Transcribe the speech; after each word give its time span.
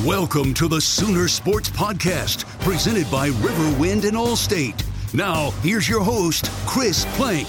Welcome 0.00 0.52
to 0.54 0.66
the 0.66 0.80
Sooner 0.80 1.28
Sports 1.28 1.70
Podcast, 1.70 2.44
presented 2.58 3.08
by 3.08 3.28
Riverwind 3.28 4.02
and 4.04 4.16
Allstate. 4.16 4.84
Now, 5.14 5.52
here's 5.60 5.88
your 5.88 6.02
host, 6.02 6.50
Chris 6.66 7.04
Plank. 7.14 7.46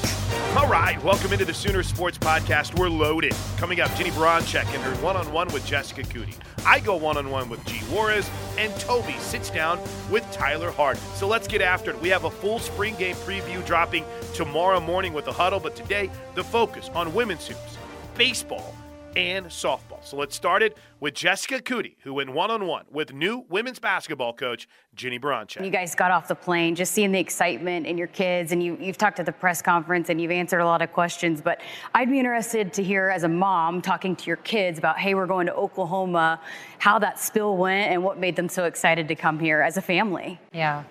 All 0.56 0.68
right, 0.68 1.04
welcome 1.04 1.34
into 1.34 1.46
the 1.46 1.54
Sooner 1.54 1.82
Sports 1.82 2.20
Podcast. 2.20 2.78
We're 2.78 2.90
loaded. 2.90 3.34
Coming 3.58 3.80
up, 3.80 3.96
Jennie 3.96 4.12
Baranczyk 4.12 4.66
and 4.66 4.84
her 4.84 4.94
one-on-one 5.02 5.48
with 5.48 5.66
Jessica 5.66 6.04
Coody. 6.04 6.36
I 6.64 6.80
go 6.80 6.96
one-on-one 6.96 7.50
with 7.50 7.66
G. 7.66 7.78
Juarez, 7.92 8.30
and 8.60 8.72
Toby 8.80 9.16
sits 9.18 9.50
down 9.50 9.80
with 10.12 10.30
Tyler 10.32 10.70
Hart. 10.70 10.98
So 11.16 11.28
let's 11.28 11.48
get 11.48 11.64
after 11.64 11.90
it. 11.90 12.02
We 12.02 12.10
have 12.10 12.26
a 12.26 12.30
full 12.30 12.60
spring 12.60 12.94
game 12.98 13.16
preview 13.16 13.66
dropping 13.66 14.06
tomorrow 14.36 14.80
morning 14.80 15.14
with 15.14 15.26
the 15.26 15.34
huddle, 15.34 15.60
but 15.60 15.76
today 15.76 16.12
the 16.36 16.44
focus 16.44 16.92
on 16.94 17.16
women's 17.16 17.48
hoops, 17.48 17.78
baseball, 18.16 18.76
and 19.16 19.46
softball. 19.48 20.04
So 20.04 20.18
let's 20.18 20.36
start 20.36 20.64
it 20.64 20.78
with 21.00 21.14
Jessica 21.14 21.60
Coody, 21.60 21.96
who 22.04 22.14
went 22.14 22.32
one 22.32 22.50
on 22.50 22.66
one 22.66 22.86
with 22.92 23.14
new 23.14 23.46
women's 23.50 23.80
basketball 23.80 24.34
coach 24.34 24.68
Jennie 24.96 25.20
Baranczyk. 25.20 25.64
You 25.64 25.72
guys 25.72 25.96
got 25.96 26.12
off 26.12 26.28
the 26.28 26.36
plane, 26.36 26.76
just 26.76 26.94
seeing 26.94 27.12
the 27.12 27.20
excitement 27.20 27.86
in 27.88 27.98
your 27.98 28.08
kids, 28.08 28.52
and 28.52 28.64
you, 28.64 28.78
you've 28.80 28.98
talked 28.98 29.20
at 29.20 29.26
the 29.26 29.32
press 29.32 29.62
conference 29.62 30.10
and 30.10 30.22
you've 30.22 30.32
answered 30.32 30.60
a 30.60 30.66
lot 30.66 30.82
of 30.82 30.92
questions. 30.92 31.42
But 31.42 31.62
I'd 31.94 32.10
be 32.10 32.20
interested 32.20 32.74
to 32.74 32.84
hear, 32.84 33.10
as 33.10 33.24
a 33.24 33.30
mom, 33.30 33.82
talking 33.82 34.16
to 34.16 34.26
your 34.28 34.38
kids 34.38 34.80
about, 34.80 34.98
hey, 34.98 35.14
we're 35.16 35.28
going 35.28 35.48
to 35.48 35.54
Oklahoma, 35.56 36.40
how 36.80 37.00
that 37.00 37.20
spill 37.20 37.58
went, 37.58 37.92
and 37.92 38.04
what 38.04 38.20
made 38.20 38.36
them 38.36 38.50
so 38.50 38.66
excited 38.66 39.08
to 39.08 39.16
come 39.16 39.40
here 39.40 39.62
as 39.62 39.78
a 39.78 39.82
family. 39.82 40.40
Yeah. 40.54 40.84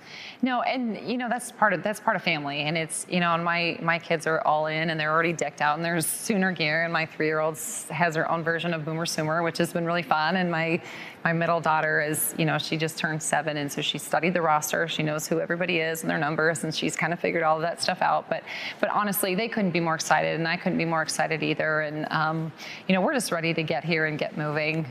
No, 0.44 0.62
and 0.62 0.98
you 1.08 1.18
know 1.18 1.28
that's 1.28 1.52
part 1.52 1.72
of 1.72 1.84
that's 1.84 2.00
part 2.00 2.16
of 2.16 2.22
family, 2.22 2.62
and 2.62 2.76
it's 2.76 3.06
you 3.08 3.20
know, 3.20 3.32
and 3.34 3.44
my 3.44 3.78
my 3.80 4.00
kids 4.00 4.26
are 4.26 4.40
all 4.40 4.66
in, 4.66 4.90
and 4.90 4.98
they're 4.98 5.12
already 5.12 5.32
decked 5.32 5.60
out, 5.60 5.76
and 5.76 5.84
there's 5.84 6.04
Sooner 6.04 6.50
gear, 6.50 6.82
and 6.82 6.92
my 6.92 7.06
three 7.06 7.26
year 7.26 7.38
old 7.38 7.56
has 7.90 8.16
her 8.16 8.28
own 8.28 8.42
version 8.42 8.74
of 8.74 8.84
Boomer 8.84 9.06
Sooner, 9.06 9.44
which 9.44 9.56
has 9.58 9.72
been 9.72 9.86
really 9.86 10.02
fun, 10.02 10.34
and 10.36 10.50
my 10.50 10.82
my 11.22 11.32
middle 11.32 11.60
daughter 11.60 12.00
is 12.00 12.34
you 12.36 12.44
know 12.44 12.58
she 12.58 12.76
just 12.76 12.98
turned 12.98 13.22
seven, 13.22 13.56
and 13.56 13.70
so 13.70 13.80
she 13.80 13.98
studied 13.98 14.34
the 14.34 14.42
roster, 14.42 14.88
she 14.88 15.04
knows 15.04 15.28
who 15.28 15.38
everybody 15.38 15.78
is 15.78 16.02
and 16.02 16.10
their 16.10 16.18
numbers, 16.18 16.64
and 16.64 16.74
she's 16.74 16.96
kind 16.96 17.12
of 17.12 17.20
figured 17.20 17.44
all 17.44 17.54
of 17.54 17.62
that 17.62 17.80
stuff 17.80 18.02
out. 18.02 18.28
But 18.28 18.42
but 18.80 18.90
honestly, 18.90 19.36
they 19.36 19.46
couldn't 19.46 19.70
be 19.70 19.80
more 19.80 19.94
excited, 19.94 20.40
and 20.40 20.48
I 20.48 20.56
couldn't 20.56 20.78
be 20.78 20.84
more 20.84 21.02
excited 21.02 21.44
either, 21.44 21.82
and 21.82 22.04
um, 22.10 22.50
you 22.88 22.96
know 22.96 23.00
we're 23.00 23.14
just 23.14 23.30
ready 23.30 23.54
to 23.54 23.62
get 23.62 23.84
here 23.84 24.06
and 24.06 24.18
get 24.18 24.36
moving. 24.36 24.86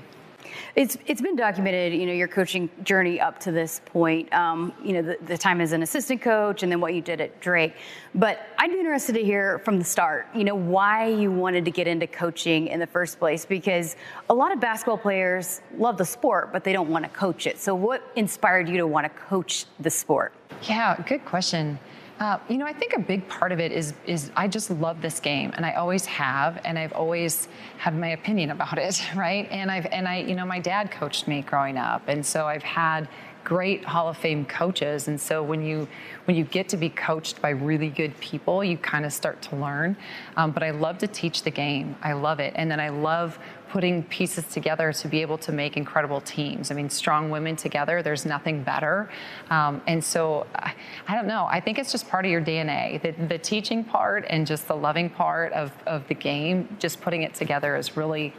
It's 0.76 0.98
it's 1.06 1.22
been 1.22 1.36
documented, 1.36 1.94
you 1.94 2.06
know, 2.06 2.14
your 2.14 2.28
coaching 2.28 2.70
journey 2.84 3.20
up 3.20 3.40
to 3.42 3.52
this 3.52 3.82
point. 3.86 4.32
Um, 4.34 4.74
you 4.84 4.94
know, 4.94 5.02
the, 5.02 5.18
the, 5.26 5.38
time 5.38 5.60
as 5.60 5.74
an 5.74 5.84
assistant 5.84 6.22
coach, 6.22 6.64
and 6.64 6.72
then 6.72 6.80
what 6.80 6.94
you 6.94 7.02
did 7.02 7.20
at 7.20 7.42
Drake. 7.42 7.74
But 8.16 8.40
I'd 8.58 8.72
be 8.72 8.80
interested 8.80 9.14
to 9.14 9.24
hear 9.24 9.60
from 9.60 9.80
the 9.80 9.84
start, 9.84 10.28
you 10.34 10.44
know, 10.44 10.56
why 10.56 11.08
you 11.08 11.32
wanted 11.32 11.66
to 11.66 11.72
get 11.72 11.88
into 11.88 12.08
coaching 12.08 12.68
in 12.68 12.80
the 12.80 12.88
first 12.88 13.20
place. 13.20 13.46
Because 13.46 13.98
a 14.30 14.34
lot 14.34 14.54
of 14.54 14.62
basketball 14.62 14.98
players 14.98 15.62
love 15.78 15.98
the 15.98 16.06
sport, 16.06 16.54
but 16.54 16.64
they 16.64 16.72
don't 16.72 16.90
want 16.90 17.04
to 17.04 17.10
coach 17.10 17.48
it. 17.48 17.60
So, 17.60 17.76
what 17.76 18.02
inspired 18.16 18.70
you 18.70 18.78
to 18.78 18.88
want 18.88 19.06
to 19.06 19.10
coach 19.10 19.66
the 19.80 19.90
sport? 19.90 20.34
Yeah, 20.64 20.96
good 21.08 21.26
question. 21.26 21.80
Uh, 22.22 22.38
you 22.50 22.60
know, 22.60 22.68
I 22.68 22.74
think 22.74 22.94
a 22.94 23.00
big 23.00 23.28
part 23.28 23.52
of 23.52 23.60
it 23.60 23.72
is 23.72 23.96
is 24.06 24.30
I 24.36 24.48
just 24.48 24.70
love 24.70 25.02
this 25.02 25.20
game, 25.20 25.54
and 25.56 25.66
I 25.66 25.72
always 25.72 26.06
have, 26.06 26.62
and 26.64 26.78
I've 26.78 26.94
always 26.94 27.48
had 27.80 27.98
my 27.98 28.10
opinion 28.10 28.52
about 28.52 28.78
it, 28.78 29.02
right? 29.16 29.48
And 29.50 29.72
I've 29.72 29.88
and 29.88 30.08
I, 30.08 30.18
you 30.20 30.36
know, 30.36 30.46
my 30.46 30.60
dad 30.60 30.92
coached 30.92 31.28
me 31.28 31.42
growing 31.42 31.78
up, 31.78 32.04
and 32.08 32.24
so 32.24 32.46
I've 32.46 32.62
had 32.62 33.08
great 33.44 33.84
Hall 33.84 34.08
of 34.08 34.18
Fame 34.18 34.46
coaches, 34.46 35.08
and 35.08 35.20
so 35.20 35.42
when 35.42 35.64
you 35.64 35.88
when 36.26 36.38
you 36.38 36.44
get 36.44 36.70
to 36.70 36.78
be 36.78 36.90
coached 36.90 37.42
by 37.42 37.50
really 37.50 37.90
good 37.90 38.16
people, 38.20 38.64
you 38.64 38.78
kind 38.78 39.04
of 39.04 39.12
start 39.12 39.42
to 39.42 39.56
learn. 39.56 39.98
Um, 40.38 40.52
but 40.52 40.62
I 40.62 40.70
love 40.70 41.00
to 41.00 41.08
teach 41.08 41.42
the 41.42 41.50
game. 41.50 41.96
I 42.04 42.14
love 42.14 42.40
it, 42.40 42.54
and 42.56 42.70
then 42.70 42.80
I 42.80 42.90
love 42.90 43.40
putting 43.72 44.04
pieces 44.04 44.44
together 44.48 44.92
to 44.92 45.08
be 45.08 45.22
able 45.22 45.38
to 45.38 45.54
make 45.54 45.78
incredible 45.78 46.20
teams. 46.20 46.72
I 46.72 46.74
mean, 46.74 46.90
strong 46.90 47.30
women 47.30 47.56
together, 47.56 48.04
there's 48.04 48.26
nothing 48.26 48.64
better. 48.64 49.10
Um, 49.50 49.82
and 49.88 50.04
so, 50.04 50.46
I, 50.56 51.16
don't 51.16 51.26
know. 51.26 51.48
I 51.50 51.62
think 51.62 51.80
it's 51.80 51.90
just 51.90 52.10
part 52.10 52.26
of 52.26 52.32
your 52.32 52.42
DNA. 52.42 53.02
The, 53.02 53.12
the 53.28 53.38
teaching 53.38 53.86
part 53.86 54.26
and 54.30 54.46
just 54.46 54.68
the 54.68 54.76
loving 54.76 55.10
part 55.10 55.54
of, 55.54 55.72
of 55.88 56.06
the 56.10 56.14
game, 56.14 56.76
just 56.80 57.00
putting 57.00 57.24
it 57.24 57.34
together 57.34 57.78
is 57.78 57.96
really, 57.96 58.34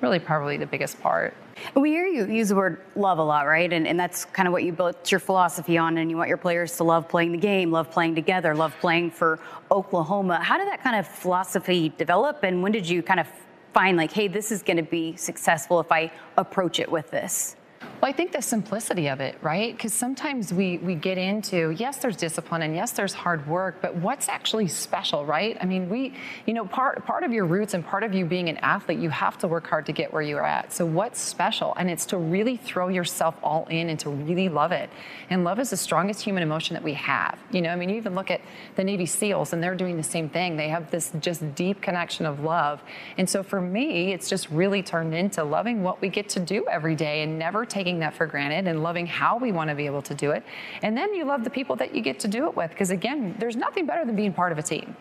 really 0.00 0.20
probably 0.20 0.56
the 0.56 0.66
biggest 0.66 1.00
part. 1.00 1.34
We 1.74 1.90
hear 1.90 2.06
you 2.06 2.26
use 2.26 2.50
the 2.50 2.54
word 2.54 2.80
love 2.94 3.18
a 3.18 3.24
lot, 3.24 3.48
right? 3.48 3.72
And, 3.72 3.88
and 3.88 3.98
that's 3.98 4.24
kind 4.24 4.46
of 4.46 4.52
what 4.52 4.62
you 4.62 4.70
built 4.70 5.10
your 5.10 5.18
philosophy 5.18 5.78
on, 5.78 5.98
and 5.98 6.08
you 6.08 6.16
want 6.16 6.28
your 6.28 6.38
players 6.38 6.76
to 6.76 6.84
love 6.84 7.08
playing 7.08 7.32
the 7.32 7.38
game, 7.38 7.72
love 7.72 7.90
playing 7.90 8.14
together, 8.14 8.54
love 8.54 8.74
playing 8.80 9.10
for 9.10 9.40
Oklahoma. 9.68 10.40
How 10.40 10.58
did 10.58 10.68
that 10.68 10.80
kind 10.80 10.94
of 10.94 11.08
philosophy 11.08 11.92
develop, 11.98 12.44
and 12.44 12.62
when 12.62 12.70
did 12.70 12.88
you 12.88 13.02
kind 13.02 13.18
of 13.18 13.26
find 13.72 13.96
like, 13.96 14.12
hey, 14.12 14.28
this 14.28 14.52
is 14.52 14.62
going 14.62 14.76
to 14.76 14.82
be 14.82 15.16
successful 15.16 15.80
if 15.80 15.90
I 15.90 16.12
approach 16.36 16.80
it 16.80 16.90
with 16.90 17.10
this? 17.10 17.56
Well, 18.00 18.08
I 18.08 18.14
think 18.14 18.32
the 18.32 18.40
simplicity 18.40 19.08
of 19.08 19.20
it, 19.20 19.36
right? 19.42 19.76
Because 19.76 19.92
sometimes 19.92 20.54
we 20.54 20.78
we 20.78 20.94
get 20.94 21.18
into 21.18 21.72
yes, 21.72 21.98
there's 21.98 22.16
discipline 22.16 22.62
and 22.62 22.74
yes, 22.74 22.92
there's 22.92 23.12
hard 23.12 23.46
work, 23.46 23.82
but 23.82 23.94
what's 23.94 24.26
actually 24.26 24.68
special, 24.68 25.26
right? 25.26 25.58
I 25.60 25.66
mean, 25.66 25.90
we, 25.90 26.14
you 26.46 26.54
know, 26.54 26.64
part 26.64 27.04
part 27.04 27.24
of 27.24 27.32
your 27.34 27.44
roots 27.44 27.74
and 27.74 27.84
part 27.84 28.02
of 28.02 28.14
you 28.14 28.24
being 28.24 28.48
an 28.48 28.56
athlete, 28.58 29.00
you 29.00 29.10
have 29.10 29.36
to 29.38 29.48
work 29.48 29.66
hard 29.66 29.84
to 29.84 29.92
get 29.92 30.14
where 30.14 30.22
you're 30.22 30.46
at. 30.46 30.72
So 30.72 30.86
what's 30.86 31.20
special? 31.20 31.74
And 31.76 31.90
it's 31.90 32.06
to 32.06 32.16
really 32.16 32.56
throw 32.56 32.88
yourself 32.88 33.34
all 33.42 33.66
in 33.66 33.90
and 33.90 34.00
to 34.00 34.08
really 34.08 34.48
love 34.48 34.72
it. 34.72 34.88
And 35.28 35.44
love 35.44 35.60
is 35.60 35.68
the 35.68 35.76
strongest 35.76 36.22
human 36.22 36.42
emotion 36.42 36.72
that 36.72 36.82
we 36.82 36.94
have. 36.94 37.38
You 37.52 37.60
know, 37.60 37.68
I 37.68 37.76
mean, 37.76 37.90
you 37.90 37.96
even 37.96 38.14
look 38.14 38.30
at 38.30 38.40
the 38.76 38.84
Navy 38.84 39.04
SEALs 39.04 39.52
and 39.52 39.62
they're 39.62 39.74
doing 39.74 39.98
the 39.98 40.02
same 40.02 40.30
thing. 40.30 40.56
They 40.56 40.70
have 40.70 40.90
this 40.90 41.12
just 41.20 41.54
deep 41.54 41.82
connection 41.82 42.24
of 42.24 42.40
love. 42.40 42.80
And 43.18 43.28
so 43.28 43.42
for 43.42 43.60
me, 43.60 44.14
it's 44.14 44.30
just 44.30 44.48
really 44.48 44.82
turned 44.82 45.12
into 45.12 45.44
loving 45.44 45.82
what 45.82 46.00
we 46.00 46.08
get 46.08 46.30
to 46.30 46.40
do 46.40 46.66
every 46.66 46.94
day 46.96 47.22
and 47.24 47.38
never 47.38 47.66
taking 47.66 47.89
taking 47.90 48.00
that 48.00 48.14
for 48.14 48.26
granted 48.26 48.68
and 48.68 48.82
loving 48.82 49.06
how 49.06 49.36
we 49.36 49.50
want 49.50 49.68
to 49.68 49.74
be 49.74 49.86
able 49.86 50.02
to 50.02 50.14
do 50.14 50.30
it. 50.30 50.44
And 50.82 50.96
then 50.96 51.12
you 51.12 51.24
love 51.24 51.42
the 51.42 51.50
people 51.50 51.74
that 51.76 51.92
you 51.94 52.00
get 52.00 52.20
to 52.20 52.28
do 52.28 52.46
it 52.46 52.54
with. 52.54 52.70
Because 52.70 52.90
again, 52.90 53.34
there's 53.38 53.56
nothing 53.56 53.84
better 53.84 54.04
than 54.04 54.14
being 54.14 54.32
part 54.32 54.52
of 54.52 54.58
a 54.58 54.62
team. 54.62 54.96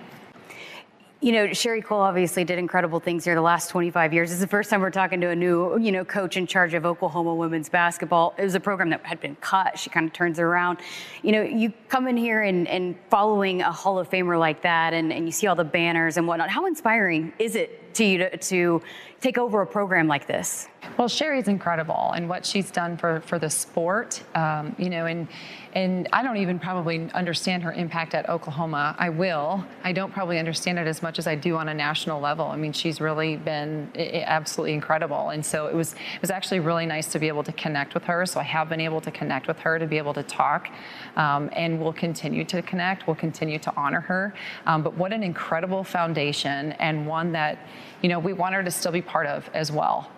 You 1.21 1.33
know, 1.33 1.53
Sherri 1.53 1.81
Coale 1.81 1.99
obviously 1.99 2.45
did 2.45 2.57
incredible 2.57 3.01
things 3.01 3.25
here 3.25 3.35
the 3.35 3.41
last 3.41 3.69
25 3.69 4.13
years. 4.13 4.29
This 4.29 4.35
is 4.35 4.41
the 4.41 4.47
first 4.47 4.69
time 4.69 4.79
we're 4.79 4.89
talking 4.89 5.19
to 5.19 5.27
a 5.27 5.35
new, 5.35 5.77
you 5.77 5.91
know, 5.91 6.05
coach 6.05 6.37
in 6.37 6.47
charge 6.47 6.73
of 6.73 6.85
Oklahoma 6.85 7.35
women's 7.35 7.67
basketball. 7.67 8.33
It 8.37 8.43
was 8.43 8.55
a 8.55 8.59
program 8.59 8.89
that 8.91 9.05
had 9.05 9.19
been 9.19 9.35
cut. 9.35 9.77
She 9.77 9.89
kind 9.89 10.07
of 10.07 10.13
turns 10.13 10.39
it 10.39 10.43
around. 10.43 10.79
You 11.21 11.33
know, 11.33 11.41
you 11.41 11.73
come 11.89 12.07
in 12.07 12.15
here 12.15 12.41
and, 12.43 12.67
and 12.69 12.95
following 13.09 13.61
a 13.61 13.71
Hall 13.71 13.99
of 13.99 14.09
Famer 14.09 14.39
like 14.39 14.61
that, 14.61 14.93
and, 14.93 15.11
and 15.11 15.25
you 15.25 15.33
see 15.33 15.45
all 15.45 15.57
the 15.57 15.65
banners 15.65 16.15
and 16.15 16.25
whatnot. 16.25 16.49
How 16.49 16.65
inspiring 16.65 17.33
is 17.37 17.57
it 17.57 17.88
to 17.95 18.03
you 18.03 18.17
to, 18.19 18.37
to 18.37 18.81
take 19.21 19.37
over 19.37 19.61
a 19.61 19.67
program 19.67 20.07
like 20.07 20.27
this? 20.27 20.67
Well, 20.97 21.07
Sherri's 21.07 21.47
incredible 21.47 22.13
and 22.15 22.29
what 22.29 22.45
she's 22.45 22.71
done 22.71 22.97
for, 22.97 23.21
for 23.21 23.37
the 23.37 23.49
sport, 23.49 24.23
um, 24.35 24.75
you 24.77 24.89
know, 24.89 25.05
and 25.05 25.27
and 25.73 26.09
I 26.11 26.23
don't 26.23 26.37
even 26.37 26.57
probably 26.57 27.11
understand 27.13 27.61
her 27.61 27.71
impact 27.71 28.15
at 28.15 28.27
Oklahoma. 28.27 28.95
I 28.97 29.09
will. 29.09 29.63
I 29.83 29.91
don't 29.91 30.11
probably 30.11 30.39
understand 30.39 30.79
it 30.79 30.87
as 30.87 31.03
much 31.03 31.19
as 31.19 31.27
I 31.27 31.35
do 31.35 31.57
on 31.57 31.69
a 31.69 31.73
national 31.75 32.19
level. 32.19 32.47
I 32.47 32.55
mean, 32.55 32.73
she's 32.73 32.99
really 32.99 33.35
been 33.35 33.91
absolutely 33.95 34.73
incredible, 34.73 35.29
and 35.29 35.45
so 35.45 35.67
it 35.67 35.75
was 35.75 35.93
it 35.93 36.21
was 36.21 36.31
actually 36.31 36.59
really 36.61 36.87
nice 36.87 37.11
to 37.11 37.19
be 37.19 37.27
able 37.27 37.43
to 37.43 37.51
connect 37.51 37.93
with 37.93 38.03
her. 38.05 38.25
So 38.25 38.39
I 38.39 38.43
have 38.43 38.67
been 38.67 38.81
able 38.81 38.99
to 39.01 39.11
connect 39.11 39.47
with 39.47 39.59
her 39.59 39.77
to 39.77 39.85
be 39.85 39.99
able 39.99 40.13
to 40.15 40.23
talk, 40.23 40.69
um, 41.17 41.51
and 41.53 41.79
we'll 41.79 41.93
continue 41.93 42.43
to 42.45 42.63
connect. 42.63 43.05
We'll 43.05 43.15
continue 43.15 43.59
to 43.59 43.73
honor 43.75 44.01
her. 44.01 44.33
Um, 44.65 44.81
but 44.81 44.95
what 44.95 45.13
an 45.13 45.21
incredible 45.21 45.83
foundation 45.83 46.71
and 46.73 47.05
one 47.05 47.31
that 47.33 47.59
you 48.01 48.09
know 48.09 48.19
we 48.19 48.33
want 48.33 48.55
her 48.55 48.63
to 48.63 48.71
still 48.71 48.91
be 48.91 49.01
part 49.01 49.27
of 49.27 49.49
as 49.53 49.71
well. 49.71 50.09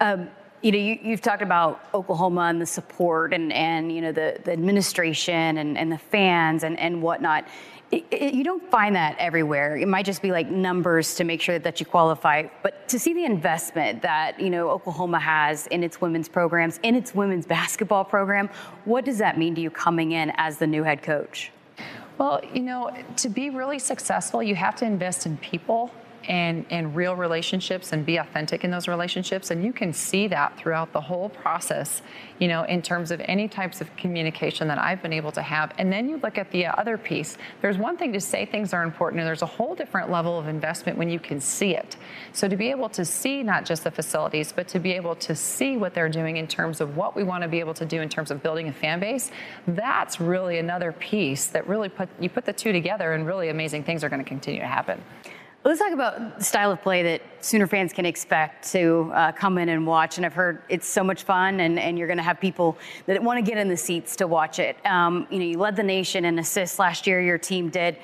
Um, 0.00 0.28
you 0.62 0.72
know, 0.72 0.78
you, 0.78 1.10
have 1.10 1.20
talked 1.20 1.42
about 1.42 1.80
Oklahoma 1.94 2.42
and 2.42 2.60
the 2.60 2.66
support 2.66 3.32
and, 3.32 3.52
and 3.52 3.92
you 3.92 4.00
know, 4.00 4.12
the, 4.12 4.40
the 4.44 4.52
administration 4.52 5.58
and, 5.58 5.76
and 5.76 5.92
the 5.92 5.98
fans 5.98 6.64
and, 6.64 6.78
and 6.78 7.02
whatnot. 7.02 7.46
It, 7.92 8.04
it, 8.10 8.34
you 8.34 8.42
don't 8.42 8.68
find 8.68 8.96
that 8.96 9.16
everywhere. 9.18 9.76
It 9.76 9.86
might 9.86 10.04
just 10.06 10.22
be 10.22 10.32
like 10.32 10.50
numbers 10.50 11.14
to 11.16 11.24
make 11.24 11.40
sure 11.40 11.54
that, 11.54 11.62
that 11.62 11.78
you 11.78 11.86
qualify. 11.86 12.48
But 12.62 12.88
to 12.88 12.98
see 12.98 13.14
the 13.14 13.24
investment 13.24 14.02
that, 14.02 14.40
you 14.40 14.50
know, 14.50 14.70
Oklahoma 14.70 15.20
has 15.20 15.68
in 15.68 15.84
its 15.84 16.00
women's 16.00 16.28
programs, 16.28 16.80
in 16.82 16.96
its 16.96 17.14
women's 17.14 17.46
basketball 17.56 18.04
program, 18.04 18.48
what 18.86 19.04
does 19.04 19.18
that 19.18 19.38
mean 19.38 19.54
to 19.54 19.60
you 19.60 19.70
coming 19.70 20.12
in 20.12 20.32
as 20.36 20.58
the 20.58 20.66
new 20.66 20.82
head 20.82 21.02
coach? 21.02 21.52
Well, 22.18 22.40
you 22.52 22.62
know, 22.62 22.90
to 23.18 23.28
be 23.28 23.50
really 23.50 23.78
successful, 23.78 24.42
you 24.42 24.56
have 24.56 24.74
to 24.76 24.84
invest 24.84 25.26
in 25.26 25.36
people 25.36 25.92
and, 26.28 26.64
and 26.70 26.94
real 26.96 27.16
relationships 27.16 27.92
and 27.92 28.04
be 28.04 28.16
authentic 28.16 28.64
in 28.64 28.70
those 28.70 28.88
relationships. 28.88 29.50
And 29.50 29.64
you 29.64 29.72
can 29.72 29.92
see 29.92 30.28
that 30.28 30.56
throughout 30.56 30.92
the 30.92 31.00
whole 31.00 31.28
process, 31.28 32.02
you 32.38 32.48
know, 32.48 32.64
in 32.64 32.82
terms 32.82 33.10
of 33.10 33.20
any 33.24 33.48
types 33.48 33.80
of 33.80 33.94
communication 33.96 34.68
that 34.68 34.78
I've 34.78 35.02
been 35.02 35.12
able 35.12 35.32
to 35.32 35.42
have. 35.42 35.72
And 35.78 35.92
then 35.92 36.08
you 36.08 36.18
look 36.18 36.38
at 36.38 36.50
the 36.50 36.66
other 36.66 36.98
piece. 36.98 37.38
There's 37.62 37.78
one 37.78 37.96
thing 37.96 38.12
to 38.12 38.20
say 38.20 38.44
things 38.44 38.72
are 38.72 38.82
important, 38.82 39.20
and 39.20 39.28
there's 39.28 39.42
a 39.42 39.46
whole 39.46 39.74
different 39.74 40.10
level 40.10 40.38
of 40.38 40.48
investment 40.48 40.98
when 40.98 41.08
you 41.08 41.18
can 41.18 41.40
see 41.40 41.74
it. 41.74 41.96
So 42.32 42.48
to 42.48 42.56
be 42.56 42.70
able 42.70 42.88
to 42.90 43.04
see 43.04 43.42
not 43.42 43.64
just 43.64 43.84
the 43.84 43.90
facilities, 43.90 44.52
but 44.52 44.68
to 44.68 44.78
be 44.78 44.92
able 44.92 45.14
to 45.16 45.34
see 45.34 45.76
what 45.76 45.94
they're 45.94 46.08
doing 46.08 46.36
in 46.36 46.46
terms 46.46 46.80
of 46.80 46.96
what 46.96 47.16
we 47.16 47.22
want 47.22 47.42
to 47.42 47.48
be 47.48 47.60
able 47.60 47.74
to 47.74 47.86
do 47.86 48.00
in 48.00 48.08
terms 48.08 48.30
of 48.30 48.42
building 48.42 48.68
a 48.68 48.72
fan 48.72 49.00
base, 49.00 49.30
that's 49.68 50.20
really 50.20 50.58
another 50.58 50.92
piece 50.92 51.46
that 51.46 51.66
really 51.66 51.88
put 51.88 52.08
you 52.20 52.28
put 52.28 52.44
the 52.44 52.52
two 52.52 52.72
together 52.72 53.12
and 53.12 53.26
really 53.26 53.48
amazing 53.48 53.82
things 53.82 54.02
are 54.04 54.08
going 54.08 54.22
to 54.22 54.28
continue 54.28 54.60
to 54.60 54.66
happen. 54.66 55.02
Let's 55.66 55.80
talk 55.80 55.90
about 55.90 56.38
the 56.38 56.44
style 56.44 56.70
of 56.70 56.80
play 56.80 57.02
that 57.02 57.22
Sooner 57.40 57.66
fans 57.66 57.92
can 57.92 58.06
expect 58.06 58.70
to 58.70 59.10
uh, 59.12 59.32
come 59.32 59.58
in 59.58 59.68
and 59.68 59.84
watch. 59.84 60.16
And 60.16 60.24
I've 60.24 60.32
heard 60.32 60.62
it's 60.68 60.86
so 60.86 61.02
much 61.02 61.24
fun, 61.24 61.58
and, 61.58 61.76
and 61.76 61.98
you're 61.98 62.06
going 62.06 62.18
to 62.18 62.22
have 62.22 62.38
people 62.38 62.78
that 63.06 63.20
want 63.20 63.44
to 63.44 63.50
get 63.50 63.58
in 63.58 63.66
the 63.66 63.76
seats 63.76 64.14
to 64.16 64.28
watch 64.28 64.60
it. 64.60 64.76
Um, 64.86 65.26
you 65.28 65.40
know, 65.40 65.44
you 65.44 65.58
led 65.58 65.74
the 65.74 65.82
nation 65.82 66.24
in 66.24 66.38
assists 66.38 66.78
last 66.78 67.04
year, 67.08 67.20
your 67.20 67.36
team 67.36 67.68
did. 67.68 67.96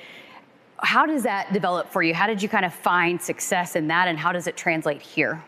How 0.79 1.05
does 1.05 1.23
that 1.23 1.53
develop 1.53 1.89
for 1.89 2.03
you? 2.03 2.13
How 2.13 2.27
did 2.27 2.43
you 2.43 2.49
kind 2.49 2.65
of 2.65 2.73
find 2.73 3.21
success 3.21 3.77
in 3.77 3.87
that, 3.87 4.09
and 4.09 4.19
how 4.19 4.33
does 4.33 4.47
it 4.47 4.57
translate 4.57 5.01
here? 5.01 5.41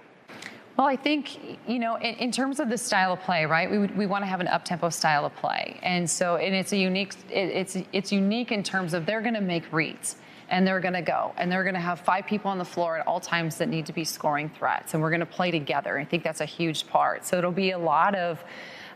Well, 0.77 0.87
I 0.87 0.95
think, 0.95 1.59
you 1.67 1.79
know, 1.79 1.97
in, 1.97 2.15
in, 2.15 2.31
terms 2.31 2.61
of 2.61 2.69
the 2.69 2.77
style 2.77 3.11
of 3.11 3.19
play, 3.23 3.45
right? 3.45 3.69
We, 3.69 3.87
we 3.87 4.05
want 4.05 4.21
to 4.21 4.27
have 4.27 4.39
an 4.39 4.47
up-tempo 4.47 4.89
style 4.89 5.25
of 5.25 5.35
play. 5.35 5.81
And 5.83 6.09
so, 6.09 6.37
and 6.37 6.55
it's 6.55 6.71
a 6.71 6.77
unique, 6.77 7.15
it, 7.29 7.49
it's, 7.49 7.77
it's 7.91 8.13
unique 8.13 8.53
in 8.53 8.63
terms 8.63 8.93
of 8.93 9.05
they're 9.05 9.21
going 9.21 9.33
to 9.33 9.41
make 9.41 9.73
reads 9.73 10.15
and 10.49 10.65
they're 10.65 10.79
going 10.79 10.93
to 10.93 11.01
go 11.01 11.33
and 11.37 11.51
they're 11.51 11.63
going 11.63 11.75
to 11.75 11.79
have 11.81 11.99
five 11.99 12.25
people 12.25 12.49
on 12.51 12.57
the 12.57 12.65
floor 12.65 12.97
at 12.97 13.07
all 13.07 13.19
times 13.19 13.57
that 13.57 13.69
need 13.69 13.85
to 13.85 13.93
be 13.93 14.03
scoring 14.03 14.49
threats 14.49 14.93
and 14.93 15.01
we're 15.01 15.09
going 15.09 15.19
to 15.19 15.25
play 15.25 15.51
together 15.51 15.97
i 15.97 16.05
think 16.05 16.23
that's 16.23 16.41
a 16.41 16.45
huge 16.45 16.87
part 16.87 17.25
so 17.25 17.37
it'll 17.37 17.51
be 17.51 17.71
a 17.71 17.77
lot 17.77 18.15
of 18.15 18.43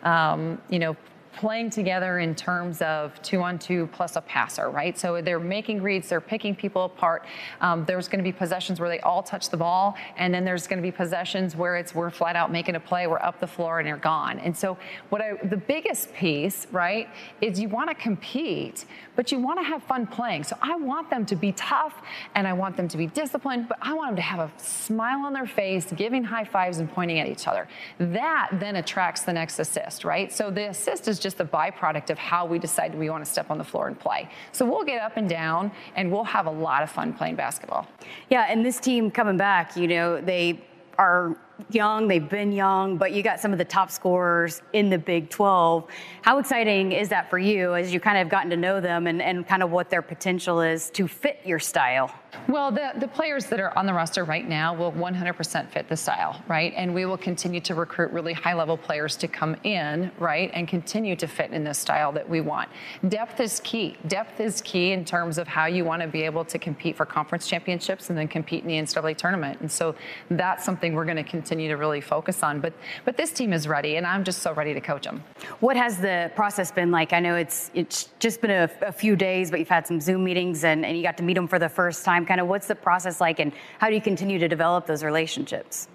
um, 0.03 0.61
you 0.69 0.79
know 0.79 0.95
playing 1.39 1.69
together 1.69 2.19
in 2.19 2.35
terms 2.35 2.81
of 2.81 3.19
two 3.21 3.41
on 3.41 3.57
two 3.57 3.87
plus 3.93 4.15
a 4.15 4.21
passer, 4.21 4.69
right? 4.69 4.97
So 4.97 5.21
they're 5.21 5.39
making 5.39 5.81
reads, 5.81 6.09
they're 6.09 6.19
picking 6.19 6.53
people 6.55 6.83
apart. 6.83 7.25
Um, 7.61 7.85
there's 7.85 8.09
going 8.09 8.19
to 8.19 8.29
be 8.29 8.31
possessions 8.31 8.79
where 8.79 8.89
they 8.89 8.99
all 8.99 9.23
touch 9.23 9.49
the 9.49 9.57
ball, 9.57 9.95
and 10.17 10.33
then 10.33 10.43
there's 10.43 10.67
going 10.67 10.79
to 10.79 10.83
be 10.83 10.91
possessions 10.91 11.55
where 11.55 11.77
it's 11.77 11.95
we're 11.95 12.09
flat 12.09 12.35
out 12.35 12.51
making 12.51 12.75
a 12.75 12.79
play, 12.79 13.07
we're 13.07 13.19
up 13.19 13.39
the 13.39 13.47
floor, 13.47 13.79
and 13.79 13.87
you're 13.87 13.97
gone. 13.97 14.39
And 14.39 14.55
so 14.55 14.77
what 15.09 15.21
I 15.21 15.33
the 15.43 15.57
biggest 15.57 16.13
piece, 16.13 16.67
right, 16.71 17.07
is 17.41 17.59
you 17.59 17.69
want 17.69 17.89
to 17.89 17.95
compete, 17.95 18.85
but 19.19 19.33
you 19.33 19.38
want 19.38 19.60
to 19.60 19.63
have 19.66 19.83
fun 19.83 20.07
playing. 20.07 20.45
So 20.45 20.56
I 20.62 20.77
want 20.77 21.10
them 21.10 21.25
to 21.25 21.36
be 21.36 21.51
tough, 21.51 22.01
and 22.36 22.48
I 22.48 22.54
want 22.54 22.77
them 22.77 22.88
to 22.88 22.95
be 22.95 23.07
disciplined, 23.07 23.68
but 23.68 23.77
I 23.81 23.92
want 23.94 24.12
them 24.12 24.16
to 24.16 24.21
have 24.21 24.39
a 24.39 24.50
smile 24.57 25.25
on 25.25 25.33
their 25.33 25.45
face, 25.45 25.92
giving 25.92 26.24
high 26.24 26.45
fives 26.45 26.77
and 26.77 26.89
pointing 26.89 27.19
at 27.19 27.27
each 27.27 27.45
other. 27.45 27.68
That 27.98 28.48
then 28.54 28.77
attracts 28.77 29.24
the 29.24 29.33
next 29.33 29.60
assist, 29.60 30.06
right? 30.06 30.31
So 30.31 30.50
the 30.50 30.69
assist 30.69 31.10
is 31.10 31.19
just 31.19 31.42
a 31.42 31.44
byproduct 31.44 32.12
of 32.12 32.18
how 32.18 32.45
we 32.45 32.60
decide 32.60 32.95
we 32.95 33.10
want 33.10 33.25
to 33.25 33.30
step 33.30 33.51
on 33.51 33.57
the 33.57 33.63
floor 33.66 33.89
and 33.89 34.00
play. 34.00 34.30
So 34.54 34.66
we'll 34.66 34.86
get 34.86 35.01
up 35.01 35.18
and 35.18 35.27
down 35.27 35.74
and 35.98 36.10
we'll 36.10 36.24
have 36.24 36.45
a 36.45 36.51
lot 36.51 36.81
of 36.81 36.89
fun 36.89 37.12
playing 37.12 37.36
basketball. 37.36 37.89
Yeah, 38.30 38.45
and 38.48 38.66
this 38.66 38.80
team 38.80 39.12
coming 39.12 39.36
back, 39.36 39.75
you 39.75 39.89
know, 39.89 40.21
they 40.21 40.62
are 40.98 41.36
young, 41.71 42.07
they've 42.07 42.27
been 42.27 42.51
young, 42.51 42.97
but 42.97 43.11
you 43.11 43.23
got 43.23 43.39
some 43.39 43.51
of 43.51 43.57
the 43.57 43.65
top 43.65 43.91
scorers 43.91 44.61
in 44.73 44.89
the 44.89 44.97
Big 44.97 45.29
12. 45.29 45.88
How 46.21 46.38
exciting 46.38 46.91
is 46.91 47.09
that 47.09 47.29
for 47.29 47.39
you 47.39 47.75
as 47.75 47.94
you 47.94 48.00
kind 48.00 48.17
of 48.17 48.29
gotten 48.29 48.50
to 48.50 48.57
know 48.57 48.81
them 48.81 49.07
and, 49.07 49.21
and 49.21 49.47
kind 49.47 49.63
of 49.63 49.71
what 49.71 49.89
their 49.89 50.01
potential 50.01 50.61
is 50.61 50.89
to 50.91 51.07
fit 51.07 51.39
your 51.45 51.59
style? 51.59 52.11
Well, 52.47 52.71
the, 52.71 52.93
the 52.97 53.07
players 53.07 53.45
that 53.47 53.59
are 53.59 53.77
on 53.77 53.85
the 53.85 53.93
roster 53.93 54.23
right 54.23 54.47
now 54.47 54.73
will 54.73 54.91
100% 54.91 55.69
fit 55.69 55.89
the 55.89 55.97
style, 55.97 56.41
right? 56.47 56.73
And 56.75 56.93
we 56.93 57.05
will 57.05 57.17
continue 57.17 57.59
to 57.61 57.75
recruit 57.75 58.11
really 58.11 58.33
high 58.33 58.53
level 58.53 58.77
players 58.77 59.15
to 59.17 59.27
come 59.27 59.55
in, 59.63 60.11
right? 60.17 60.49
And 60.53 60.67
continue 60.67 61.15
to 61.17 61.27
fit 61.27 61.51
in 61.51 61.63
this 61.63 61.77
style 61.77 62.11
that 62.13 62.27
we 62.27 62.41
want. 62.41 62.69
Depth 63.07 63.39
is 63.39 63.59
key. 63.61 63.97
Depth 64.07 64.39
is 64.39 64.61
key 64.61 64.92
in 64.92 65.06
terms 65.06 65.37
of 65.37 65.47
how 65.47 65.65
you 65.65 65.85
want 65.85 66.01
to 66.01 66.07
be 66.07 66.23
able 66.23 66.45
to 66.45 66.57
compete 66.57 66.95
for 66.95 67.06
conference 67.06 67.47
championships 67.47 68.09
and 68.09 68.18
then 68.18 68.27
compete 68.27 68.63
in 68.63 68.68
the 68.68 68.75
NCAA 68.75 69.18
tournament. 69.18 69.59
And 69.61 69.71
so 69.71 69.95
that's 70.30 70.63
something 70.63 70.94
we're 70.94 71.06
going 71.06 71.18
to 71.18 71.23
continue 71.23 71.49
continue 71.49 71.69
to 71.69 71.77
really 71.77 72.01
focus 72.01 72.44
on. 72.44 72.59
But 72.59 72.73
but 73.06 73.18
this 73.18 73.31
team 73.31 73.54
is 73.54 73.68
ready, 73.68 73.97
and 73.97 74.06
I'm 74.06 74.23
just 74.23 74.39
so 74.39 74.54
ready 74.54 74.73
to 74.73 74.81
coach 74.81 75.04
them. 75.04 75.23
What 75.59 75.75
has 75.75 75.97
the 75.97 76.31
process 76.35 76.71
been 76.71 76.92
like? 76.92 77.11
I 77.11 77.19
know 77.19 77.35
it's 77.35 77.71
it's 77.73 78.09
just 78.19 78.42
been 78.42 78.51
a, 78.51 78.69
a 78.81 78.92
few 78.92 79.15
days, 79.15 79.49
but 79.49 79.59
you've 79.59 79.69
had 79.69 79.87
some 79.87 79.99
Zoom 79.99 80.23
meetings 80.23 80.63
and, 80.63 80.85
and 80.85 80.95
you 80.95 81.04
got 81.04 81.18
to 81.18 81.23
meet 81.23 81.35
them 81.35 81.47
for 81.47 81.59
the 81.59 81.69
first 81.69 82.06
time. 82.06 82.19
Kind 82.26 82.42
of 82.42 82.47
what's 82.47 82.68
the 82.68 82.76
process 82.76 83.19
like, 83.19 83.40
and 83.40 83.54
how 83.80 83.90
do 83.90 83.95
you 83.95 84.02
continue 84.02 84.40
to 84.40 84.47
develop 84.47 84.85
those 84.85 85.04
relationships? 85.04 85.88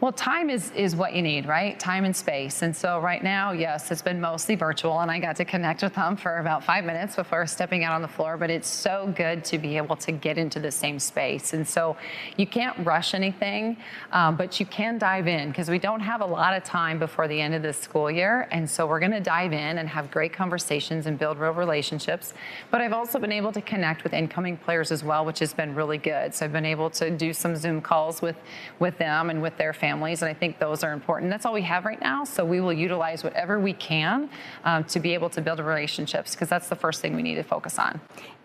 Well, 0.00 0.12
time 0.12 0.48
is, 0.48 0.70
is 0.76 0.94
what 0.94 1.12
you 1.12 1.22
need, 1.22 1.46
right? 1.46 1.78
Time 1.80 2.04
and 2.04 2.14
space. 2.14 2.62
And 2.62 2.74
so 2.74 3.00
right 3.00 3.20
now, 3.20 3.50
yes, 3.50 3.90
it's 3.90 4.00
been 4.00 4.20
mostly 4.20 4.54
virtual, 4.54 5.00
and 5.00 5.10
I 5.10 5.18
got 5.18 5.34
to 5.36 5.44
connect 5.44 5.82
with 5.82 5.96
them 5.96 6.16
for 6.16 6.38
about 6.38 6.62
five 6.62 6.84
minutes 6.84 7.16
before 7.16 7.44
stepping 7.48 7.82
out 7.82 7.94
on 7.94 8.02
the 8.02 8.06
floor. 8.06 8.36
But 8.36 8.48
it's 8.48 8.68
so 8.68 9.12
good 9.16 9.44
to 9.46 9.58
be 9.58 9.76
able 9.76 9.96
to 9.96 10.12
get 10.12 10.38
into 10.38 10.60
the 10.60 10.70
same 10.70 11.00
space. 11.00 11.52
And 11.52 11.66
so 11.66 11.96
you 12.36 12.46
can't 12.46 12.78
rush 12.86 13.12
anything, 13.12 13.76
um, 14.12 14.36
but 14.36 14.60
you 14.60 14.66
can 14.66 14.98
dive 14.98 15.26
in 15.26 15.48
because 15.48 15.68
we 15.68 15.80
don't 15.80 15.98
have 15.98 16.20
a 16.20 16.26
lot 16.26 16.56
of 16.56 16.62
time 16.62 17.00
before 17.00 17.26
the 17.26 17.40
end 17.40 17.56
of 17.56 17.62
this 17.62 17.76
school 17.76 18.08
year. 18.08 18.46
And 18.52 18.70
so 18.70 18.86
we're 18.86 19.00
going 19.00 19.10
to 19.10 19.20
dive 19.20 19.52
in 19.52 19.78
and 19.78 19.88
have 19.88 20.12
great 20.12 20.32
conversations 20.32 21.06
and 21.06 21.18
build 21.18 21.38
real 21.38 21.54
relationships. 21.54 22.34
But 22.70 22.82
I've 22.82 22.92
also 22.92 23.18
been 23.18 23.32
able 23.32 23.50
to 23.50 23.60
connect 23.60 24.04
with 24.04 24.12
incoming 24.12 24.58
players 24.58 24.92
as 24.92 25.02
well, 25.02 25.24
which 25.24 25.40
has 25.40 25.52
been 25.52 25.74
really 25.74 25.98
good. 25.98 26.36
So 26.36 26.44
I've 26.44 26.52
been 26.52 26.64
able 26.64 26.88
to 26.90 27.10
do 27.10 27.32
some 27.32 27.56
Zoom 27.56 27.80
calls 27.80 28.22
with, 28.22 28.36
with 28.78 28.96
them 28.98 29.30
and 29.30 29.42
with 29.42 29.56
their 29.56 29.72
families 29.72 29.87
families, 29.88 30.20
and 30.20 30.28
I 30.28 30.34
think 30.34 30.58
those 30.58 30.84
are 30.84 30.92
important. 30.92 31.30
That's 31.30 31.46
all 31.46 31.54
we 31.54 31.62
have 31.62 31.86
right 31.86 32.00
now, 32.00 32.24
so 32.24 32.44
we 32.44 32.60
will 32.60 32.74
utilize 32.74 33.24
whatever 33.24 33.58
we 33.58 33.72
can 33.72 34.28
um, 34.64 34.84
to 34.84 35.00
be 35.00 35.14
able 35.14 35.30
to 35.30 35.40
build 35.40 35.60
relationships 35.60 36.34
because 36.34 36.48
that's 36.48 36.68
the 36.68 36.76
first 36.76 37.00
thing 37.00 37.16
we 37.16 37.22
need 37.22 37.36
to 37.36 37.42
focus 37.42 37.78
on. 37.78 37.98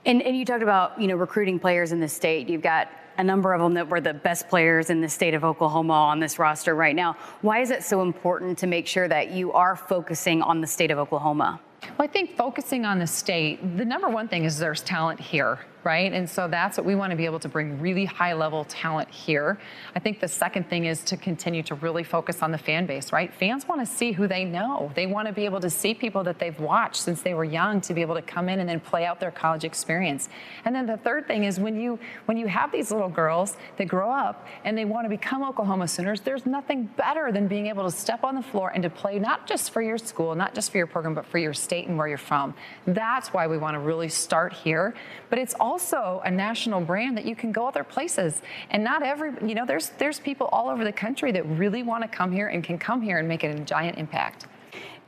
And, 0.06 0.22
and 0.22 0.38
you 0.38 0.46
talked 0.46 0.64
about 0.64 1.00
you 1.02 1.08
know 1.08 1.16
recruiting 1.16 1.60
players 1.60 1.92
in 1.92 2.00
the 2.00 2.08
state. 2.08 2.48
You've 2.48 2.62
got 2.62 2.88
a 3.18 3.24
number 3.24 3.54
of 3.54 3.62
them 3.62 3.74
that 3.74 3.90
were 3.90 4.02
the 4.02 4.14
best 4.14 4.48
players 4.48 4.90
in 4.90 5.02
the 5.02 5.10
state 5.10 5.34
of 5.34 5.44
Oklahoma 5.44 5.94
on 5.94 6.20
this 6.20 6.40
roster 6.40 6.76
right 6.76 6.96
now. 6.96 7.18
Why 7.42 7.60
is 7.60 7.70
it 7.72 7.84
so 7.84 8.02
important 8.02 8.58
to 8.60 8.68
make 8.68 8.88
sure 8.88 9.08
that 9.08 9.32
you 9.32 9.52
are 9.52 9.76
focusing 9.76 10.42
on 10.42 10.62
the 10.62 10.68
state 10.68 10.92
of 10.92 10.98
Oklahoma? 10.98 11.60
Well, 11.98 12.08
I 12.08 12.08
think 12.08 12.36
focusing 12.36 12.86
on 12.86 13.00
the 13.00 13.08
state, 13.08 13.78
the 13.78 13.86
number 13.86 14.10
one 14.10 14.28
thing 14.28 14.46
is 14.46 14.58
there's 14.58 14.82
talent 14.82 15.20
here 15.20 15.60
right? 15.84 16.14
And 16.14 16.30
so 16.30 16.48
that's 16.48 16.78
what 16.78 16.86
we 16.86 16.96
want 16.96 17.12
to 17.12 17.18
be 17.18 17.26
able 17.26 17.40
to 17.40 17.50
bring 17.50 17.80
really 17.80 18.06
high 18.06 18.34
level 18.34 18.66
talent 18.66 19.10
here. 19.10 19.60
I 19.96 20.00
think 20.00 20.20
the 20.20 20.28
second 20.28 20.70
thing 20.70 20.86
is 20.86 21.04
to 21.04 21.18
continue 21.18 21.64
to 21.64 21.76
really 21.76 22.04
focus 22.04 22.42
on 22.42 22.52
the 22.52 22.58
fan 22.58 22.86
base, 22.86 23.12
right? 23.12 23.34
Fans 23.34 23.68
want 23.68 23.82
to 23.82 23.86
see 23.86 24.12
who 24.12 24.28
they 24.28 24.46
know. 24.46 24.92
They 24.96 25.06
want 25.06 25.28
to 25.28 25.34
be 25.34 25.46
able 25.46 25.60
to 25.62 25.70
see 25.70 25.94
people 25.94 26.24
that 26.24 26.40
they've 26.40 26.58
watched 26.60 27.02
since 27.02 27.22
they 27.22 27.34
were 27.34 27.44
young 27.44 27.82
to 27.82 27.94
be 27.94 28.02
able 28.02 28.16
to 28.16 28.22
come 28.22 28.50
in 28.50 28.60
and 28.60 28.70
then 28.70 28.80
play 28.80 29.06
out 29.06 29.20
their 29.20 29.32
college 29.32 29.64
experience. 29.64 30.30
And 30.66 30.76
then 30.76 30.86
the 30.86 30.98
third 30.98 31.28
thing 31.28 31.44
is 31.44 31.60
when 31.60 31.80
you 31.80 32.00
when 32.26 32.38
you 32.38 32.48
have 32.48 32.72
these 32.72 32.92
little 32.92 33.10
girls 33.10 33.58
that 33.78 33.86
grow 33.86 34.12
up 34.12 34.48
and 34.64 34.78
they 34.78 34.86
want 34.86 35.06
to 35.06 35.10
become 35.10 35.44
Oklahoma 35.44 35.88
Sooners, 35.88 36.22
there's 36.22 36.46
nothing 36.46 36.90
better 36.98 37.32
than 37.32 37.48
being 37.48 37.68
able 37.68 37.84
to 37.84 37.92
step 37.92 38.24
on 38.24 38.36
the 38.36 38.42
floor 38.42 38.72
and 38.74 38.84
to 38.84 38.90
play 38.90 39.20
not 39.20 39.48
just 39.48 39.72
for 39.72 39.82
your 39.82 39.98
school, 39.98 40.36
not 40.36 40.56
just 40.56 40.72
for 40.72 40.78
your 40.78 40.88
program, 40.88 41.14
but 41.14 41.26
for 41.26 41.38
your 41.38 41.54
state 41.54 41.73
and 41.82 41.98
where 41.98 42.08
you're 42.08 42.18
from. 42.18 42.54
That's 42.86 43.34
why 43.34 43.48
we 43.48 43.58
want 43.58 43.76
to 43.76 43.80
really 43.80 44.10
start 44.10 44.54
here. 44.54 44.94
But 45.30 45.40
it's 45.40 45.56
also 45.60 46.22
a 46.24 46.32
national 46.32 46.82
brand 46.82 47.18
that 47.18 47.26
you 47.26 47.36
can 47.36 47.52
go 47.52 47.68
other 47.68 47.84
places. 47.84 48.42
And 48.70 48.84
not 48.84 49.04
every, 49.04 49.32
you 49.48 49.56
know, 49.56 49.66
there's 49.66 49.90
there's 49.98 50.20
people 50.20 50.48
all 50.48 50.70
over 50.70 50.84
the 50.84 50.92
country 50.92 51.32
that 51.32 51.46
really 51.46 51.84
want 51.84 52.04
to 52.04 52.08
come 52.08 52.32
here 52.32 52.48
and 52.48 52.64
can 52.64 52.78
come 52.78 53.02
here 53.02 53.18
and 53.18 53.28
make 53.28 53.44
it 53.44 53.60
a 53.60 53.60
giant 53.64 53.98
impact. 53.98 54.46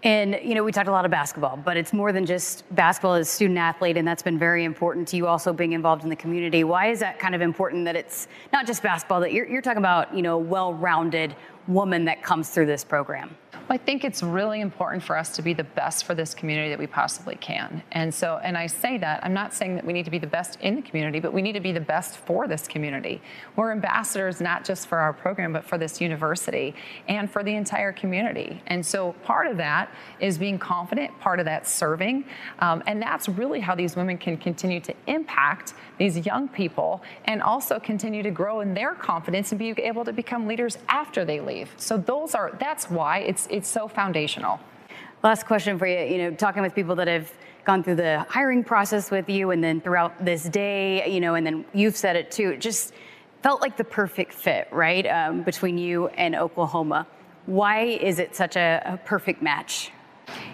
And, 0.04 0.40
you 0.44 0.54
know, 0.54 0.64
we 0.64 0.72
talked 0.72 0.88
a 0.88 0.92
lot 0.92 1.06
of 1.06 1.10
basketball, 1.10 1.58
but 1.58 1.78
it's 1.78 1.92
more 1.92 2.12
than 2.12 2.28
just 2.28 2.64
basketball 2.76 3.16
as 3.16 3.28
a 3.28 3.32
student 3.32 3.58
athlete, 3.58 3.98
and 3.98 4.08
that's 4.08 4.22
been 4.22 4.38
very 4.38 4.64
important 4.64 5.08
to 5.08 5.18
you 5.18 5.26
also 5.26 5.52
being 5.52 5.74
involved 5.74 6.04
in 6.04 6.10
the 6.10 6.16
community. 6.16 6.64
Why 6.64 6.92
is 6.92 7.00
that 7.00 7.18
kind 7.18 7.34
of 7.34 7.42
important 7.42 7.86
that 7.86 7.96
it's 7.96 8.28
not 8.54 8.68
just 8.68 8.84
basketball, 8.84 9.22
that 9.22 9.34
you're, 9.34 9.48
you're 9.48 9.64
talking 9.64 9.80
about, 9.80 10.14
you 10.14 10.22
know, 10.22 10.38
well 10.38 10.76
rounded 10.76 11.36
woman 11.68 12.06
that 12.06 12.24
comes 12.24 12.50
through 12.50 12.66
this 12.68 12.84
program? 12.84 13.36
I 13.68 13.78
think 13.78 14.04
it's 14.04 14.22
really 14.22 14.62
important 14.62 15.02
for 15.02 15.18
us 15.18 15.36
to 15.38 15.42
be 15.42 15.54
the 15.54 15.64
best 15.64 16.06
for 16.06 16.14
this 16.14 16.36
community 16.36 16.70
that 16.70 16.78
we 16.78 16.86
possibly 16.86 17.36
can. 17.36 17.82
And 17.94 18.14
so, 18.14 18.40
and 18.44 18.56
I 18.56 18.68
say 18.68 19.00
that, 19.00 19.26
I'm 19.26 19.34
not 19.34 19.56
saying 19.56 19.74
that 19.76 19.84
we 19.84 19.92
need 19.92 20.06
to 20.06 20.12
be 20.12 20.20
the 20.20 20.28
best 20.28 20.60
in 20.62 20.76
the 20.76 20.84
community, 20.84 21.20
but 21.20 21.34
we 21.34 21.42
need 21.42 21.54
to 21.54 21.60
be 21.60 21.72
the 21.72 21.80
best 21.80 22.18
for 22.18 22.48
this 22.48 22.68
community. 22.68 23.24
We're 23.56 23.72
ambassadors 23.72 24.40
not 24.40 24.66
just 24.66 24.88
for 24.88 25.00
our 25.00 25.14
program, 25.14 25.52
but 25.52 25.64
for 25.64 25.80
this 25.80 26.00
university 26.00 26.76
and 27.08 27.30
for 27.30 27.44
the 27.44 27.56
entire 27.56 27.92
community. 27.92 28.62
And 28.68 28.86
so 28.86 29.14
part 29.24 29.48
of 29.48 29.58
that 29.58 29.92
is 30.20 30.38
being 30.38 30.60
confident, 30.60 31.20
part 31.20 31.40
of 31.40 31.46
that 31.46 31.68
serving. 31.68 32.26
Um, 32.60 32.84
and 32.86 33.02
that's 33.02 33.28
really 33.28 33.62
how 33.62 33.74
these 33.74 33.96
women 33.96 34.20
can 34.20 34.38
continue 34.38 34.80
to 34.82 34.94
impact 35.08 35.74
these 35.98 36.24
young 36.26 36.48
people 36.50 37.02
and 37.26 37.42
also 37.42 37.80
continue 37.80 38.22
to 38.22 38.32
grow 38.32 38.60
in 38.60 38.76
their 38.76 38.94
confidence 38.94 39.52
and 39.52 39.60
be 39.60 39.70
able 39.72 40.06
to 40.06 40.14
become 40.14 40.46
leaders 40.46 40.78
after 40.88 41.26
they 41.26 41.40
leave. 41.40 41.55
So 41.78 41.98
those 41.98 42.36
are, 42.36 42.56
that's 42.60 42.90
why 42.90 43.20
it's, 43.20 43.48
it's 43.50 43.70
so 43.70 43.88
foundational. 43.88 44.60
Last 45.24 45.46
question 45.46 45.80
for 45.80 45.88
you. 45.88 46.00
You 46.00 46.18
know, 46.18 46.36
talking 46.36 46.62
with 46.62 46.76
people 46.76 46.96
that 46.96 47.08
have 47.08 47.32
gone 47.64 47.84
through 47.84 47.96
the 47.96 48.26
hiring 48.30 48.64
process 48.64 49.10
with 49.10 49.28
you, 49.28 49.52
and 49.52 49.64
then 49.64 49.82
throughout 49.82 50.24
this 50.24 50.44
day, 50.44 51.10
you 51.12 51.20
know, 51.20 51.34
and 51.34 51.46
then 51.46 51.66
you've 51.74 51.96
said 51.96 52.16
it 52.16 52.30
too. 52.30 52.50
It 52.52 52.62
just 52.62 52.94
felt 53.42 53.62
like 53.62 53.76
the 53.76 53.84
perfect 53.84 54.34
fit, 54.34 54.68
right, 54.72 55.06
um, 55.08 55.42
between 55.42 55.78
you 55.78 56.08
and 56.10 56.36
Oklahoma. 56.36 57.08
Why 57.48 57.82
is 57.84 58.20
it 58.20 58.36
such 58.36 58.56
a, 58.56 58.82
a 58.86 58.98
perfect 58.98 59.42
match? 59.42 59.92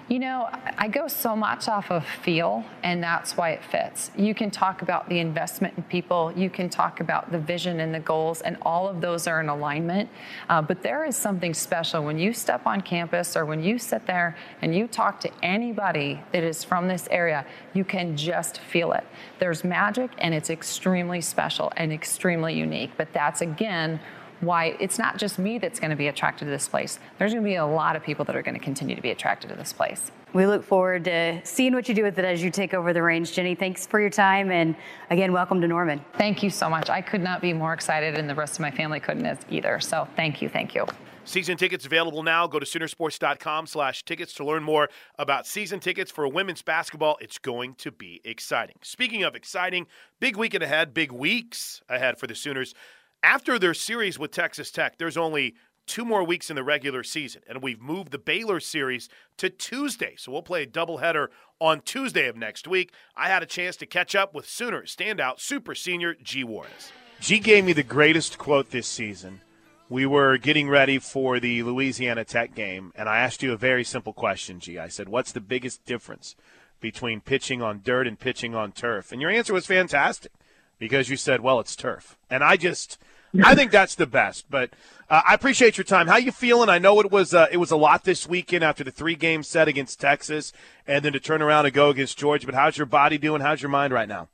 You 0.08 0.20
know, 0.20 0.50
I 0.78 0.90
go 0.90 1.08
so 1.08 1.38
much 1.38 1.70
off 1.70 1.90
of 1.90 2.06
feel, 2.06 2.66
and 2.84 3.02
that's 3.02 3.38
why 3.38 3.52
it 3.52 3.64
fits. 3.64 4.12
You 4.18 4.36
can 4.36 4.52
talk 4.52 4.82
about 4.82 5.08
the 5.08 5.20
investment 5.20 5.76
in 5.78 5.84
people, 5.84 6.34
you 6.36 6.50
can 6.50 6.70
talk 6.70 7.00
about 7.00 7.32
the 7.32 7.40
vision 7.40 7.80
and 7.80 7.96
the 7.96 8.00
goals, 8.02 8.42
and 8.42 8.58
all 8.64 8.90
of 8.90 9.00
those 9.00 9.26
are 9.26 9.40
in 9.40 9.48
alignment. 9.48 10.10
Uh, 10.50 10.62
but 10.62 10.84
there 10.84 11.06
is 11.06 11.16
something 11.16 11.54
special 11.54 12.04
when 12.04 12.20
you 12.20 12.34
step 12.34 12.68
on 12.68 12.82
campus 12.82 13.38
or 13.38 13.46
when 13.46 13.64
you 13.64 13.80
sit 13.80 14.06
there 14.06 14.36
and 14.62 14.76
you 14.76 14.86
talk 14.86 15.22
to 15.22 15.32
anybody 15.42 16.22
that 16.34 16.44
is 16.44 16.62
from 16.62 16.90
this 16.90 17.08
area, 17.10 17.46
you 17.74 17.86
can 17.86 18.18
just 18.18 18.60
feel 18.60 18.92
it. 18.92 19.06
There's 19.40 19.64
magic, 19.64 20.12
and 20.18 20.34
it's 20.34 20.50
extremely 20.50 21.22
special 21.22 21.72
and 21.78 21.94
extremely 21.94 22.54
unique. 22.54 22.92
But 22.98 23.14
that's 23.14 23.40
again, 23.40 24.00
why 24.42 24.76
it's 24.80 25.00
not 25.00 25.18
just 25.18 25.40
me 25.40 25.58
that's 25.58 25.80
going 25.80 25.92
to 25.92 25.96
be 25.96 26.08
attracted 26.08 26.46
to 26.46 26.52
this 26.52 26.68
place. 26.68 27.00
There's 27.18 27.32
going 27.32 27.44
to 27.44 27.50
be 27.50 27.56
a 27.56 27.66
lot 27.66 27.96
of 27.96 28.04
people 28.04 28.26
that 28.26 28.36
are 28.36 28.42
going 28.42 28.56
to 28.56 28.64
continue 28.64 28.96
to 28.96 29.02
be 29.02 29.12
attracted 29.12 29.50
to 29.50 29.56
this 29.56 29.72
place. 29.72 30.12
We 30.34 30.46
look 30.46 30.64
forward 30.64 31.04
to 31.06 31.42
seeing 31.44 31.74
what 31.74 31.90
you 31.90 31.96
do 31.96 32.04
with 32.04 32.18
it 32.18 32.26
as 32.26 32.42
you 32.42 32.52
take 32.52 32.74
over 32.74 32.94
the 32.94 33.04
reins. 33.04 33.32
Jennie, 33.32 33.56
thanks 33.56 33.86
for 33.86 34.00
your 34.00 34.10
time. 34.10 34.50
And 34.52 34.76
again, 35.10 35.34
welcome 35.34 35.60
to 35.62 35.68
Norman. 35.68 36.04
Thank 36.18 36.42
you 36.42 36.50
so 36.50 36.70
much. 36.70 36.90
I 36.90 37.02
could 37.02 37.22
not 37.22 37.42
be 37.42 37.52
more 37.54 37.74
excited, 37.74 38.18
and 38.18 38.30
the 38.30 38.36
rest 38.36 38.54
of 38.54 38.62
my 38.62 38.72
family 38.72 39.00
couldn't 39.00 39.26
as 39.26 39.40
either. 39.50 39.80
So 39.80 40.08
thank 40.16 40.42
you. 40.42 40.48
Thank 40.48 40.74
you. 40.74 40.86
Season 41.24 41.56
tickets 41.56 41.86
available 41.86 42.24
now. 42.24 42.48
Go 42.48 42.60
to 42.60 42.66
Soonersports.com 42.66 43.68
slash 43.68 44.04
tickets 44.04 44.34
to 44.36 44.46
learn 44.46 44.64
more 44.64 44.90
about 45.20 45.46
season 45.46 45.80
tickets 45.80 46.10
for 46.10 46.28
women's 46.28 46.62
basketball. 46.62 47.18
It's 47.22 47.38
going 47.38 47.76
to 47.76 47.92
be 47.92 48.22
exciting. 48.24 48.78
Speaking 48.82 49.24
of 49.24 49.36
exciting, 49.36 49.86
big 50.20 50.36
weekend 50.36 50.64
ahead, 50.64 50.94
big 50.94 51.12
weeks 51.12 51.82
ahead 51.90 52.18
for 52.18 52.26
the 52.26 52.36
Sooners. 52.36 52.74
After 53.24 53.60
their 53.60 53.76
series 53.76 54.18
with 54.18 54.32
Texas 54.32 54.72
Tech, 54.72 54.98
there's 54.98 55.16
only 55.16 55.54
two 55.86 56.04
more 56.04 56.24
weeks 56.24 56.50
in 56.50 56.56
the 56.56 56.64
regular 56.64 57.04
season, 57.04 57.44
and 57.48 57.62
we've 57.62 57.80
moved 57.80 58.12
the 58.12 58.18
Baylor 58.18 58.60
series 58.60 59.10
to 59.38 59.48
Tuesday. 59.48 60.16
So 60.18 60.32
we'll 60.32 60.42
play 60.42 60.64
a 60.64 60.68
doubleheader 60.68 61.28
on 61.60 61.82
Tuesday 61.82 62.28
of 62.28 62.36
next 62.36 62.68
week. 62.68 62.92
I 63.16 63.28
had 63.28 63.44
a 63.44 63.46
chance 63.48 63.76
to 63.78 63.86
catch 63.86 64.16
up 64.16 64.34
with 64.34 64.50
Sooner 64.50 64.84
standout 64.84 65.40
super 65.40 65.76
senior 65.76 66.16
G. 66.16 66.44
Juarez. 66.44 66.92
G 67.20 67.38
gave 67.38 67.64
me 67.64 67.74
the 67.74 67.84
greatest 67.84 68.40
quote 68.40 68.72
this 68.72 68.88
season. 68.88 69.42
We 69.88 70.08
were 70.08 70.38
getting 70.38 70.68
ready 70.68 70.98
for 70.98 71.40
the 71.40 71.62
Louisiana 71.62 72.26
Tech 72.26 72.56
game, 72.56 72.92
and 72.96 73.08
I 73.08 73.20
asked 73.20 73.44
you 73.44 73.54
a 73.54 73.58
very 73.58 73.84
simple 73.84 74.14
question, 74.14 74.60
G. 74.60 74.80
I 74.80 74.88
said, 74.88 75.10
What's 75.10 75.32
the 75.32 75.42
biggest 75.42 75.86
difference 75.86 76.36
between 76.80 77.22
pitching 77.22 77.62
on 77.62 77.82
dirt 77.84 78.08
and 78.08 78.20
pitching 78.20 78.56
on 78.56 78.72
turf? 78.72 79.12
And 79.12 79.22
your 79.22 79.30
answer 79.30 79.54
was 79.54 79.68
fantastic 79.68 80.32
because 80.80 81.10
you 81.10 81.18
said, 81.18 81.42
Well, 81.42 81.60
it's 81.60 81.76
turf. 81.76 82.18
And 82.28 82.44
I 82.44 82.58
just 82.58 82.98
I 83.44 83.56
think 83.56 83.72
that's 83.72 83.96
the 83.96 84.06
best. 84.06 84.46
But 84.50 84.72
uh, 85.10 85.22
I 85.28 85.34
appreciate 85.34 85.78
your 85.78 85.86
time. 85.86 86.08
How 86.08 86.18
you 86.18 86.32
feeling? 86.32 86.70
I 86.70 86.80
know 86.80 87.00
it 87.00 87.12
was 87.12 87.34
uh, 87.34 87.48
it 87.52 87.58
was 87.58 87.72
a 87.72 87.78
lot 87.78 88.04
this 88.04 88.28
weekend 88.28 88.64
after 88.64 88.84
the 88.84 88.92
three 88.92 89.16
game 89.16 89.44
set 89.44 89.68
against 89.68 90.00
Texas, 90.00 90.54
and 90.86 91.04
then 91.04 91.14
to 91.14 91.20
turn 91.20 91.42
around 91.42 91.66
and 91.66 91.74
go 91.74 91.90
against 91.90 92.18
Georgia. 92.18 92.46
But 92.46 92.56
how's 92.56 92.78
your 92.78 92.86
body 92.86 93.18
doing? 93.18 93.42
How's 93.42 93.62
your 93.62 93.70
mind 93.70 93.94
right 93.94 94.08
now? 94.08 94.30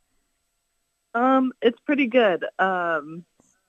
Um, 1.13 1.53
it's 1.61 1.79
pretty 1.85 2.07
good. 2.07 2.43
Um, 2.59 3.25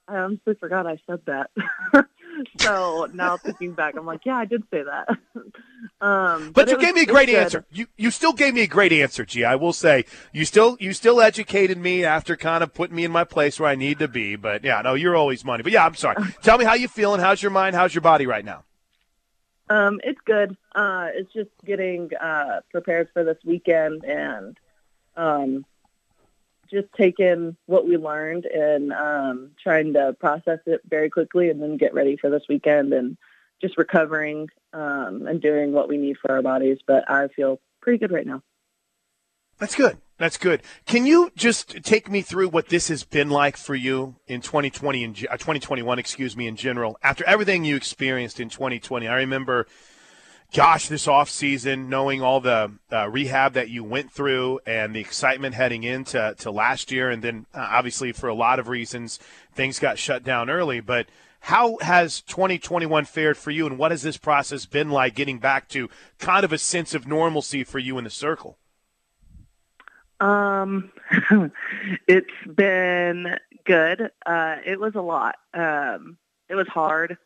I 0.07 0.17
honestly 0.17 0.55
forgot 0.55 0.87
I 0.87 0.99
said 1.07 1.21
that. 1.27 1.51
so 2.59 3.09
now 3.13 3.37
thinking 3.37 3.73
back, 3.73 3.97
I'm 3.97 4.07
like, 4.07 4.25
yeah, 4.25 4.37
I 4.37 4.45
did 4.45 4.63
say 4.71 4.83
that. 4.83 5.09
um, 6.01 6.53
but, 6.53 6.55
but 6.55 6.69
you 6.69 6.77
was, 6.77 6.85
gave 6.85 6.95
me 6.95 7.03
a 7.03 7.07
great 7.07 7.29
answer. 7.29 7.65
You 7.71 7.87
you 7.97 8.11
still 8.11 8.33
gave 8.33 8.55
me 8.55 8.63
a 8.63 8.67
great 8.67 8.93
answer, 8.93 9.25
G. 9.25 9.45
I 9.45 9.57
will 9.57 9.73
say 9.73 10.05
you 10.33 10.45
still 10.45 10.77
you 10.81 10.93
still 10.93 11.21
educated 11.21 11.79
me 11.79 12.05
after 12.05 12.37
kind 12.37 12.63
of 12.63 12.75
putting 12.75 12.97
me 12.97 13.05
in 13.05 13.13
my 13.13 13.25
place 13.25 13.59
where 13.59 13.69
I 13.69 13.75
need 13.75 13.99
to 14.01 14.09
be. 14.09 14.37
But 14.37 14.65
yeah, 14.65 14.81
no, 14.83 14.95
you're 14.95 15.17
always 15.17 15.45
money. 15.45 15.63
But 15.63 15.73
yeah, 15.73 15.85
I'm 15.85 15.95
sorry. 15.95 16.23
Tell 16.43 16.59
me 16.59 16.65
how 16.65 16.75
you 16.75 16.89
feeling. 16.89 17.21
How's 17.21 17.43
your 17.43 17.51
mind? 17.51 17.75
How's 17.77 17.95
your 17.95 18.03
body 18.03 18.27
right 18.27 18.45
now? 18.45 18.65
Um, 19.71 20.01
it's 20.03 20.21
good. 20.25 20.57
Uh, 20.75 21.09
it's 21.13 21.33
just 21.33 21.51
getting 21.65 22.11
uh, 22.21 22.61
prepared 22.71 23.09
for 23.13 23.25
this 23.25 23.37
weekend 23.45 24.05
and 24.05 24.57
um, 25.17 25.67
just 26.71 26.89
taking 26.97 27.57
what 27.67 27.87
we 27.87 27.97
learned 27.97 28.45
and 28.47 28.93
um, 28.93 29.51
trying 29.63 29.93
to 29.95 30.15
process 30.19 30.61
it 30.67 30.81
very 30.89 31.11
quickly 31.11 31.51
and 31.51 31.63
then 31.63 31.77
get 31.77 31.95
ready 31.95 32.17
for 32.17 32.31
this 32.31 32.43
weekend 32.49 32.93
and 32.93 33.17
just 33.61 33.79
recovering 33.79 34.49
um, 34.73 35.27
and 35.27 35.41
doing 35.41 35.73
what 35.73 35.89
we 35.89 35.97
need 35.97 36.17
for 36.19 36.33
our 36.33 36.43
bodies. 36.43 36.79
But 36.87 37.11
I 37.11 37.29
feel 37.29 37.61
pretty 37.81 37.99
good 37.99 38.13
right 38.13 38.27
now. 38.27 38.43
That's 39.59 39.75
good. 39.75 39.99
That's 40.19 40.37
good. 40.37 40.63
Can 40.87 41.07
you 41.07 41.31
just 41.37 41.83
take 41.85 42.11
me 42.11 42.23
through 42.23 42.49
what 42.49 42.69
this 42.69 42.89
has 42.89 43.05
been 43.05 43.31
like 43.31 43.57
for 43.57 43.75
you 43.75 44.17
in 44.27 44.41
2020 44.41 45.05
and 45.05 45.17
uh, 45.31 45.37
2021, 45.37 45.99
excuse 45.99 46.37
me, 46.37 46.49
in 46.49 46.57
general, 46.57 46.97
after 47.03 47.25
everything 47.25 47.65
you 47.65 47.77
experienced 47.77 48.41
in 48.41 48.49
2020? 48.49 49.07
I 49.07 49.17
remember 49.17 49.67
gosh, 50.53 50.89
this 50.89 51.07
off 51.07 51.29
season, 51.29 51.89
knowing 51.89 52.23
all 52.23 52.41
the 52.41 52.73
uh, 52.91 53.09
rehab 53.09 53.53
that 53.55 53.69
you 53.69 53.85
went 53.85 54.11
through 54.11 54.61
and 54.67 54.95
the 54.95 55.01
excitement 55.01 55.55
heading 55.55 55.85
into 55.85 56.35
to 56.39 56.51
last 56.51 56.91
year, 56.91 57.11
and 57.11 57.23
then 57.23 57.47
uh, 57.55 57.67
obviously 57.71 58.13
for 58.13 58.29
a 58.29 58.35
lot 58.35 58.59
of 58.59 58.69
reasons 58.69 59.19
things 59.55 59.79
got 59.79 59.99
shut 59.99 60.25
down 60.25 60.49
early. 60.49 60.81
But 60.81 61.07
how 61.41 61.79
has 61.81 62.21
2021 62.23 63.05
fared 63.05 63.37
for 63.37 63.51
you, 63.51 63.67
and 63.67 63.79
what 63.79 63.91
has 63.91 64.03
this 64.03 64.17
process 64.17 64.67
been 64.67 64.91
like 64.91 65.15
getting 65.15 65.39
back 65.39 65.69
to 65.69 65.89
kind 66.19 66.45
of 66.45 66.53
a 66.53 66.59
sense 66.59 66.95
of 66.95 67.07
normalcy 67.07 67.65
for 67.65 67.79
you 67.79 67.99
in 67.99 68.05
the 68.05 68.11
circle? 68.11 68.59
Um, 70.21 70.91
it's 72.09 72.27
been 72.53 73.37
good. 73.65 74.11
Uh, 74.27 74.57
it 74.67 74.81
was 74.81 74.95
a 74.95 75.01
lot. 75.01 75.37
Um, 75.55 76.17
it 76.49 76.55
was 76.55 76.67
hard 76.67 77.19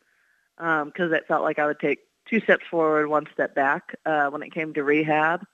because 0.57 0.83
um, 0.99 1.13
it 1.13 1.27
felt 1.27 1.43
like 1.43 1.57
I 1.57 1.65
would 1.65 1.79
take 1.79 1.99
two 2.29 2.39
steps 2.41 2.65
forward, 2.69 3.07
one 3.07 3.27
step 3.33 3.55
back 3.55 3.95
uh, 4.05 4.27
when 4.27 4.43
it 4.43 4.53
came 4.53 4.73
to 4.73 4.83
rehab. 4.83 5.45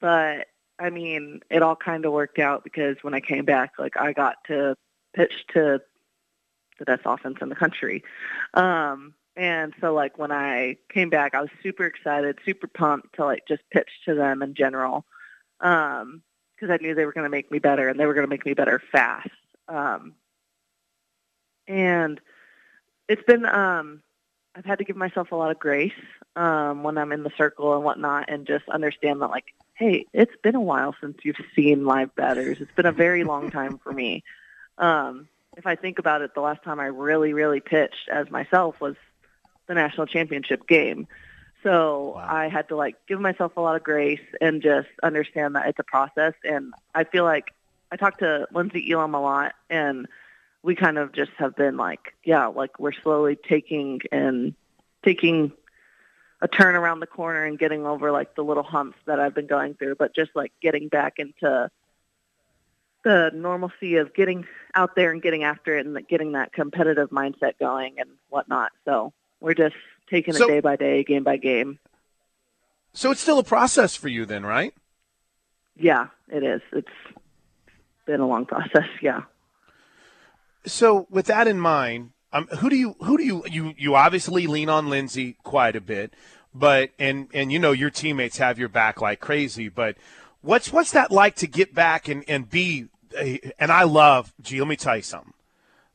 But 0.00 0.46
I 0.78 0.90
mean, 0.90 1.40
it 1.50 1.62
all 1.62 1.76
kind 1.76 2.04
of 2.04 2.12
worked 2.12 2.38
out 2.38 2.64
because 2.64 2.96
when 3.02 3.14
I 3.14 3.20
came 3.20 3.44
back, 3.44 3.72
like 3.78 3.96
I 3.96 4.12
got 4.12 4.36
to 4.46 4.76
pitch 5.14 5.32
to 5.54 5.80
the 6.78 6.84
best 6.84 7.02
offense 7.04 7.38
in 7.40 7.48
the 7.48 7.54
country. 7.54 8.02
Um, 8.54 9.14
and 9.36 9.74
so 9.80 9.94
like 9.94 10.18
when 10.18 10.32
I 10.32 10.76
came 10.92 11.10
back, 11.10 11.34
I 11.34 11.40
was 11.40 11.50
super 11.62 11.84
excited, 11.84 12.38
super 12.44 12.66
pumped 12.66 13.14
to 13.16 13.24
like 13.24 13.46
just 13.46 13.62
pitch 13.70 13.88
to 14.06 14.14
them 14.14 14.42
in 14.42 14.54
general. 14.54 15.04
Um, 15.60 16.22
because 16.54 16.72
I 16.72 16.82
knew 16.82 16.94
they 16.94 17.06
were 17.06 17.12
going 17.12 17.24
to 17.24 17.30
make 17.30 17.50
me 17.50 17.58
better 17.58 17.88
and 17.88 17.98
they 17.98 18.04
were 18.04 18.12
going 18.12 18.26
to 18.26 18.30
make 18.30 18.44
me 18.44 18.52
better 18.52 18.82
fast. 18.92 19.30
Um, 19.66 20.14
and 21.66 22.20
it's 23.08 23.22
been 23.22 23.46
um, 23.46 24.02
I've 24.54 24.64
had 24.64 24.78
to 24.78 24.84
give 24.84 24.96
myself 24.96 25.32
a 25.32 25.36
lot 25.36 25.50
of 25.50 25.58
grace 25.58 25.92
um, 26.36 26.82
when 26.82 26.98
I'm 26.98 27.12
in 27.12 27.22
the 27.22 27.32
circle 27.36 27.74
and 27.74 27.84
whatnot, 27.84 28.28
and 28.28 28.46
just 28.46 28.68
understand 28.68 29.22
that 29.22 29.28
like, 29.28 29.54
hey, 29.74 30.06
it's 30.12 30.34
been 30.42 30.54
a 30.54 30.60
while 30.60 30.94
since 31.00 31.18
you've 31.22 31.36
seen 31.54 31.84
live 31.84 32.14
batters. 32.14 32.58
It's 32.60 32.72
been 32.72 32.86
a 32.86 32.92
very 32.92 33.24
long 33.24 33.50
time 33.50 33.78
for 33.78 33.92
me. 33.92 34.24
Um, 34.78 35.28
if 35.56 35.66
I 35.66 35.76
think 35.76 35.98
about 35.98 36.22
it, 36.22 36.34
the 36.34 36.40
last 36.40 36.62
time 36.62 36.80
I 36.80 36.86
really, 36.86 37.32
really 37.32 37.60
pitched 37.60 38.08
as 38.10 38.30
myself 38.30 38.80
was 38.80 38.96
the 39.66 39.74
national 39.74 40.06
championship 40.06 40.66
game. 40.66 41.06
So 41.62 42.14
wow. 42.16 42.26
I 42.28 42.48
had 42.48 42.68
to 42.68 42.76
like 42.76 42.96
give 43.06 43.20
myself 43.20 43.56
a 43.56 43.60
lot 43.60 43.76
of 43.76 43.82
grace 43.82 44.20
and 44.40 44.62
just 44.62 44.88
understand 45.02 45.56
that 45.56 45.68
it's 45.68 45.78
a 45.78 45.84
process. 45.84 46.34
And 46.44 46.72
I 46.94 47.04
feel 47.04 47.24
like 47.24 47.52
I 47.92 47.96
talked 47.96 48.20
to 48.20 48.46
Lynnsie 48.54 48.90
Elam 48.90 49.14
a 49.14 49.20
lot 49.20 49.54
and 49.68 50.06
we 50.62 50.74
kind 50.74 50.98
of 50.98 51.12
just 51.12 51.30
have 51.38 51.56
been 51.56 51.76
like, 51.76 52.14
yeah, 52.24 52.46
like 52.46 52.78
we're 52.78 52.92
slowly 52.92 53.36
taking 53.36 54.00
and 54.12 54.54
taking 55.04 55.52
a 56.42 56.48
turn 56.48 56.74
around 56.74 57.00
the 57.00 57.06
corner 57.06 57.44
and 57.44 57.58
getting 57.58 57.86
over 57.86 58.10
like 58.10 58.34
the 58.34 58.42
little 58.42 58.62
humps 58.62 58.98
that 59.06 59.20
I've 59.20 59.34
been 59.34 59.46
going 59.46 59.74
through, 59.74 59.96
but 59.96 60.14
just 60.14 60.30
like 60.34 60.52
getting 60.60 60.88
back 60.88 61.14
into 61.18 61.70
the 63.04 63.30
normalcy 63.34 63.96
of 63.96 64.12
getting 64.14 64.46
out 64.74 64.94
there 64.94 65.10
and 65.10 65.22
getting 65.22 65.44
after 65.44 65.76
it 65.76 65.86
and 65.86 66.06
getting 66.08 66.32
that 66.32 66.52
competitive 66.52 67.10
mindset 67.10 67.58
going 67.58 67.98
and 67.98 68.10
whatnot. 68.28 68.72
So 68.84 69.12
we're 69.40 69.54
just 69.54 69.76
taking 70.08 70.34
so, 70.34 70.44
it 70.44 70.48
day 70.48 70.60
by 70.60 70.76
day, 70.76 71.04
game 71.04 71.24
by 71.24 71.36
game. 71.36 71.78
So 72.92 73.10
it's 73.10 73.20
still 73.20 73.38
a 73.38 73.44
process 73.44 73.94
for 73.94 74.08
you 74.08 74.26
then, 74.26 74.44
right? 74.44 74.74
Yeah, 75.76 76.08
it 76.28 76.42
is. 76.42 76.60
It's 76.72 76.88
been 78.06 78.20
a 78.20 78.26
long 78.26 78.44
process. 78.46 78.88
Yeah. 79.00 79.22
So 80.66 81.06
with 81.10 81.26
that 81.26 81.48
in 81.48 81.58
mind, 81.58 82.10
um, 82.32 82.46
who 82.58 82.70
do 82.70 82.76
you 82.76 82.96
who 83.00 83.16
do 83.16 83.24
you 83.24 83.44
you 83.50 83.74
you 83.76 83.94
obviously 83.96 84.46
lean 84.46 84.68
on 84.68 84.86
Lynnsie 84.86 85.36
quite 85.42 85.74
a 85.74 85.80
bit, 85.80 86.14
but 86.54 86.90
and 86.98 87.28
and 87.32 87.50
you 87.50 87.58
know 87.58 87.72
your 87.72 87.90
teammates 87.90 88.38
have 88.38 88.58
your 88.58 88.68
back 88.68 89.00
like 89.00 89.20
crazy. 89.20 89.68
But 89.68 89.96
what's 90.42 90.72
what's 90.72 90.92
that 90.92 91.10
like 91.10 91.34
to 91.36 91.46
get 91.46 91.74
back 91.74 92.08
and 92.08 92.24
and 92.28 92.48
be 92.48 92.86
and 93.58 93.72
I 93.72 93.82
love. 93.84 94.32
Gee, 94.40 94.60
let 94.60 94.68
me 94.68 94.76
tell 94.76 94.96
you 94.96 95.02
something. 95.02 95.34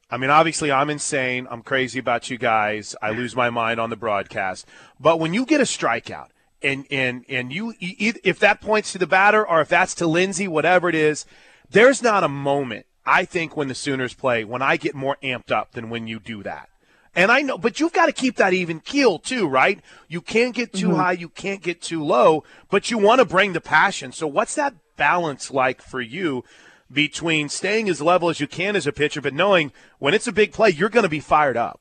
I 0.09 0.17
mean, 0.17 0.29
obviously, 0.29 0.71
I'm 0.71 0.89
insane. 0.89 1.47
I'm 1.49 1.63
crazy 1.63 1.99
about 1.99 2.29
you 2.29 2.37
guys. 2.37 2.95
I 3.01 3.09
lose 3.11 3.35
my 3.35 3.49
mind 3.49 3.79
on 3.79 3.89
the 3.89 3.95
broadcast. 3.95 4.67
But 4.99 5.19
when 5.19 5.33
you 5.33 5.45
get 5.45 5.61
a 5.61 5.63
strikeout, 5.63 6.27
and 6.61 6.85
and 6.91 7.25
and 7.27 7.53
you, 7.53 7.73
if 7.79 8.39
that 8.39 8.61
points 8.61 8.91
to 8.91 8.97
the 8.97 9.07
batter 9.07 9.47
or 9.47 9.61
if 9.61 9.69
that's 9.69 9.95
to 9.95 10.05
Lynnsie, 10.05 10.47
whatever 10.47 10.89
it 10.89 10.95
is, 10.95 11.25
there's 11.69 12.01
not 12.01 12.23
a 12.23 12.29
moment 12.29 12.85
I 13.05 13.25
think 13.25 13.55
when 13.55 13.67
the 13.67 13.75
Sooners 13.75 14.13
play 14.13 14.43
when 14.43 14.61
I 14.61 14.77
get 14.77 14.95
more 14.95 15.17
amped 15.21 15.51
up 15.51 15.73
than 15.73 15.89
when 15.89 16.07
you 16.07 16.19
do 16.19 16.43
that. 16.43 16.69
And 17.15 17.31
I 17.31 17.41
know, 17.41 17.57
but 17.57 17.79
you've 17.79 17.93
got 17.93 18.07
to 18.07 18.11
keep 18.11 18.35
that 18.37 18.53
even 18.53 18.81
keel 18.81 19.19
too, 19.19 19.47
right? 19.47 19.79
You 20.09 20.19
can't 20.19 20.53
get 20.53 20.73
too 20.73 20.89
mm-hmm. 20.89 20.97
high, 20.97 21.11
you 21.13 21.29
can't 21.29 21.61
get 21.61 21.81
too 21.81 22.03
low, 22.03 22.43
but 22.69 22.91
you 22.91 22.97
want 22.97 23.19
to 23.19 23.25
bring 23.25 23.53
the 23.53 23.61
passion. 23.61 24.11
So 24.11 24.27
what's 24.27 24.55
that 24.55 24.73
balance 24.97 25.49
like 25.49 25.81
for 25.81 26.01
you 26.01 26.43
between 26.91 27.47
staying 27.47 27.89
as 27.89 28.01
level 28.01 28.29
as 28.29 28.39
you 28.39 28.47
can 28.47 28.75
as 28.75 28.85
a 28.85 28.91
pitcher, 28.91 29.21
but 29.21 29.33
knowing 29.33 29.71
when 29.99 30.13
it's 30.13 30.27
a 30.27 30.31
big 30.31 30.51
play, 30.51 30.69
you're 30.69 30.89
going 30.89 31.03
to 31.03 31.09
be 31.09 31.21
fired 31.21 31.55
up? 31.55 31.79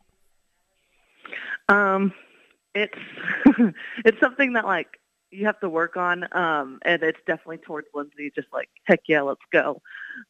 Um, 1.69 2.12
it's 2.75 2.99
it's 4.04 4.21
something 4.21 4.52
that 4.52 4.64
like 4.64 4.88
you 5.31 5.47
have 5.47 5.59
to 5.61 5.69
work 5.69 5.97
on, 5.97 6.25
um, 6.37 6.78
and 6.83 7.02
it's 7.02 7.19
definitely 7.26 7.59
towards 7.59 7.88
Lynnsie, 7.95 8.35
Just 8.35 8.49
like 8.52 8.69
heck 8.85 9.00
yeah, 9.09 9.23
let's 9.23 9.40
go, 9.52 9.81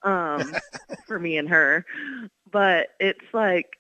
um, 0.03 0.55
for 1.07 1.19
me 1.19 1.39
and 1.39 1.49
her. 1.49 1.85
But 2.51 2.89
it's 3.01 3.25
like 3.33 3.79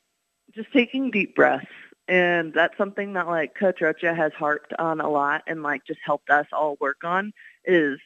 just 0.55 0.73
taking 0.73 1.11
deep 1.11 1.35
breaths, 1.35 1.67
and 2.09 2.53
that's 2.53 2.77
something 2.77 3.15
that 3.15 3.27
like 3.27 3.55
Coach 3.55 3.81
Rocha 3.81 4.15
has 4.15 4.33
harped 4.33 4.73
on 4.79 5.01
a 5.01 5.09
lot, 5.09 5.43
and 5.47 5.63
like 5.63 5.85
just 5.87 6.01
helped 6.05 6.31
us 6.31 6.47
all 6.53 6.77
work 6.81 7.05
on 7.05 7.33
is 7.65 7.99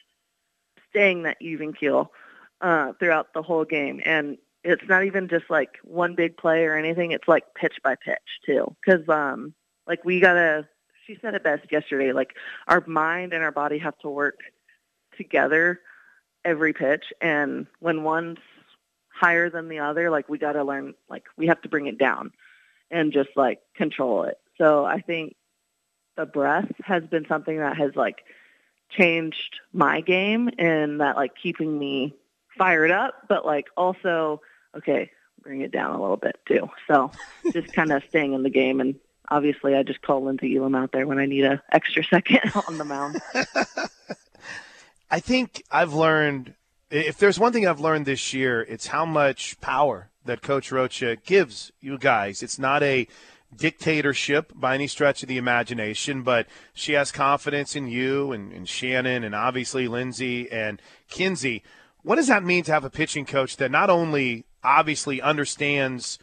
staying 0.89 1.23
that 1.23 1.37
even 1.39 1.73
keel 1.73 2.11
uh, 2.61 2.93
throughout 2.99 3.33
the 3.33 3.41
whole 3.41 3.65
game. 3.65 4.01
And 4.05 4.37
it's 4.63 4.87
not 4.87 5.05
even 5.05 5.27
just 5.29 5.49
like 5.49 5.77
one 5.83 6.15
big 6.15 6.37
play 6.37 6.65
or 6.65 6.75
anything. 6.75 7.11
It's 7.11 7.27
like 7.27 7.43
pitch 7.55 7.77
by 7.83 7.95
pitch 7.95 8.17
too. 8.45 8.75
Cause, 8.85 9.07
um, 9.07 9.53
like 9.87 10.03
we 10.03 10.19
gotta, 10.19 10.67
she 11.05 11.17
said 11.21 11.33
it 11.33 11.43
best 11.43 11.71
yesterday, 11.71 12.11
like 12.11 12.35
our 12.67 12.83
mind 12.85 13.33
and 13.33 13.43
our 13.43 13.51
body 13.51 13.79
have 13.79 13.97
to 13.99 14.09
work 14.09 14.39
together 15.17 15.79
every 16.45 16.73
pitch. 16.73 17.05
And 17.21 17.67
when 17.79 18.03
one's 18.03 18.39
higher 19.09 19.49
than 19.49 19.69
the 19.69 19.79
other, 19.79 20.09
like 20.09 20.29
we 20.29 20.37
gotta 20.37 20.63
learn, 20.63 20.93
like 21.09 21.25
we 21.37 21.47
have 21.47 21.61
to 21.61 21.69
bring 21.69 21.87
it 21.87 21.97
down 21.97 22.31
and 22.91 23.13
just 23.13 23.29
like 23.35 23.59
control 23.75 24.23
it. 24.23 24.39
So 24.57 24.85
I 24.85 25.01
think 25.01 25.35
the 26.15 26.25
breath 26.25 26.71
has 26.83 27.03
been 27.03 27.25
something 27.27 27.57
that 27.57 27.77
has 27.77 27.95
like 27.95 28.23
changed 28.89 29.59
my 29.71 30.01
game 30.01 30.49
and 30.57 31.01
that 31.01 31.15
like 31.15 31.31
keeping 31.35 31.77
me 31.77 32.15
fired 32.57 32.91
up, 32.91 33.13
but 33.27 33.45
like 33.45 33.67
also, 33.77 34.41
okay, 34.75 35.11
bring 35.41 35.61
it 35.61 35.71
down 35.71 35.95
a 35.95 36.01
little 36.01 36.17
bit 36.17 36.37
too. 36.47 36.69
So 36.87 37.11
just 37.53 37.73
kind 37.73 37.91
of 37.91 38.03
staying 38.09 38.33
in 38.33 38.43
the 38.43 38.49
game. 38.49 38.81
And 38.81 38.95
obviously, 39.29 39.75
I 39.75 39.83
just 39.83 40.01
call 40.01 40.21
Lynnsie 40.21 40.55
Elam 40.55 40.75
out 40.75 40.91
there 40.91 41.07
when 41.07 41.19
I 41.19 41.25
need 41.25 41.45
a 41.45 41.61
extra 41.71 42.03
second 42.03 42.51
on 42.67 42.77
the 42.77 42.85
mound. 42.85 43.19
I 45.11 45.19
think 45.19 45.63
I've 45.71 45.93
learned 45.93 46.53
if 46.91 47.17
there's 47.17 47.39
one 47.39 47.53
thing 47.53 47.67
I've 47.67 47.79
learned 47.79 48.05
this 48.05 48.33
year, 48.33 48.61
it's 48.61 48.87
how 48.87 49.05
much 49.05 49.59
power 49.61 50.09
that 50.25 50.41
Coach 50.41 50.71
Rocha 50.71 51.17
gives 51.17 51.71
you 51.79 51.97
guys. 51.97 52.41
It's 52.41 52.59
not 52.59 52.83
a 52.83 53.07
dictatorship 53.55 54.51
by 54.55 54.75
any 54.75 54.87
stretch 54.87 55.23
of 55.23 55.29
the 55.29 55.37
imagination, 55.37 56.23
but 56.23 56.47
she 56.73 56.93
has 56.93 57.11
confidence 57.11 57.75
in 57.75 57.87
you 57.87 58.31
and, 58.31 58.51
and 58.51 58.67
Shannon 58.67 59.23
and 59.23 59.33
obviously 59.33 59.87
Lynnsie 59.87 60.51
and 60.51 60.81
Kinsey. 61.09 61.63
What 62.03 62.15
does 62.15 62.27
that 62.27 62.43
mean 62.43 62.63
to 62.63 62.71
have 62.71 62.85
a 62.85 62.89
pitching 62.89 63.25
coach 63.25 63.57
that 63.57 63.71
not 63.71 63.89
only 63.89 64.45
obviously 64.63 65.21
understands 65.21 66.19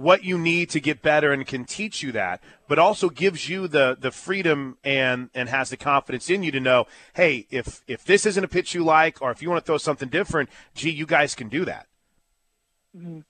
what 0.00 0.24
you 0.24 0.38
need 0.38 0.70
to 0.70 0.80
get 0.80 1.02
better 1.02 1.30
and 1.30 1.46
can 1.46 1.64
teach 1.64 2.02
you 2.02 2.10
that, 2.12 2.42
but 2.68 2.78
also 2.78 3.10
gives 3.10 3.48
you 3.48 3.68
the 3.68 3.96
the 4.00 4.10
freedom 4.10 4.78
and 4.82 5.28
and 5.34 5.48
has 5.48 5.68
the 5.68 5.76
confidence 5.76 6.30
in 6.30 6.42
you 6.42 6.50
to 6.50 6.60
know, 6.60 6.86
hey, 7.14 7.46
if 7.50 7.82
if 7.86 8.04
this 8.04 8.24
isn't 8.24 8.42
a 8.42 8.48
pitch 8.48 8.74
you 8.74 8.82
like, 8.82 9.20
or 9.20 9.30
if 9.30 9.42
you 9.42 9.50
want 9.50 9.62
to 9.62 9.66
throw 9.66 9.76
something 9.76 10.08
different, 10.08 10.48
gee, 10.74 10.90
you 10.90 11.04
guys 11.04 11.34
can 11.34 11.48
do 11.48 11.64
that. 11.66 11.86
Mm-hmm. 12.96 13.20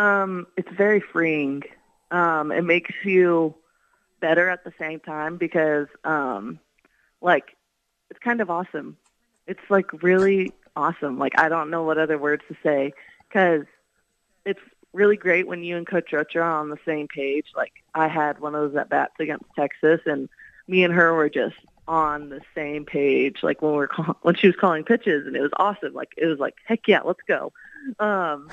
Um, 0.00 0.46
it's 0.56 0.70
very 0.76 1.00
freeing. 1.00 1.64
Um, 2.12 2.52
it 2.52 2.62
makes 2.62 2.94
you 3.04 3.56
better 4.20 4.48
at 4.48 4.62
the 4.64 4.72
same 4.78 5.00
time 5.00 5.36
because, 5.36 5.88
um, 6.04 6.60
like, 7.20 7.56
it's 8.08 8.20
kind 8.20 8.40
of 8.40 8.50
awesome. 8.50 8.96
It's 9.48 9.68
like 9.68 10.02
really 10.02 10.52
awesome. 10.76 11.18
Like 11.18 11.38
I 11.38 11.48
don't 11.48 11.70
know 11.70 11.82
what 11.82 11.98
other 11.98 12.18
words 12.18 12.44
to 12.48 12.56
say 12.62 12.92
because 13.28 13.64
it's 14.44 14.60
really 14.92 15.16
great 15.16 15.46
when 15.46 15.62
you 15.62 15.76
and 15.76 15.86
Coach 15.86 16.12
Rocha 16.12 16.38
are 16.38 16.42
on 16.42 16.70
the 16.70 16.78
same 16.84 17.08
page. 17.08 17.46
Like 17.56 17.72
I 17.94 18.08
had 18.08 18.40
one 18.40 18.54
of 18.54 18.62
those 18.62 18.78
at 18.78 18.88
bats 18.88 19.14
against 19.18 19.44
Texas, 19.56 20.00
and 20.06 20.28
me 20.66 20.84
and 20.84 20.94
her 20.94 21.14
were 21.14 21.28
just 21.28 21.56
on 21.86 22.28
the 22.28 22.40
same 22.54 22.84
page. 22.84 23.38
Like 23.42 23.62
when 23.62 23.72
we 23.72 23.78
are 23.78 23.86
call- 23.88 24.18
when 24.22 24.34
she 24.34 24.46
was 24.46 24.56
calling 24.56 24.84
pitches, 24.84 25.26
and 25.26 25.36
it 25.36 25.40
was 25.40 25.52
awesome. 25.56 25.94
Like 25.94 26.12
it 26.16 26.26
was 26.26 26.38
like 26.38 26.54
heck 26.64 26.86
yeah, 26.86 27.00
let's 27.00 27.22
go. 27.26 27.52
Um, 27.98 28.48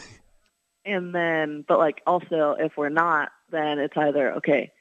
and 0.85 1.13
then, 1.13 1.65
but 1.67 1.79
like 1.79 2.01
also 2.05 2.55
if 2.59 2.77
we're 2.77 2.89
not, 2.89 3.31
then 3.51 3.79
it's 3.79 3.97
either 3.97 4.33
okay, 4.35 4.71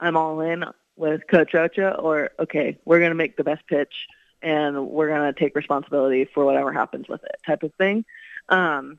I'm 0.00 0.16
all 0.16 0.40
in 0.40 0.64
with 0.96 1.26
Coach 1.28 1.54
Rocha, 1.54 1.94
or 1.96 2.30
okay, 2.38 2.78
we're 2.84 3.00
gonna 3.00 3.14
make 3.14 3.36
the 3.36 3.44
best 3.44 3.66
pitch 3.66 4.06
and 4.42 4.88
we're 4.88 5.08
to 5.08 5.32
take 5.38 5.54
responsibility 5.54 6.24
for 6.24 6.44
whatever 6.44 6.72
happens 6.72 7.08
with 7.08 7.22
it 7.24 7.36
type 7.46 7.62
of 7.62 7.72
thing. 7.74 8.04
Um, 8.48 8.98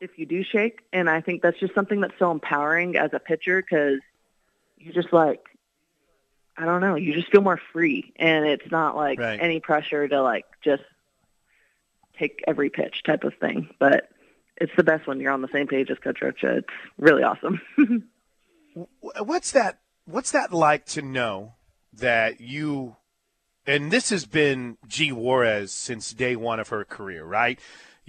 if 0.00 0.18
you 0.18 0.26
do 0.26 0.42
shake, 0.42 0.80
and 0.92 1.08
I 1.08 1.20
think 1.20 1.42
that's 1.42 1.58
just 1.58 1.74
something 1.74 2.00
that's 2.00 2.18
so 2.18 2.30
empowering 2.30 2.96
as 2.96 3.10
a 3.12 3.18
pitcher 3.18 3.62
because 3.62 4.00
you 4.78 4.92
just 4.92 5.12
like, 5.12 5.44
I 6.56 6.64
don't 6.64 6.80
know, 6.80 6.94
you 6.94 7.12
just 7.12 7.30
feel 7.30 7.42
more 7.42 7.60
free 7.72 8.12
and 8.16 8.46
it's 8.46 8.70
not 8.70 8.96
like 8.96 9.18
right. 9.18 9.38
any 9.40 9.60
pressure 9.60 10.08
to 10.08 10.22
like 10.22 10.46
just 10.62 10.82
take 12.18 12.42
every 12.46 12.70
pitch 12.70 13.02
type 13.04 13.24
of 13.24 13.34
thing. 13.34 13.68
But 13.78 14.08
it's 14.56 14.72
the 14.76 14.84
best 14.84 15.06
when 15.06 15.20
you're 15.20 15.32
on 15.32 15.42
the 15.42 15.48
same 15.52 15.66
page 15.66 15.90
as 15.90 15.98
Coach 15.98 16.20
Rocha. 16.22 16.58
It's 16.58 16.68
really 16.98 17.22
awesome. 17.22 17.60
what's 19.00 19.52
that? 19.52 19.80
What's 20.06 20.32
that 20.32 20.52
like 20.52 20.86
to 20.86 21.02
know 21.02 21.54
that 21.92 22.40
you 22.40 22.96
and 23.66 23.90
this 23.90 24.10
has 24.10 24.24
been 24.24 24.78
G 24.86 25.12
Juarez 25.12 25.72
since 25.72 26.12
day 26.12 26.36
one 26.36 26.58
of 26.60 26.68
her 26.68 26.84
career, 26.84 27.24
right? 27.24 27.58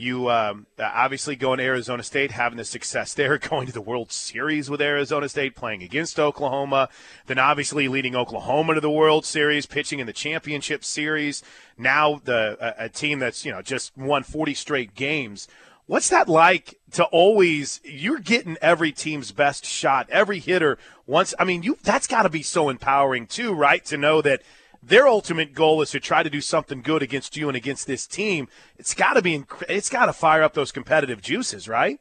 You 0.01 0.31
um, 0.31 0.65
obviously 0.79 1.35
going 1.35 1.59
to 1.59 1.63
Arizona 1.63 2.01
State, 2.01 2.31
having 2.31 2.57
the 2.57 2.65
success 2.65 3.13
there, 3.13 3.37
going 3.49 3.67
to 3.67 3.73
the 3.73 3.81
World 3.81 4.11
Series 4.11 4.67
with 4.67 4.81
Arizona 4.81 5.29
State, 5.29 5.55
playing 5.55 5.83
against 5.83 6.19
Oklahoma, 6.19 6.89
then 7.27 7.37
obviously 7.37 7.87
leading 7.87 8.15
Oklahoma 8.15 8.73
to 8.73 8.81
the 8.81 8.89
World 8.89 9.25
Series, 9.25 9.67
pitching 9.67 9.99
in 9.99 10.07
the 10.07 10.13
championship 10.13 10.83
series. 10.83 11.43
Now 11.77 12.19
the 12.23 12.57
a, 12.59 12.85
a 12.85 12.89
team 12.89 13.19
that's 13.19 13.45
you 13.45 13.51
know 13.51 13.61
just 13.61 13.95
won 13.95 14.23
40 14.23 14.55
straight 14.55 14.95
games. 14.95 15.47
What's 15.85 16.09
that 16.09 16.27
like 16.27 16.79
to 16.93 17.03
always 17.05 17.79
you're 17.83 18.19
getting 18.19 18.57
every 18.59 18.91
team's 18.91 19.31
best 19.31 19.65
shot, 19.65 20.09
every 20.09 20.39
hitter 20.39 20.79
once 21.05 21.35
I 21.37 21.43
mean 21.43 21.61
you 21.61 21.77
that's 21.83 22.07
got 22.07 22.23
to 22.23 22.29
be 22.29 22.41
so 22.41 22.69
empowering 22.69 23.27
too, 23.27 23.53
right? 23.53 23.85
To 23.85 23.97
know 23.97 24.21
that 24.23 24.41
their 24.84 25.08
ultimate 25.08 25.54
goal 25.54 25.82
is 25.82 25.91
to 25.91 26.00
try 26.00 26.24
to 26.24 26.30
do 26.30 26.41
something 26.41 26.82
good 26.82 27.04
against 27.04 27.38
you 27.38 27.48
and 27.48 27.56
against 27.56 27.88
this 27.88 28.08
team. 28.08 28.48
It's 28.78 28.94
got 28.94 29.13
to 29.13 29.22
be 29.22 29.44
it's 29.70 29.89
got 29.89 30.08
to 30.08 30.13
fire 30.13 30.44
up 30.44 30.54
those 30.54 30.72
competitive 30.72 31.22
juices, 31.22 31.67
right? 31.67 32.00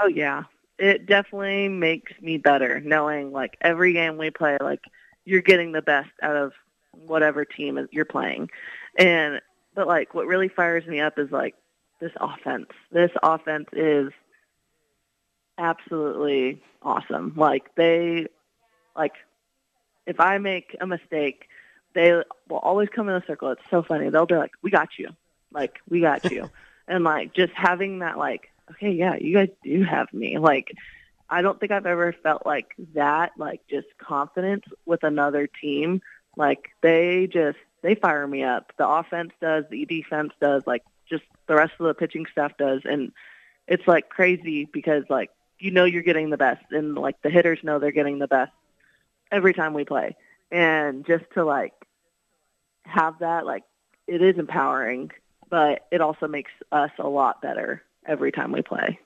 Oh 0.00 0.08
yeah. 0.08 0.44
It 0.78 1.04
definitely 1.04 1.68
makes 1.68 2.12
me 2.22 2.38
better 2.38 2.80
knowing 2.80 3.32
like 3.32 3.58
every 3.60 3.92
game 3.92 4.16
we 4.16 4.30
play 4.30 4.56
like 4.60 4.80
you're 5.26 5.42
getting 5.42 5.72
the 5.72 5.82
best 5.82 6.10
out 6.22 6.36
of 6.36 6.52
whatever 6.92 7.44
team 7.44 7.86
you're 7.92 8.06
playing. 8.06 8.48
And 8.98 9.40
but 9.74 9.86
like 9.86 10.14
what 10.14 10.26
really 10.26 10.48
fires 10.48 10.86
me 10.86 11.00
up 11.00 11.18
is 11.18 11.30
like 11.30 11.54
this 12.00 12.12
offense. 12.18 12.68
This 12.90 13.10
offense 13.22 13.68
is 13.74 14.10
absolutely 15.58 16.62
awesome. 16.82 17.34
Like 17.36 17.74
they 17.74 18.28
like 18.96 19.12
if 20.06 20.18
I 20.18 20.38
make 20.38 20.76
a 20.80 20.86
mistake, 20.86 21.46
they 21.94 22.12
will 22.48 22.58
always 22.58 22.88
come 22.88 23.08
in 23.08 23.14
a 23.14 23.24
circle. 23.26 23.50
It's 23.50 23.62
so 23.70 23.82
funny. 23.82 24.10
They'll 24.10 24.26
be 24.26 24.36
like, 24.36 24.52
"We 24.62 24.70
got 24.70 24.90
you," 24.98 25.10
like 25.52 25.80
"We 25.88 26.00
got 26.00 26.30
you," 26.30 26.50
and 26.88 27.04
like 27.04 27.32
just 27.34 27.52
having 27.52 28.00
that, 28.00 28.18
like, 28.18 28.50
okay, 28.72 28.90
yeah, 28.92 29.16
you 29.16 29.34
guys 29.34 29.50
do 29.64 29.82
have 29.82 30.12
me. 30.12 30.38
Like, 30.38 30.72
I 31.28 31.42
don't 31.42 31.58
think 31.58 31.72
I've 31.72 31.86
ever 31.86 32.12
felt 32.12 32.46
like 32.46 32.74
that, 32.94 33.32
like 33.36 33.60
just 33.68 33.86
confidence 33.98 34.64
with 34.86 35.04
another 35.04 35.46
team. 35.46 36.02
Like 36.36 36.70
they 36.80 37.26
just 37.26 37.58
they 37.82 37.94
fire 37.94 38.26
me 38.26 38.42
up. 38.42 38.72
The 38.76 38.88
offense 38.88 39.32
does, 39.40 39.64
the 39.70 39.84
defense 39.84 40.32
does, 40.40 40.62
like 40.66 40.84
just 41.08 41.24
the 41.46 41.54
rest 41.54 41.72
of 41.78 41.86
the 41.86 41.94
pitching 41.94 42.26
staff 42.30 42.56
does, 42.56 42.82
and 42.84 43.12
it's 43.66 43.86
like 43.86 44.08
crazy 44.08 44.64
because 44.64 45.04
like 45.08 45.30
you 45.58 45.70
know 45.70 45.84
you're 45.84 46.02
getting 46.02 46.30
the 46.30 46.36
best, 46.36 46.64
and 46.70 46.94
like 46.94 47.20
the 47.22 47.30
hitters 47.30 47.60
know 47.62 47.78
they're 47.78 47.90
getting 47.90 48.18
the 48.18 48.28
best 48.28 48.52
every 49.30 49.54
time 49.54 49.74
we 49.74 49.84
play. 49.84 50.16
And 50.50 51.06
just 51.06 51.24
to 51.34 51.44
like 51.44 51.74
have 52.82 53.18
that, 53.20 53.46
like 53.46 53.64
it 54.06 54.22
is 54.22 54.38
empowering, 54.38 55.10
but 55.48 55.86
it 55.90 56.00
also 56.00 56.26
makes 56.26 56.52
us 56.72 56.90
a 56.98 57.08
lot 57.08 57.40
better 57.42 57.82
every 58.06 58.32
time 58.32 58.52
we 58.52 58.62
play. 58.62 58.98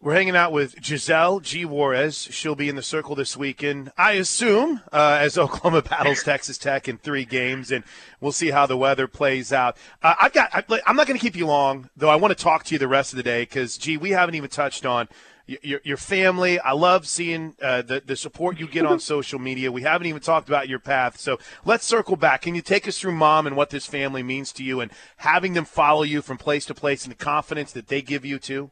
We're 0.00 0.14
hanging 0.14 0.36
out 0.36 0.52
with 0.52 0.82
Giselle 0.82 1.40
G. 1.40 1.64
Juarez. 1.64 2.28
She'll 2.30 2.54
be 2.54 2.68
in 2.68 2.76
the 2.76 2.82
circle 2.82 3.14
this 3.14 3.36
weekend, 3.36 3.92
I 3.98 4.12
assume, 4.12 4.80
uh, 4.92 5.18
as 5.20 5.36
Oklahoma 5.38 5.82
battles 5.82 6.22
Texas 6.22 6.58
Tech 6.58 6.88
in 6.88 6.98
three 6.98 7.24
games, 7.24 7.70
and 7.70 7.84
we'll 8.20 8.32
see 8.32 8.50
how 8.50 8.66
the 8.66 8.76
weather 8.76 9.06
plays 9.06 9.52
out. 9.52 9.76
Uh, 10.02 10.14
I've 10.20 10.32
got. 10.32 10.64
I'm 10.86 10.96
not 10.96 11.06
going 11.06 11.18
to 11.18 11.22
keep 11.22 11.36
you 11.36 11.46
long, 11.46 11.90
though. 11.96 12.08
I 12.08 12.16
want 12.16 12.36
to 12.36 12.42
talk 12.42 12.64
to 12.64 12.74
you 12.74 12.78
the 12.78 12.88
rest 12.88 13.12
of 13.12 13.16
the 13.16 13.22
day 13.22 13.42
because, 13.42 13.76
gee, 13.76 13.96
we 13.96 14.10
haven't 14.10 14.36
even 14.36 14.50
touched 14.50 14.86
on 14.86 15.08
your, 15.48 15.80
your 15.82 15.96
family. 15.96 16.60
I 16.60 16.72
love 16.72 17.08
seeing 17.08 17.54
uh, 17.62 17.82
the 17.82 18.02
the 18.04 18.16
support 18.16 18.58
you 18.58 18.68
get 18.68 18.84
on 18.84 19.00
social 19.14 19.38
media. 19.38 19.72
We 19.72 19.82
haven't 19.82 20.06
even 20.06 20.20
talked 20.20 20.48
about 20.48 20.68
your 20.68 20.78
path, 20.78 21.18
so 21.18 21.38
let's 21.64 21.84
circle 21.84 22.16
back. 22.16 22.42
Can 22.42 22.54
you 22.54 22.62
take 22.62 22.86
us 22.86 22.98
through 22.98 23.12
mom 23.12 23.46
and 23.46 23.56
what 23.56 23.70
this 23.70 23.86
family 23.86 24.22
means 24.22 24.52
to 24.52 24.62
you, 24.62 24.80
and 24.80 24.92
having 25.16 25.54
them 25.54 25.64
follow 25.64 26.02
you 26.02 26.22
from 26.22 26.36
place 26.36 26.66
to 26.66 26.74
place, 26.74 27.04
and 27.04 27.12
the 27.12 27.16
confidence 27.16 27.72
that 27.72 27.88
they 27.88 28.02
give 28.02 28.24
you 28.24 28.38
too? 28.38 28.70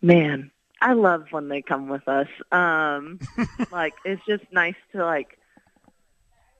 Man, 0.00 0.52
I 0.80 0.92
love 0.92 1.26
when 1.30 1.48
they 1.48 1.60
come 1.60 1.88
with 1.88 2.06
us. 2.06 2.28
Um, 2.52 3.18
like 3.72 3.94
it's 4.04 4.24
just 4.26 4.44
nice 4.52 4.76
to 4.92 5.04
like. 5.04 5.38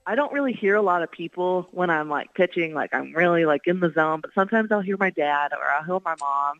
I 0.07 0.17
don't 0.17 0.35
really 0.35 0.53
hear 0.53 0.75
a 0.75 0.83
lot 0.83 1.03
of 1.03 1.11
people 1.11 1.67
when 1.71 1.89
I'm 1.89 2.11
like 2.11 2.35
pitching, 2.35 2.75
like 2.75 2.93
I'm 2.93 3.15
really 3.15 3.47
like 3.47 3.63
in 3.67 3.81
the 3.81 3.91
zone. 3.93 4.21
But 4.21 4.33
sometimes 4.35 4.71
I'll 4.71 4.83
hear 4.83 4.99
my 4.99 5.09
dad 5.09 5.53
or 5.53 5.65
I'll 5.65 5.85
hear 5.85 5.99
my 6.05 6.15
mom, 6.21 6.59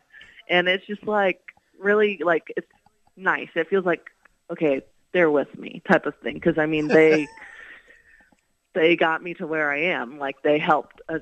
and 0.49 0.67
it's 0.67 0.85
just 0.87 1.05
like 1.05 1.44
really 1.79 2.19
like 2.23 2.53
it's 2.55 2.67
nice. 3.15 3.49
It 3.55 3.69
feels 3.69 3.85
like 3.85 4.09
okay, 4.51 4.81
they're 5.13 5.31
with 5.31 5.57
me 5.57 5.81
type 5.87 6.05
of 6.05 6.15
thing. 6.21 6.35
Because 6.35 6.57
I 6.57 6.65
mean, 6.65 6.87
they 6.87 7.27
they 8.73 8.95
got 8.95 9.23
me 9.23 9.33
to 9.35 9.47
where 9.47 9.71
I 9.71 9.83
am. 9.83 10.19
Like 10.19 10.41
they 10.43 10.59
helped. 10.59 11.01
Uh, 11.07 11.19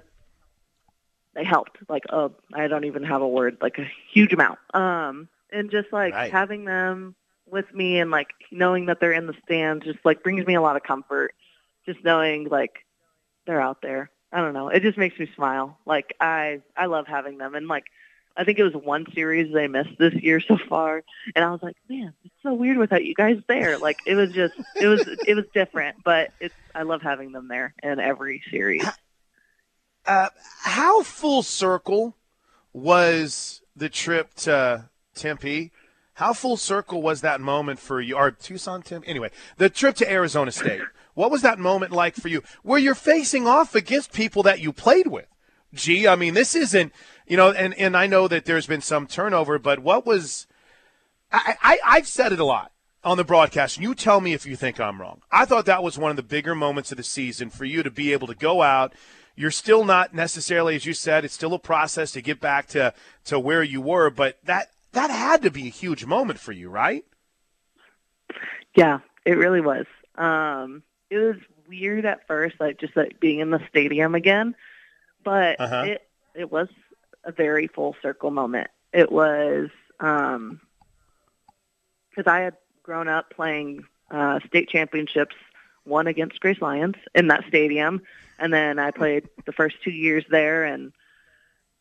they 1.35 1.43
helped. 1.43 1.77
Like 1.87 2.03
uh, 2.09 2.29
I 2.53 2.67
don't 2.67 2.85
even 2.85 3.03
have 3.03 3.21
a 3.21 3.27
word. 3.27 3.57
Like 3.61 3.77
a 3.77 3.89
huge 4.11 4.33
amount. 4.33 4.59
Um, 4.73 5.29
and 5.51 5.71
just 5.71 5.93
like 5.93 6.13
right. 6.13 6.31
having 6.31 6.65
them 6.65 7.15
with 7.49 7.71
me 7.73 7.99
and 7.99 8.09
like 8.09 8.29
knowing 8.51 8.87
that 8.87 8.99
they're 8.99 9.13
in 9.13 9.27
the 9.27 9.35
stands 9.45 9.85
just 9.85 9.99
like 10.03 10.23
brings 10.23 10.45
me 10.45 10.55
a 10.55 10.61
lot 10.61 10.75
of 10.75 10.83
comfort. 10.83 11.33
Just 11.85 12.03
knowing 12.03 12.49
like 12.49 12.85
they're 13.45 13.61
out 13.61 13.81
there. 13.81 14.09
I 14.31 14.41
don't 14.41 14.53
know. 14.53 14.69
It 14.69 14.81
just 14.81 14.97
makes 14.97 15.19
me 15.19 15.29
smile. 15.35 15.77
Like 15.85 16.15
I 16.19 16.61
I 16.75 16.87
love 16.87 17.05
having 17.07 17.37
them 17.37 17.53
and 17.53 17.67
like 17.67 17.85
I 18.35 18.43
think 18.43 18.57
it 18.57 18.63
was 18.63 18.73
one 18.73 19.05
series 19.13 19.53
they 19.53 19.67
missed 19.67 19.97
this 19.99 20.13
year 20.15 20.39
so 20.39 20.57
far, 20.69 21.03
and 21.35 21.45
I 21.45 21.51
was 21.51 21.61
like, 21.61 21.75
man, 21.87 22.13
it's 22.23 22.33
so 22.41 22.53
weird 22.53 22.77
without 22.77 23.05
you 23.05 23.13
guys 23.13 23.37
there. 23.47 23.77
Like 23.77 23.99
it 24.05 24.15
was 24.15 24.31
just, 24.31 24.55
it 24.75 24.87
was, 24.87 25.07
it 25.27 25.35
was 25.35 25.45
different, 25.53 25.97
but 26.03 26.31
it's. 26.39 26.55
I 26.73 26.81
love 26.81 27.01
having 27.01 27.31
them 27.31 27.47
there 27.47 27.75
in 27.83 27.99
every 27.99 28.41
series. 28.49 28.85
Uh, 30.05 30.29
how 30.63 31.03
full 31.03 31.43
circle 31.43 32.15
was 32.73 33.61
the 33.75 33.89
trip 33.89 34.33
to 34.33 34.89
Tempe? 35.15 35.71
How 36.15 36.33
full 36.33 36.57
circle 36.57 37.01
was 37.01 37.21
that 37.21 37.41
moment 37.41 37.79
for 37.79 38.01
you? 38.01 38.15
Or 38.15 38.31
Tucson, 38.31 38.81
Tempe? 38.81 39.07
Anyway, 39.07 39.29
the 39.57 39.69
trip 39.69 39.95
to 39.97 40.11
Arizona 40.11 40.51
State. 40.51 40.81
What 41.13 41.31
was 41.31 41.43
that 41.43 41.59
moment 41.59 41.91
like 41.91 42.15
for 42.15 42.27
you? 42.27 42.41
Where 42.63 42.79
you're 42.79 42.95
facing 42.95 43.47
off 43.47 43.75
against 43.75 44.13
people 44.13 44.43
that 44.43 44.59
you 44.59 44.73
played 44.73 45.07
with? 45.07 45.27
Gee, 45.73 46.07
I 46.07 46.15
mean, 46.15 46.33
this 46.33 46.55
isn't 46.55 46.93
you 47.25 47.37
know, 47.37 47.51
and, 47.51 47.73
and 47.75 47.95
I 47.95 48.07
know 48.07 48.27
that 48.27 48.45
there's 48.45 48.67
been 48.67 48.81
some 48.81 49.07
turnover, 49.07 49.57
but 49.57 49.79
what 49.79 50.05
was 50.05 50.47
I, 51.31 51.55
I 51.61 51.79
I've 51.85 52.07
said 52.07 52.31
it 52.31 52.39
a 52.39 52.45
lot 52.45 52.71
on 53.03 53.17
the 53.17 53.23
broadcast, 53.23 53.79
you 53.79 53.93
tell 53.93 54.21
me 54.21 54.33
if 54.33 54.45
you 54.45 54.55
think 54.55 54.79
I'm 54.79 55.01
wrong. 55.01 55.21
I 55.31 55.45
thought 55.45 55.65
that 55.65 55.83
was 55.83 55.97
one 55.97 56.11
of 56.11 56.15
the 56.15 56.23
bigger 56.23 56.55
moments 56.55 56.91
of 56.91 56.97
the 56.97 57.03
season 57.03 57.49
for 57.49 57.65
you 57.65 57.83
to 57.83 57.91
be 57.91 58.13
able 58.13 58.27
to 58.27 58.35
go 58.35 58.61
out. 58.61 58.93
You're 59.35 59.51
still 59.51 59.83
not 59.83 60.13
necessarily, 60.13 60.75
as 60.75 60.85
you 60.85 60.93
said, 60.93 61.25
it's 61.25 61.33
still 61.33 61.53
a 61.53 61.59
process 61.59 62.11
to 62.13 62.21
get 62.21 62.39
back 62.39 62.67
to, 62.67 62.93
to 63.25 63.39
where 63.39 63.63
you 63.63 63.81
were, 63.81 64.09
but 64.09 64.37
that 64.45 64.69
that 64.93 65.09
had 65.09 65.41
to 65.41 65.49
be 65.49 65.67
a 65.67 65.71
huge 65.71 66.05
moment 66.05 66.39
for 66.39 66.51
you, 66.51 66.69
right? 66.69 67.03
Yeah, 68.75 68.99
it 69.25 69.37
really 69.37 69.61
was. 69.61 69.85
Um, 70.15 70.83
it 71.09 71.17
was 71.17 71.35
weird 71.67 72.05
at 72.05 72.27
first, 72.27 72.55
like 72.59 72.79
just 72.79 72.95
like 72.95 73.19
being 73.19 73.39
in 73.39 73.49
the 73.49 73.59
stadium 73.69 74.13
again, 74.13 74.55
but 75.23 75.59
uh-huh. 75.59 75.83
it 75.87 76.07
it 76.35 76.51
was 76.51 76.67
a 77.23 77.31
very 77.31 77.67
full 77.67 77.95
circle 78.01 78.31
moment. 78.31 78.67
It 78.91 79.11
was 79.11 79.69
because 79.97 80.27
um, 80.27 80.59
I 82.25 82.39
had 82.41 82.57
grown 82.83 83.07
up 83.07 83.29
playing 83.29 83.85
uh, 84.11 84.39
state 84.47 84.69
championships, 84.69 85.35
one 85.85 86.07
against 86.07 86.39
Grace 86.39 86.61
Lions 86.61 86.95
in 87.15 87.27
that 87.27 87.45
stadium, 87.47 88.01
and 88.39 88.53
then 88.53 88.79
I 88.79 88.91
played 88.91 89.29
the 89.45 89.53
first 89.53 89.77
two 89.83 89.91
years 89.91 90.25
there, 90.29 90.65
and 90.65 90.91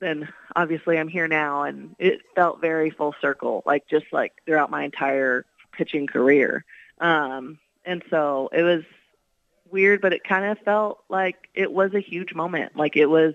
then 0.00 0.28
obviously 0.55 0.98
I'm 0.98 1.09
here 1.09 1.28
now, 1.28 1.62
and 1.62 1.94
it 1.98 2.20
felt 2.35 2.61
very 2.61 2.90
full 2.90 3.14
circle, 3.20 3.62
like 3.66 3.88
just 3.88 4.07
like 4.12 4.33
throughout 4.46 4.70
my 4.70 4.85
entire 4.85 5.44
pitching 5.72 6.07
career. 6.07 6.64
Um, 7.00 7.59
and 7.85 8.02
so 8.11 8.48
it 8.52 8.62
was 8.62 8.85
weird, 9.73 10.01
but 10.01 10.13
it 10.13 10.23
kind 10.25 10.45
of 10.45 10.59
felt 10.61 11.03
like 11.09 11.49
it 11.55 11.73
was 11.73 11.95
a 11.95 12.01
huge 12.01 12.35
moment. 12.35 12.77
Like 12.77 12.97
it 12.97 13.07
was 13.07 13.35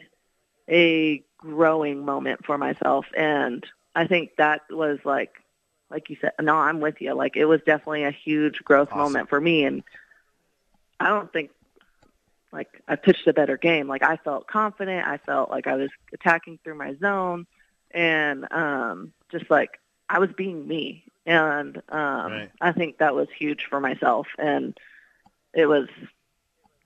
a 0.69 1.23
growing 1.38 2.04
moment 2.04 2.45
for 2.45 2.58
myself 2.58 3.06
and 3.15 3.65
I 3.95 4.08
think 4.08 4.32
that 4.38 4.62
was 4.69 5.00
like 5.06 5.32
like 5.89 6.10
you 6.10 6.17
said 6.19 6.32
no 6.41 6.56
I'm 6.56 6.80
with 6.80 7.00
you 7.00 7.13
like 7.13 7.38
it 7.38 7.45
was 7.45 7.62
definitely 7.65 8.04
a 8.04 8.12
huge 8.12 8.63
growth 8.63 8.89
awesome. 8.89 9.00
moment 9.00 9.30
for 9.30 9.39
me 9.39 9.63
and 9.63 9.84
I 11.00 11.10
don't 11.10 11.32
think 11.32 11.52
like 12.52 12.82
I 12.88 12.95
pitched 12.95 13.28
a 13.28 13.34
better 13.34 13.56
game 13.56 13.88
like 13.88 14.04
I 14.04 14.17
felt 14.17 14.47
confident 14.47 15.08
I 15.08 15.17
felt 15.17 15.52
like 15.52 15.67
I 15.67 15.76
was 15.76 15.89
attacking 16.12 16.60
through 16.63 16.76
my 16.76 16.95
zone 16.95 17.45
and 17.91 18.52
um 18.52 19.13
just 19.32 19.50
like 19.50 19.80
I 20.10 20.19
was 20.19 20.30
being 20.36 20.67
me 20.67 21.04
and 21.26 21.78
um 21.89 22.32
right. 22.32 22.52
I 22.60 22.71
think 22.71 22.97
that 22.97 23.15
was 23.15 23.28
huge 23.38 23.67
for 23.69 23.80
myself 23.80 24.28
and 24.39 24.76
it 25.54 25.67
was 25.67 25.88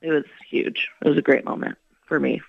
it 0.02 0.10
was 0.10 0.24
huge 0.50 0.88
it 1.04 1.08
was 1.08 1.18
a 1.18 1.22
great 1.22 1.44
moment 1.44 1.76
for 2.06 2.20
me 2.20 2.40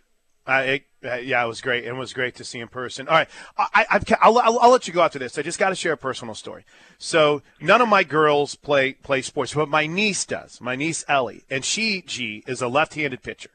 uh, 0.45 0.63
it, 0.65 0.83
uh, 1.05 1.15
yeah, 1.15 1.41
it 1.41 1.47
was 1.47 1.61
great. 1.61 1.85
It 1.85 1.93
was 1.93 2.11
great 2.11 2.35
to 2.35 2.43
see 2.43 2.59
in 2.59 2.67
person. 2.67 3.07
All 3.07 3.13
right, 3.13 3.29
I, 3.57 3.85
will 4.21 4.39
I'll, 4.39 4.59
I'll 4.59 4.71
let 4.71 4.89
you 4.89 4.93
go 4.93 5.01
after 5.01 5.17
this. 5.17 5.37
I 5.37 5.41
just 5.41 5.57
got 5.57 5.69
to 5.69 5.75
share 5.75 5.93
a 5.93 5.97
personal 5.97 6.35
story. 6.35 6.65
So 6.97 7.41
none 7.61 7.79
of 7.79 7.87
my 7.87 8.03
girls 8.03 8.55
play 8.55 8.91
play 8.91 9.21
sports, 9.21 9.53
but 9.53 9.69
my 9.69 9.87
niece 9.87 10.25
does. 10.25 10.59
My 10.59 10.75
niece 10.75 11.05
Ellie, 11.07 11.45
and 11.49 11.63
she, 11.63 12.01
G, 12.01 12.43
is 12.45 12.61
a 12.61 12.67
left-handed 12.67 13.23
pitcher, 13.23 13.51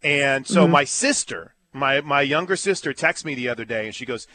and 0.00 0.46
so 0.46 0.62
mm-hmm. 0.62 0.72
my 0.72 0.84
sister 0.84 1.54
My 1.72 2.00
my 2.00 2.22
younger 2.22 2.56
sister 2.56 2.92
texted 2.92 3.24
me 3.24 3.34
the 3.34 3.48
other 3.48 3.64
day, 3.64 3.86
and 3.86 3.94
she 3.94 4.06
goes, 4.06 4.26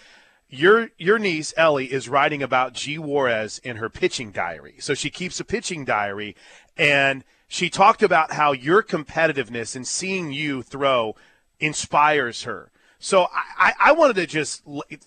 "Your 0.49 0.91
your 0.97 1.19
niece 1.19 1.53
Ellie 1.57 1.91
is 1.91 2.07
writing 2.07 2.43
about 2.43 2.73
G 2.73 2.97
Juarez 2.97 3.59
in 3.59 3.77
her 3.77 3.89
pitching 3.89 4.31
diary. 4.31 4.75
So 4.79 4.93
she 4.93 5.09
keeps 5.09 5.39
a 5.39 5.45
pitching 5.45 5.83
diary, 5.83 6.35
and 6.77 7.23
she 7.53 7.69
talked 7.69 8.01
about 8.01 8.33
how 8.33 8.51
your 8.51 8.81
competitiveness 8.81 9.75
and 9.75 9.87
seeing 9.87 10.31
you 10.31 10.63
throw 10.63 11.15
inspires 11.59 12.43
her. 12.43 12.71
So 12.97 13.27
I, 13.57 13.73
I 13.79 13.91
wanted 13.91 14.15
to 14.15 14.25
just 14.25 14.63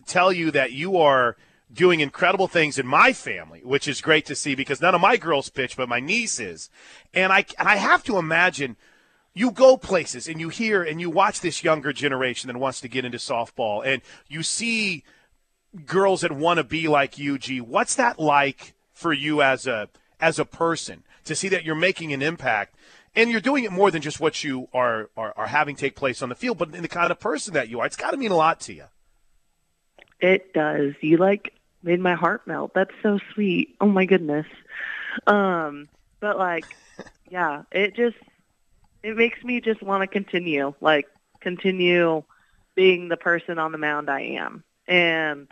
tell 0.07 0.33
you 0.33 0.51
that 0.53 0.73
you 0.73 0.97
are." 0.99 1.37
doing 1.73 1.99
incredible 1.99 2.47
things 2.47 2.79
in 2.79 2.87
my 2.87 3.13
family, 3.13 3.61
which 3.65 3.89
is 3.89 4.01
great 4.01 4.25
to 4.25 4.37
see 4.37 4.55
because 4.55 4.81
none 4.81 4.95
of 4.95 5.01
my 5.01 5.17
girls 5.17 5.51
pitch, 5.51 5.77
but 5.77 5.89
my 5.89 5.99
niece 5.99 6.39
is. 6.39 6.71
And 7.13 7.33
I, 7.33 7.45
and 7.59 7.67
I 7.67 7.75
have 7.75 8.05
to 8.05 8.19
imagine 8.19 8.77
you 9.35 9.51
go 9.51 9.77
places 9.77 10.29
and 10.29 10.41
you 10.41 10.49
hear 10.49 10.85
and 10.85 11.01
you 11.01 11.11
watch 11.11 11.41
this 11.41 11.65
younger 11.65 11.93
generation 11.93 12.47
that 12.47 12.57
wants 12.57 12.81
to 12.83 12.89
get 12.89 13.05
into 13.05 13.19
softball 13.19 13.85
and 13.85 14.01
you 14.29 14.45
see 14.45 15.03
girls 15.85 16.21
that 16.21 16.31
want 16.31 16.59
to 16.59 16.65
be 16.65 16.87
like 16.87 17.19
you, 17.19 17.37
G. 17.37 17.61
What's 17.61 17.97
that 17.97 18.21
like 18.21 18.75
for 18.93 19.13
you 19.13 19.43
as 19.43 19.67
a 19.67 19.89
as 20.21 20.39
a 20.39 20.45
person 20.45 21.03
to 21.27 21.35
see 21.35 21.49
that 21.49 21.65
you're 21.65 21.75
making 21.75 22.13
an 22.13 22.23
impact 22.23 22.75
and 23.15 23.31
you're 23.31 23.41
doing 23.41 23.65
it 23.65 23.73
more 23.73 23.91
than 23.91 24.03
just 24.03 24.21
what 24.21 24.45
you 24.45 24.69
are, 24.73 25.11
are, 25.17 25.33
are 25.37 25.47
having 25.47 25.77
take 25.77 25.97
place 25.97 26.23
on 26.23 26.29
the 26.29 26.35
field, 26.35 26.59
but 26.59 26.75
in 26.75 26.83
the 26.83 26.89
kind 26.89 27.11
of 27.11 27.19
person 27.19 27.55
that 27.55 27.69
you 27.69 27.81
are. 27.81 27.87
It's 27.87 27.97
got 27.97 28.11
to 28.11 28.17
mean 28.17 28.31
a 28.31 28.37
lot 28.37 28.61
to 28.61 28.75
you. 28.75 28.85
It 30.21 30.53
does. 30.53 30.95
You 31.01 31.17
like 31.19 31.53
made 31.83 32.01
my 32.01 32.15
heart 32.15 32.47
melt. 32.47 32.73
That's 32.75 32.95
so 33.03 33.19
sweet. 33.33 33.77
Oh 33.81 33.87
my 33.87 34.05
goodness. 34.05 34.47
Um, 35.27 35.89
but 36.21 36.39
like, 36.39 36.65
yeah, 37.31 37.63
it 37.71 37.95
just 37.97 38.17
it 39.03 39.17
makes 39.17 39.43
me 39.45 39.61
just 39.61 39.83
want 39.83 40.03
to 40.03 40.07
continue, 40.07 40.75
like 40.81 41.07
continue 41.41 42.23
being 42.75 43.09
the 43.09 43.17
person 43.17 43.59
on 43.59 43.73
the 43.73 43.79
mound 43.79 44.11
I 44.11 44.21
am. 44.21 44.65
And 44.89 45.49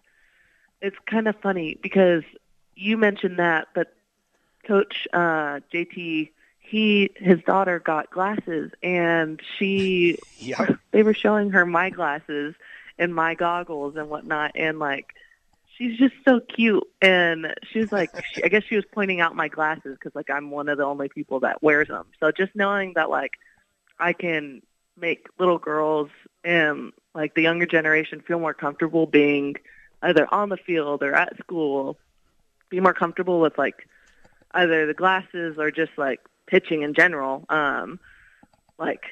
it's 0.81 0.97
kind 1.07 1.29
of 1.29 1.37
funny 1.41 1.79
because 1.83 2.23
you 2.75 2.97
mentioned 2.97 3.39
that, 3.39 3.69
but 3.75 3.95
Coach 4.67 5.07
uh, 5.13 5.61
JT, 5.73 6.31
he 6.61 7.11
his 7.17 7.41
daughter 7.43 7.79
got 7.79 8.11
glasses, 8.11 8.71
and 8.83 9.41
she 9.59 10.19
yeah. 10.39 10.77
they 10.91 11.03
were 11.03 11.15
showing 11.15 11.51
her 11.51 11.67
my 11.67 11.91
glasses 11.91 12.55
and 12.99 13.15
my 13.15 13.35
goggles 13.35 13.97
and 13.97 14.09
whatnot, 14.09 14.53
and 14.55 14.79
like 14.79 15.15
she's 15.77 15.99
just 15.99 16.15
so 16.27 16.41
cute. 16.41 16.85
And 17.03 17.55
she 17.71 17.81
was 17.81 17.93
like 17.93 18.11
she, 18.33 18.45
i 18.45 18.49
guess 18.49 18.65
she 18.65 18.77
was 18.77 18.85
pointing 18.93 19.21
out 19.21 19.37
my 19.37 19.49
glasses 19.49 19.97
because 19.99 20.15
like 20.15 20.31
i'm 20.31 20.51
one 20.51 20.69
of 20.69 20.79
the 20.79 20.85
only 20.85 21.09
people 21.09 21.41
that 21.41 21.63
wears 21.63 21.89
them. 21.89 22.07
So 22.21 22.31
just 22.33 22.55
knowing 22.55 22.95
that 22.95 23.11
like 23.11 23.33
i 23.99 24.13
can 24.13 24.63
make 24.97 25.27
little 25.39 25.59
girls 25.59 26.11
and 26.45 26.93
like 27.15 27.35
the 27.35 27.43
younger 27.43 27.67
generation 27.67 28.21
feel 28.21 28.39
more 28.39 28.55
comfortable 28.55 29.07
being 29.07 29.57
either 30.03 30.33
on 30.33 30.49
the 30.49 30.57
field 30.57 31.03
or 31.03 31.15
at 31.15 31.37
school 31.39 31.97
be 32.69 32.81
more 32.81 32.95
comfortable 32.95 33.41
with 33.41 33.57
like 33.59 33.89
either 34.55 34.87
the 34.87 34.95
glasses 34.95 35.57
or 35.59 35.71
just 35.71 35.93
like 35.97 36.21
pitching 36.47 36.83
in 36.83 36.95
general 36.95 37.45
um 37.49 37.99
like 38.79 39.03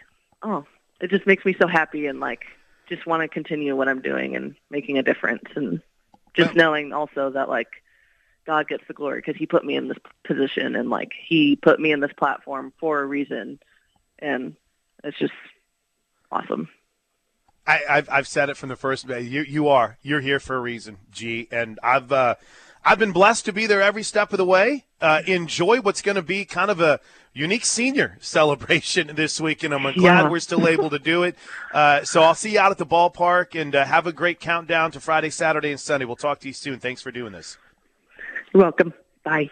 oh 0.42 0.64
it 1.00 1.10
just 1.10 1.26
makes 1.26 1.44
me 1.44 1.54
so 1.58 1.66
happy 1.66 2.06
and 2.06 2.20
like 2.20 2.44
just 2.88 3.06
want 3.06 3.22
to 3.22 3.28
continue 3.28 3.74
what 3.76 3.88
i'm 3.88 4.02
doing 4.02 4.36
and 4.36 4.54
making 4.70 4.98
a 4.98 5.02
difference 5.02 5.44
and 5.56 5.80
just 6.34 6.54
knowing 6.54 6.92
also 6.92 7.30
that 7.30 7.48
like 7.48 7.68
God 8.46 8.68
gets 8.68 8.84
the 8.88 8.94
glory 8.94 9.20
because 9.20 9.36
He 9.36 9.46
put 9.46 9.64
me 9.64 9.76
in 9.76 9.88
this 9.88 9.98
position 10.24 10.74
and 10.76 10.90
like 10.90 11.12
He 11.26 11.56
put 11.56 11.80
me 11.80 11.92
in 11.92 12.00
this 12.00 12.12
platform 12.12 12.72
for 12.78 13.00
a 13.00 13.06
reason, 13.06 13.60
and 14.18 14.56
it's 15.04 15.18
just 15.18 15.32
awesome. 16.30 16.68
I, 17.66 17.80
have 17.88 18.08
I've 18.10 18.28
said 18.28 18.50
it 18.50 18.56
from 18.56 18.68
the 18.68 18.76
first 18.76 19.06
day. 19.06 19.20
You 19.20 19.42
you 19.42 19.68
are 19.68 19.98
you're 20.02 20.20
here 20.20 20.40
for 20.40 20.56
a 20.56 20.60
reason, 20.60 20.98
G, 21.12 21.48
and 21.52 21.78
I've 21.82 22.10
uh, 22.10 22.34
I've 22.84 22.98
been 22.98 23.12
blessed 23.12 23.44
to 23.46 23.52
be 23.52 23.66
there 23.66 23.80
every 23.82 24.02
step 24.02 24.32
of 24.32 24.38
the 24.38 24.44
way. 24.44 24.84
Uh, 25.00 25.22
enjoy 25.26 25.80
what's 25.80 26.02
going 26.02 26.16
to 26.16 26.22
be 26.22 26.44
kind 26.44 26.70
of 26.70 26.80
a 26.80 27.00
unique 27.32 27.64
senior 27.64 28.18
celebration 28.20 29.12
this 29.14 29.40
week, 29.40 29.62
and 29.62 29.72
I'm 29.72 29.82
glad 29.82 29.94
Yeah. 29.96 30.28
we're 30.28 30.40
still 30.40 30.66
able 30.68 30.90
to 30.90 30.98
do 30.98 31.22
it. 31.22 31.36
Uh, 31.72 32.02
so 32.04 32.22
I'll 32.22 32.34
see 32.34 32.52
you 32.54 32.60
out 32.60 32.70
at 32.72 32.78
the 32.78 32.86
ballpark, 32.86 33.60
and 33.60 33.74
uh, 33.74 33.84
have 33.84 34.06
a 34.06 34.12
great 34.12 34.40
countdown 34.40 34.90
to 34.92 35.00
Friday, 35.00 35.30
Saturday, 35.30 35.70
and 35.70 35.80
Sunday. 35.80 36.04
We'll 36.06 36.16
talk 36.16 36.40
to 36.40 36.48
you 36.48 36.54
soon. 36.54 36.78
Thanks 36.80 37.02
for 37.02 37.10
doing 37.12 37.32
this. 37.32 37.56
You're 38.52 38.62
welcome. 38.64 38.92
Bye. 39.24 39.50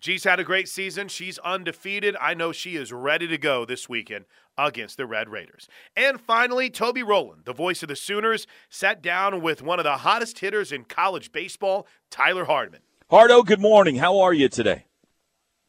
G's 0.00 0.24
had 0.24 0.38
a 0.38 0.44
great 0.44 0.68
season. 0.68 1.08
She's 1.08 1.38
undefeated. 1.38 2.16
I 2.20 2.34
know 2.34 2.52
she 2.52 2.76
is 2.76 2.92
ready 2.92 3.26
to 3.26 3.38
go 3.38 3.64
this 3.64 3.88
weekend 3.88 4.26
against 4.56 4.96
the 4.96 5.06
Red 5.06 5.28
Raiders. 5.28 5.68
And 5.96 6.20
finally, 6.20 6.70
Toby 6.70 7.02
Rowland, 7.02 7.42
the 7.44 7.52
voice 7.52 7.82
of 7.82 7.88
the 7.88 7.96
Sooners, 7.96 8.46
sat 8.68 9.02
down 9.02 9.40
with 9.42 9.62
one 9.62 9.80
of 9.80 9.84
the 9.84 9.98
hottest 9.98 10.38
hitters 10.38 10.70
in 10.70 10.84
college 10.84 11.32
baseball, 11.32 11.86
Tyler 12.10 12.44
Hardman. 12.44 12.80
Hardo, 13.10 13.42
good 13.42 13.60
morning. 13.60 13.96
How 13.96 14.20
are 14.20 14.32
you 14.32 14.48
today? 14.48 14.84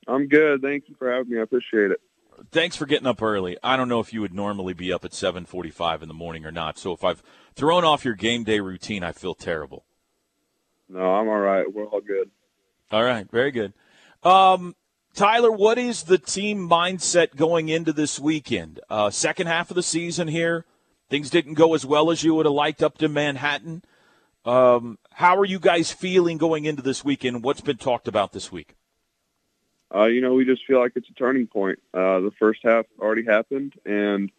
I'm 0.07 0.27
good. 0.27 0.61
Thank 0.61 0.89
you 0.89 0.95
for 0.97 1.11
having 1.11 1.31
me. 1.31 1.39
I 1.39 1.43
appreciate 1.43 1.91
it. 1.91 2.01
Thanks 2.51 2.75
for 2.75 2.85
getting 2.85 3.07
up 3.07 3.21
early. 3.21 3.57
I 3.63 3.77
don't 3.77 3.89
know 3.89 3.99
if 3.99 4.13
you 4.13 4.21
would 4.21 4.33
normally 4.33 4.73
be 4.73 4.93
up 4.93 5.03
at 5.05 5.11
7:45 5.11 6.01
in 6.01 6.07
the 6.07 6.13
morning 6.13 6.45
or 6.45 6.51
not. 6.51 6.77
So 6.77 6.93
if 6.93 7.03
I've 7.03 7.21
thrown 7.53 7.83
off 7.83 8.05
your 8.05 8.13
game 8.13 8.43
day 8.43 8.59
routine, 8.59 9.03
I 9.03 9.11
feel 9.11 9.35
terrible. 9.35 9.85
No, 10.87 10.99
I'm 10.99 11.27
all 11.27 11.39
right. 11.39 11.71
We're 11.71 11.85
all 11.85 12.01
good. 12.01 12.31
All 12.91 13.03
right, 13.03 13.29
very 13.29 13.51
good. 13.51 13.73
Um, 14.23 14.75
Tyler, 15.13 15.51
what 15.51 15.77
is 15.77 16.03
the 16.03 16.17
team 16.17 16.69
mindset 16.69 17.35
going 17.35 17.69
into 17.69 17.93
this 17.93 18.19
weekend? 18.19 18.79
Uh, 18.89 19.09
second 19.09 19.47
half 19.47 19.69
of 19.69 19.75
the 19.75 19.83
season 19.83 20.27
here, 20.27 20.65
things 21.09 21.29
didn't 21.29 21.55
go 21.55 21.73
as 21.73 21.85
well 21.85 22.11
as 22.11 22.23
you 22.23 22.35
would 22.35 22.45
have 22.45 22.53
liked 22.53 22.83
up 22.83 22.97
to 22.99 23.09
Manhattan. 23.09 23.83
Um, 24.45 24.97
how 25.11 25.37
are 25.37 25.45
you 25.45 25.59
guys 25.59 25.91
feeling 25.91 26.37
going 26.37 26.65
into 26.65 26.81
this 26.81 27.03
weekend? 27.03 27.43
What's 27.43 27.61
been 27.61 27.77
talked 27.77 28.07
about 28.07 28.31
this 28.31 28.51
week? 28.51 28.75
Uh, 29.93 30.05
you 30.05 30.21
know, 30.21 30.33
we 30.33 30.45
just 30.45 30.65
feel 30.65 30.79
like 30.79 30.93
it's 30.95 31.09
a 31.09 31.13
turning 31.13 31.47
point. 31.47 31.79
Uh, 31.93 32.19
the 32.19 32.31
first 32.39 32.59
half 32.63 32.85
already 32.99 33.25
happened, 33.25 33.73
and 33.85 34.31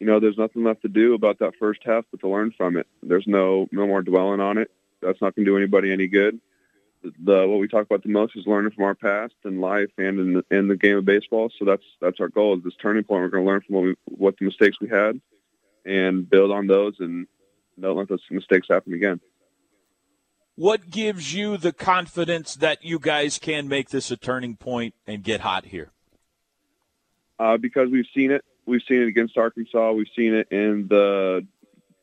you 0.00 0.06
know, 0.06 0.18
there's 0.18 0.38
nothing 0.38 0.64
left 0.64 0.82
to 0.82 0.88
do 0.88 1.14
about 1.14 1.40
that 1.40 1.54
first 1.58 1.80
half 1.84 2.04
but 2.10 2.20
to 2.20 2.28
learn 2.28 2.52
from 2.56 2.76
it. 2.76 2.86
There's 3.02 3.26
no 3.26 3.68
no 3.70 3.86
more 3.86 4.02
dwelling 4.02 4.40
on 4.40 4.58
it. 4.58 4.70
That's 5.02 5.20
not 5.20 5.34
going 5.36 5.44
to 5.44 5.50
do 5.50 5.56
anybody 5.56 5.92
any 5.92 6.06
good. 6.06 6.40
The, 7.02 7.46
what 7.46 7.58
we 7.58 7.68
talk 7.68 7.86
about 7.86 8.02
the 8.02 8.08
most 8.08 8.36
is 8.36 8.46
learning 8.46 8.72
from 8.72 8.84
our 8.84 8.94
past 8.94 9.34
in 9.44 9.60
life 9.60 9.90
and 9.96 10.18
in 10.18 10.32
the, 10.34 10.56
in 10.56 10.68
the 10.68 10.76
game 10.76 10.96
of 10.96 11.04
baseball. 11.04 11.50
So 11.58 11.64
that's 11.64 11.84
that's 12.00 12.20
our 12.20 12.28
goal. 12.28 12.56
Is 12.56 12.64
this 12.64 12.74
turning 12.80 13.04
point? 13.04 13.22
We're 13.22 13.28
going 13.28 13.44
to 13.44 13.50
learn 13.50 13.60
from 13.60 13.74
what 13.76 13.84
we, 13.84 13.94
what 14.04 14.38
the 14.38 14.46
mistakes 14.46 14.78
we 14.80 14.88
had, 14.88 15.20
and 15.84 16.28
build 16.28 16.50
on 16.50 16.66
those, 16.66 16.96
and 16.98 17.26
don't 17.80 17.96
let 17.96 18.08
those 18.08 18.22
mistakes 18.30 18.66
happen 18.68 18.92
again. 18.92 19.20
What 20.56 20.90
gives 20.90 21.32
you 21.32 21.56
the 21.56 21.72
confidence 21.72 22.56
that 22.56 22.84
you 22.84 22.98
guys 22.98 23.38
can 23.38 23.68
make 23.68 23.90
this 23.90 24.10
a 24.10 24.16
turning 24.16 24.56
point 24.56 24.94
and 25.06 25.22
get 25.22 25.40
hot 25.40 25.66
here? 25.66 25.92
uh, 27.38 27.56
because 27.56 27.88
we've 27.90 28.06
seen 28.14 28.30
it. 28.30 28.44
We've 28.66 28.82
seen 28.86 29.02
it 29.02 29.08
against 29.08 29.36
Arkansas. 29.38 29.92
We've 29.92 30.10
seen 30.14 30.34
it 30.34 30.48
in 30.50 30.88
the 30.88 31.46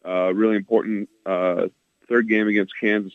uh, 0.05 0.34
really 0.34 0.55
important 0.55 1.10
uh, 1.25 1.67
third 2.10 2.27
game 2.27 2.47
against 2.47 2.73
Kansas, 2.79 3.13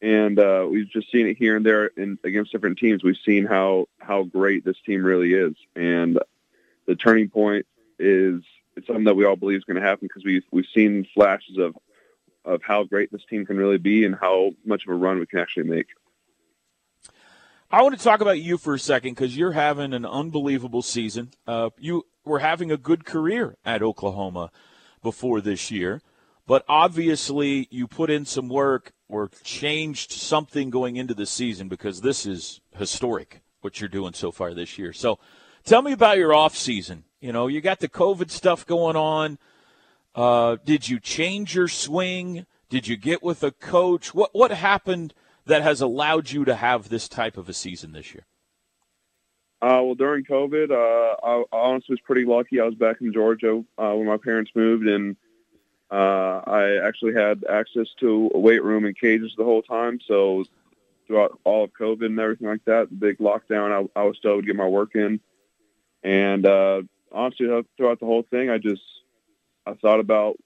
and 0.00 0.38
uh, 0.38 0.66
we've 0.70 0.90
just 0.90 1.10
seen 1.10 1.26
it 1.26 1.36
here 1.36 1.56
and 1.56 1.66
there 1.66 1.86
in, 1.86 2.18
against 2.24 2.52
different 2.52 2.78
teams. 2.78 3.02
We've 3.02 3.16
seen 3.24 3.46
how 3.46 3.86
how 3.98 4.22
great 4.22 4.64
this 4.64 4.80
team 4.84 5.04
really 5.04 5.34
is, 5.34 5.54
and 5.74 6.18
the 6.86 6.96
turning 6.96 7.28
point 7.28 7.66
is 7.98 8.42
it's 8.76 8.86
something 8.86 9.04
that 9.04 9.16
we 9.16 9.24
all 9.24 9.36
believe 9.36 9.58
is 9.58 9.64
going 9.64 9.76
to 9.76 9.82
happen 9.82 10.06
because 10.06 10.24
we've 10.24 10.44
we've 10.50 10.66
seen 10.74 11.06
flashes 11.14 11.58
of 11.58 11.76
of 12.44 12.62
how 12.62 12.84
great 12.84 13.12
this 13.12 13.24
team 13.28 13.44
can 13.44 13.56
really 13.56 13.78
be 13.78 14.04
and 14.04 14.14
how 14.14 14.52
much 14.64 14.84
of 14.84 14.90
a 14.90 14.94
run 14.94 15.18
we 15.18 15.26
can 15.26 15.38
actually 15.38 15.68
make. 15.68 15.88
I 17.70 17.82
want 17.82 17.98
to 17.98 18.02
talk 18.02 18.22
about 18.22 18.40
you 18.40 18.56
for 18.56 18.74
a 18.74 18.78
second 18.78 19.10
because 19.10 19.36
you're 19.36 19.52
having 19.52 19.92
an 19.92 20.06
unbelievable 20.06 20.80
season. 20.80 21.32
Uh, 21.46 21.68
you 21.78 22.06
were 22.24 22.38
having 22.38 22.72
a 22.72 22.78
good 22.78 23.04
career 23.04 23.56
at 23.64 23.82
Oklahoma 23.82 24.50
before 25.02 25.42
this 25.42 25.70
year, 25.70 26.00
but 26.48 26.64
obviously 26.68 27.68
you 27.70 27.86
put 27.86 28.10
in 28.10 28.24
some 28.24 28.48
work 28.48 28.92
or 29.08 29.30
changed 29.44 30.10
something 30.10 30.70
going 30.70 30.96
into 30.96 31.14
the 31.14 31.26
season 31.26 31.68
because 31.68 32.00
this 32.00 32.26
is 32.26 32.60
historic 32.76 33.40
what 33.60 33.80
you're 33.80 33.88
doing 33.88 34.14
so 34.14 34.32
far 34.32 34.52
this 34.52 34.76
year. 34.78 34.92
So, 34.92 35.20
tell 35.64 35.82
me 35.82 35.92
about 35.92 36.18
your 36.18 36.34
off 36.34 36.56
season. 36.56 37.04
You 37.20 37.32
know, 37.32 37.46
you 37.46 37.60
got 37.60 37.78
the 37.78 37.88
COVID 37.88 38.30
stuff 38.30 38.66
going 38.66 38.96
on. 38.96 39.38
Uh, 40.14 40.56
did 40.64 40.88
you 40.88 40.98
change 40.98 41.54
your 41.54 41.68
swing? 41.68 42.46
Did 42.68 42.88
you 42.88 42.96
get 42.96 43.22
with 43.22 43.44
a 43.44 43.52
coach? 43.52 44.12
What 44.12 44.30
what 44.32 44.50
happened? 44.50 45.14
that 45.48 45.62
has 45.62 45.80
allowed 45.80 46.30
you 46.30 46.44
to 46.44 46.54
have 46.54 46.88
this 46.88 47.08
type 47.08 47.36
of 47.36 47.48
a 47.48 47.52
season 47.52 47.92
this 47.92 48.14
year? 48.14 48.26
Uh, 49.60 49.82
well, 49.82 49.94
during 49.96 50.24
COVID, 50.24 50.70
uh, 50.70 51.16
I, 51.26 51.42
I 51.52 51.58
honestly 51.58 51.94
was 51.94 52.00
pretty 52.04 52.24
lucky. 52.24 52.60
I 52.60 52.64
was 52.64 52.76
back 52.76 52.98
in 53.00 53.12
Georgia 53.12 53.64
uh, 53.76 53.92
when 53.94 54.06
my 54.06 54.18
parents 54.22 54.52
moved, 54.54 54.86
and 54.86 55.16
uh, 55.90 56.42
I 56.46 56.86
actually 56.86 57.14
had 57.14 57.44
access 57.48 57.86
to 58.00 58.30
a 58.34 58.38
weight 58.38 58.62
room 58.62 58.84
and 58.84 58.98
cages 58.98 59.32
the 59.36 59.44
whole 59.44 59.62
time. 59.62 60.00
So 60.06 60.44
throughout 61.06 61.38
all 61.44 61.64
of 61.64 61.72
COVID 61.72 62.06
and 62.06 62.20
everything 62.20 62.48
like 62.48 62.64
that, 62.66 62.90
the 62.90 62.96
big 62.96 63.18
lockdown, 63.18 63.88
I, 63.96 64.00
I 64.00 64.04
was 64.04 64.16
still 64.18 64.32
able 64.32 64.42
to 64.42 64.46
get 64.46 64.56
my 64.56 64.66
work 64.66 64.94
in. 64.94 65.20
And 66.02 66.46
uh, 66.46 66.82
honestly, 67.10 67.46
throughout 67.76 68.00
the 68.00 68.06
whole 68.06 68.24
thing, 68.30 68.50
I 68.50 68.58
just 68.58 68.82
I 69.66 69.74
thought 69.74 70.00
about 70.00 70.36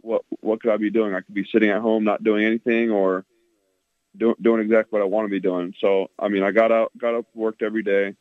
what 0.00 0.22
what 0.40 0.60
could 0.60 0.72
I 0.72 0.76
be 0.76 0.90
doing? 0.90 1.14
I 1.14 1.20
could 1.20 1.34
be 1.34 1.48
sitting 1.50 1.70
at 1.70 1.80
home 1.80 2.04
not 2.04 2.24
doing 2.24 2.44
anything, 2.44 2.90
or 2.90 3.24
do, 4.16 4.34
doing 4.40 4.60
exactly 4.60 4.98
what 4.98 5.02
I 5.04 5.08
want 5.08 5.26
to 5.26 5.30
be 5.30 5.40
doing. 5.40 5.74
So 5.80 6.10
I 6.18 6.28
mean, 6.28 6.42
I 6.42 6.50
got 6.50 6.72
out, 6.72 6.96
got 6.98 7.14
up, 7.14 7.26
worked 7.34 7.62
every 7.62 7.82
day, 7.82 8.14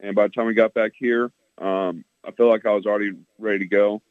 and 0.00 0.14
by 0.14 0.26
the 0.26 0.32
time 0.32 0.46
we 0.46 0.54
got 0.54 0.74
back 0.74 0.92
here, 0.98 1.30
um, 1.58 2.04
I 2.24 2.32
feel 2.32 2.48
like 2.48 2.66
I 2.66 2.72
was 2.72 2.86
already 2.86 3.12
ready 3.38 3.60
to 3.60 3.66
go. 3.66 4.02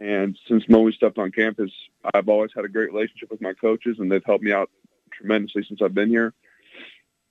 And 0.00 0.38
since 0.48 0.66
Moe 0.68 0.90
stepped 0.90 1.18
on 1.18 1.30
campus, 1.30 1.70
I've 2.14 2.28
always 2.28 2.52
had 2.54 2.64
a 2.64 2.68
great 2.68 2.90
relationship 2.92 3.30
with 3.30 3.42
my 3.42 3.52
coaches, 3.52 3.98
and 3.98 4.10
they've 4.10 4.24
helped 4.24 4.42
me 4.42 4.50
out 4.50 4.70
tremendously 5.10 5.62
since 5.64 5.82
I've 5.82 5.94
been 5.94 6.08
here. 6.08 6.32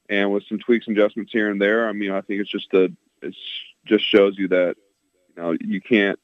And 0.07 0.31
with 0.31 0.43
some 0.47 0.59
tweaks 0.59 0.87
and 0.87 0.97
adjustments 0.97 1.31
here 1.31 1.49
and 1.49 1.59
there, 1.59 1.89
I 1.89 1.93
mean, 1.93 2.11
I 2.11 2.21
think 2.21 2.41
it's 2.41 2.49
just 2.49 2.73
a, 2.73 2.91
it's 3.21 3.37
just 3.85 4.05
shows 4.05 4.37
you 4.37 4.47
that, 4.49 4.75
you 5.35 5.41
know, 5.41 5.57
you 5.59 5.81
can't, 5.81 6.19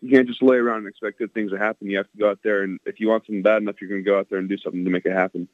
you 0.00 0.10
can't 0.10 0.26
just 0.26 0.42
lay 0.42 0.56
around 0.56 0.78
and 0.78 0.88
expect 0.88 1.18
good 1.18 1.34
things 1.34 1.50
to 1.50 1.58
happen. 1.58 1.90
You 1.90 1.98
have 1.98 2.10
to 2.10 2.18
go 2.18 2.30
out 2.30 2.40
there, 2.42 2.62
and 2.62 2.80
if 2.86 2.98
you 2.98 3.08
want 3.08 3.26
something 3.26 3.42
bad 3.42 3.60
enough, 3.60 3.80
you're 3.80 3.90
going 3.90 4.02
to 4.02 4.10
go 4.10 4.18
out 4.18 4.30
there 4.30 4.38
and 4.38 4.48
do 4.48 4.56
something 4.56 4.84
to 4.84 4.90
make 4.90 5.04
it 5.04 5.12
happen. 5.12 5.48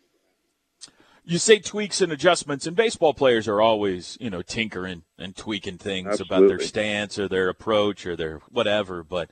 You 1.25 1.39
say 1.39 1.59
tweaks 1.59 2.01
and 2.01 2.13
adjustments, 2.13 2.69
and 2.69 2.77
baseball 2.77 3.13
players 3.13 3.49
are 3.49 3.61
always, 3.61 4.17
you 4.21 4.31
know, 4.31 4.43
tinkering 4.43 5.03
and 5.19 5.35
tweaking 5.35 5.79
things 5.79 6.07
Absolutely. 6.07 6.37
about 6.37 6.49
their 6.49 6.61
stance 6.61 7.19
or 7.19 7.27
their 7.27 7.49
approach 7.49 8.07
or 8.07 8.15
their 8.15 8.39
whatever. 8.49 9.03
But 9.03 9.31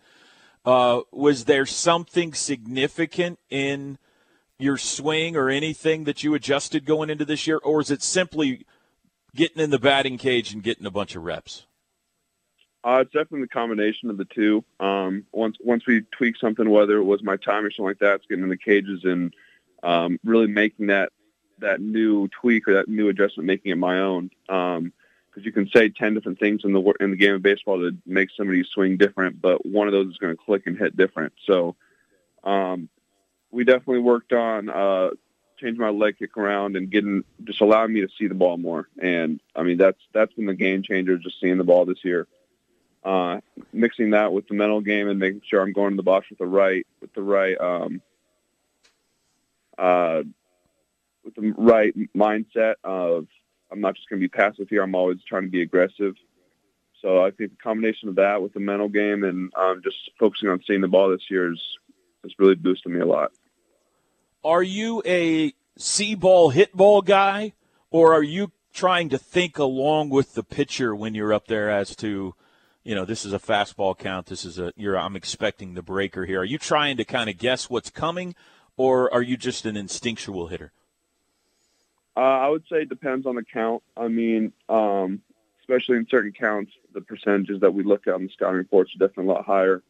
uh, 0.64 1.00
was 1.12 1.44
there 1.44 1.66
something 1.66 2.34
significant 2.34 3.38
in 3.50 3.98
your 4.58 4.78
swing 4.78 5.36
or 5.36 5.48
anything 5.48 6.04
that 6.04 6.22
you 6.22 6.34
adjusted 6.34 6.84
going 6.84 7.10
into 7.10 7.24
this 7.24 7.46
year, 7.46 7.58
or 7.58 7.80
is 7.80 7.90
it 7.90 8.02
simply 8.02 8.64
getting 9.34 9.62
in 9.62 9.70
the 9.70 9.78
batting 9.78 10.16
cage 10.16 10.52
and 10.52 10.62
getting 10.62 10.86
a 10.86 10.90
bunch 10.90 11.16
of 11.16 11.24
reps? 11.24 11.66
Uh, 12.84 12.98
it's 13.00 13.12
definitely 13.12 13.40
the 13.40 13.48
combination 13.48 14.10
of 14.10 14.18
the 14.18 14.26
two. 14.26 14.62
Um, 14.78 15.24
once 15.32 15.56
once 15.60 15.86
we 15.86 16.02
tweak 16.12 16.36
something, 16.36 16.68
whether 16.68 16.96
it 16.98 17.04
was 17.04 17.22
my 17.22 17.36
time 17.36 17.64
or 17.64 17.70
something 17.70 17.86
like 17.86 17.98
that, 18.00 18.16
it's 18.16 18.26
getting 18.26 18.44
in 18.44 18.50
the 18.50 18.58
cages 18.58 19.04
and 19.04 19.34
um, 19.82 20.20
really 20.22 20.46
making 20.46 20.88
that 20.88 21.10
that 21.58 21.80
new 21.80 22.28
tweak 22.28 22.68
or 22.68 22.74
that 22.74 22.88
new 22.88 23.08
adjustment, 23.08 23.46
making 23.46 23.72
it 23.72 23.78
my 23.78 24.00
own. 24.00 24.30
Um, 24.48 24.92
because 25.34 25.44
you 25.44 25.52
can 25.52 25.68
say 25.74 25.88
ten 25.88 26.14
different 26.14 26.38
things 26.38 26.62
in 26.64 26.72
the 26.72 26.80
in 27.00 27.10
the 27.10 27.16
game 27.16 27.34
of 27.34 27.42
baseball 27.42 27.80
to 27.80 27.96
make 28.06 28.28
somebody 28.36 28.62
swing 28.64 28.96
different, 28.96 29.40
but 29.40 29.66
one 29.66 29.88
of 29.88 29.92
those 29.92 30.08
is 30.08 30.18
going 30.18 30.36
to 30.36 30.42
click 30.42 30.66
and 30.66 30.78
hit 30.78 30.96
different. 30.96 31.32
So, 31.46 31.74
um, 32.44 32.88
we 33.50 33.64
definitely 33.64 34.00
worked 34.00 34.32
on 34.32 34.68
uh, 34.68 35.10
changing 35.58 35.80
my 35.80 35.90
leg 35.90 36.18
kick 36.18 36.36
around 36.36 36.76
and 36.76 36.90
getting 36.90 37.24
just 37.44 37.60
allowing 37.60 37.92
me 37.92 38.00
to 38.02 38.08
see 38.18 38.28
the 38.28 38.34
ball 38.34 38.56
more. 38.56 38.88
And 39.00 39.40
I 39.56 39.62
mean 39.62 39.78
that's 39.78 40.00
that's 40.12 40.32
been 40.34 40.46
the 40.46 40.54
game 40.54 40.82
changer, 40.82 41.18
just 41.18 41.40
seeing 41.40 41.58
the 41.58 41.64
ball 41.64 41.84
this 41.84 42.04
year. 42.04 42.26
Uh, 43.02 43.40
mixing 43.72 44.10
that 44.10 44.32
with 44.32 44.48
the 44.48 44.54
mental 44.54 44.80
game 44.80 45.08
and 45.08 45.18
making 45.18 45.42
sure 45.48 45.60
I'm 45.60 45.74
going 45.74 45.90
to 45.90 45.96
the 45.96 46.02
box 46.02 46.30
with 46.30 46.38
the 46.38 46.46
right 46.46 46.86
with 47.00 47.12
the 47.12 47.22
right 47.22 47.60
um, 47.60 48.00
uh, 49.76 50.22
with 51.24 51.34
the 51.34 51.52
right 51.56 51.94
mindset 52.16 52.74
of 52.82 53.26
I'm 53.74 53.80
not 53.80 53.96
just 53.96 54.08
going 54.08 54.20
to 54.20 54.24
be 54.24 54.28
passive 54.28 54.68
here. 54.68 54.82
I'm 54.82 54.94
always 54.94 55.18
trying 55.28 55.42
to 55.42 55.50
be 55.50 55.62
aggressive. 55.62 56.14
So 57.02 57.24
I 57.24 57.32
think 57.32 57.50
the 57.50 57.62
combination 57.62 58.08
of 58.08 58.14
that 58.14 58.40
with 58.40 58.54
the 58.54 58.60
mental 58.60 58.88
game 58.88 59.24
and 59.24 59.52
um, 59.56 59.80
just 59.82 59.96
focusing 60.18 60.48
on 60.48 60.62
seeing 60.64 60.80
the 60.80 60.88
ball 60.88 61.10
this 61.10 61.28
year 61.28 61.52
is 61.52 61.60
has 62.22 62.32
really 62.38 62.54
boosted 62.54 62.92
me 62.92 63.00
a 63.00 63.06
lot. 63.06 63.32
Are 64.44 64.62
you 64.62 65.02
a 65.04 65.52
ball, 66.16 66.50
hit 66.50 66.74
ball 66.74 67.02
guy, 67.02 67.52
or 67.90 68.14
are 68.14 68.22
you 68.22 68.52
trying 68.72 69.08
to 69.10 69.18
think 69.18 69.58
along 69.58 70.10
with 70.10 70.34
the 70.34 70.44
pitcher 70.44 70.94
when 70.94 71.14
you're 71.14 71.32
up 71.32 71.48
there 71.48 71.68
as 71.68 71.94
to, 71.96 72.34
you 72.84 72.94
know, 72.94 73.04
this 73.04 73.26
is 73.26 73.32
a 73.32 73.38
fastball 73.38 73.98
count, 73.98 74.26
this 74.26 74.44
is 74.44 74.58
a 74.58 74.72
you're 74.76 74.98
I'm 74.98 75.16
expecting 75.16 75.74
the 75.74 75.82
breaker 75.82 76.24
here. 76.24 76.40
Are 76.40 76.44
you 76.44 76.58
trying 76.58 76.96
to 76.96 77.04
kind 77.04 77.28
of 77.28 77.36
guess 77.36 77.68
what's 77.68 77.90
coming, 77.90 78.34
or 78.76 79.12
are 79.12 79.22
you 79.22 79.36
just 79.36 79.66
an 79.66 79.76
instinctual 79.76 80.46
hitter? 80.46 80.72
Uh, 82.16 82.20
I 82.20 82.48
would 82.48 82.64
say 82.70 82.82
it 82.82 82.88
depends 82.88 83.26
on 83.26 83.34
the 83.34 83.42
count. 83.42 83.82
I 83.96 84.08
mean, 84.08 84.52
um, 84.68 85.20
especially 85.60 85.96
in 85.96 86.06
certain 86.08 86.32
counts, 86.32 86.72
the 86.92 87.00
percentages 87.00 87.60
that 87.60 87.74
we 87.74 87.82
look 87.82 88.06
at 88.06 88.14
on 88.14 88.24
the 88.24 88.30
scouting 88.30 88.56
reports 88.56 88.94
are 88.94 88.98
definitely 88.98 89.32
a 89.32 89.34
lot 89.34 89.44
higher. 89.44 89.82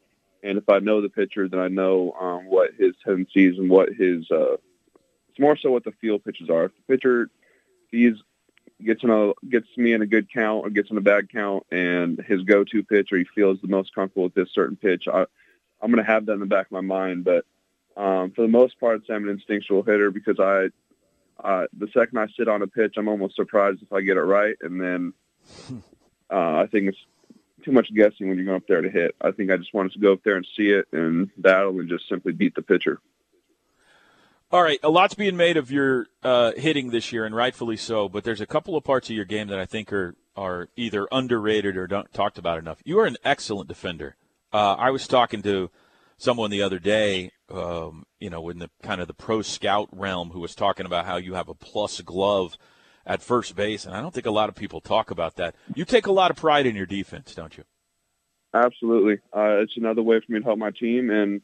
And 0.43 0.59
if 0.59 0.69
I 0.69 0.79
know 0.79 1.01
the 1.01 1.09
pitcher, 1.09 1.49
then 1.49 1.61
I 1.61 1.69
know 1.69 2.13
um, 2.21 2.47
what 2.47 2.75
his 2.79 2.95
tendencies 3.05 3.59
and 3.59 3.69
what 3.69 3.91
his. 3.93 4.31
Uh, 4.31 4.57
it's 5.31 5.41
more 5.41 5.57
so 5.57 5.71
what 5.71 5.85
the 5.85 5.93
field 6.01 6.25
pitches 6.25 6.49
are. 6.49 6.67
If 6.67 6.73
the 6.77 6.95
pitcher, 6.95 7.31
he's 7.91 8.15
gets 8.85 9.03
in 9.03 9.11
a 9.11 9.33
gets 9.49 9.67
me 9.77 9.93
in 9.93 10.03
a 10.03 10.07
good 10.07 10.31
count 10.33 10.67
or 10.67 10.71
gets 10.71 10.91
in 10.91 10.99
a 10.99 11.03
bad 11.03 11.31
count, 11.31 11.65
and 11.71 12.19
his 12.21 12.43
go-to 12.43 12.83
pitch 12.83 13.13
or 13.13 13.19
he 13.19 13.25
feels 13.35 13.61
the 13.61 13.69
most 13.69 13.95
comfortable 13.95 14.25
with 14.25 14.35
this 14.35 14.53
certain 14.53 14.77
pitch, 14.77 15.09
I, 15.09 15.25
I'm 15.81 15.91
going 15.91 16.05
to 16.05 16.11
have 16.11 16.27
that 16.27 16.33
in 16.33 16.41
the 16.41 16.47
back 16.47 16.67
of 16.67 16.73
my 16.73 16.81
mind. 16.81 17.25
But 17.25 17.45
um, 17.97 18.31
for 18.33 18.43
the 18.43 18.49
most 18.49 18.79
part, 18.79 19.03
I'm 19.09 19.25
an 19.25 19.31
instinctual 19.31 19.83
hitter 19.83 20.11
because 20.11 20.39
I 20.39 20.69
uh, 21.43 21.67
the 21.77 21.89
second 21.89 22.19
I 22.19 22.27
sit 22.37 22.49
on 22.49 22.63
a 22.63 22.67
pitch, 22.67 22.95
I'm 22.97 23.09
almost 23.09 23.37
surprised 23.37 23.83
if 23.83 23.93
I 23.93 24.01
get 24.01 24.17
it 24.17 24.23
right. 24.23 24.57
And 24.61 24.81
then 24.81 25.13
uh, 26.31 26.57
I 26.57 26.67
think 26.71 26.89
it's 26.89 26.99
too 27.65 27.73
much 27.73 27.93
guessing 27.95 28.29
when 28.29 28.37
you're 28.37 28.47
going 28.47 28.59
up 28.59 28.69
there 28.69 28.83
to 28.83 28.91
hit. 28.91 29.15
I 29.21 29.31
think 29.31 29.51
I 29.51 29.57
just 29.57 29.75
wanted 29.75 29.93
to 29.93 29.99
go 29.99 30.13
up 30.13 30.23
there 30.25 30.37
and 30.37 30.47
see 30.57 30.69
it 30.69 30.87
and 30.93 31.31
battle 31.37 31.81
and 31.81 31.89
just 31.89 32.09
simply 32.09 32.33
beat 32.33 32.55
the 32.55 32.63
pitcher. 32.63 33.01
All 34.53 34.63
right, 34.63 34.79
a 34.85 34.89
lot's 34.89 35.15
being 35.15 35.37
made 35.37 35.57
of 35.57 35.73
your 35.73 36.07
uh, 36.23 36.53
hitting 36.57 36.91
this 36.91 37.13
year, 37.13 37.25
and 37.25 37.35
rightfully 37.35 37.77
so. 37.77 38.09
But 38.09 38.23
there's 38.23 38.41
a 38.41 38.47
couple 38.47 38.77
of 38.77 38.85
parts 38.85 39.11
of 39.11 39.17
your 39.17 39.25
game 39.25 39.49
that 39.49 39.59
I 39.59 39.65
think 39.67 39.93
are 39.93 40.15
are 40.37 40.69
either 40.77 41.09
underrated 41.11 41.77
or 41.77 41.87
don't 41.87 42.13
talked 42.13 42.39
about 42.39 42.59
enough. 42.59 42.79
You 42.85 43.01
are 43.01 43.07
an 43.07 43.17
excellent 43.25 43.69
defender. 43.69 44.17
Uh, 44.53 44.75
I 44.75 44.91
was 44.91 45.09
talking 45.09 45.43
to 45.43 45.71
someone 46.19 46.51
the 46.51 46.63
other 46.63 46.79
day, 46.79 47.33
um, 47.51 48.05
you 48.21 48.31
know, 48.31 48.49
in 48.49 48.59
the 48.59 48.71
kind 48.83 49.01
of 49.01 49.07
the 49.07 49.15
pro 49.15 49.43
scout 49.43 49.89
realm, 49.93 50.31
who 50.31 50.41
was 50.41 50.55
talking 50.55 50.87
about 50.87 51.07
how 51.07 51.17
you 51.17 51.35
have 51.35 51.49
a 51.49 51.55
plus 51.55 52.01
glove 52.01 52.57
at 53.07 53.23
first 53.23 53.55
base, 53.55 53.85
and 53.85 53.95
I 53.95 54.01
don't 54.01 54.15
think 54.15 54.27
a 54.27 54.31
lot 54.31 54.49
of 54.49 54.55
people 54.55 54.81
talk 54.81 55.11
about 55.11 55.37
that. 55.37 55.55
You 55.75 55.85
take 55.85 56.07
a 56.07 56.13
lot 56.13 56.31
of 56.31 56.37
pride 56.37 56.67
in 56.67 56.75
your 56.75 56.87
defense, 56.87 57.35
don't 57.35 57.57
you? 57.57 57.65
Absolutely, 58.55 59.15
uh, 59.37 59.61
it's 59.61 59.77
another 59.77 60.03
way 60.03 60.21
for 60.21 60.33
me 60.33 60.39
to 60.39 60.45
help 60.45 60.59
my 60.59 60.71
team, 60.71 61.11
and 61.11 61.43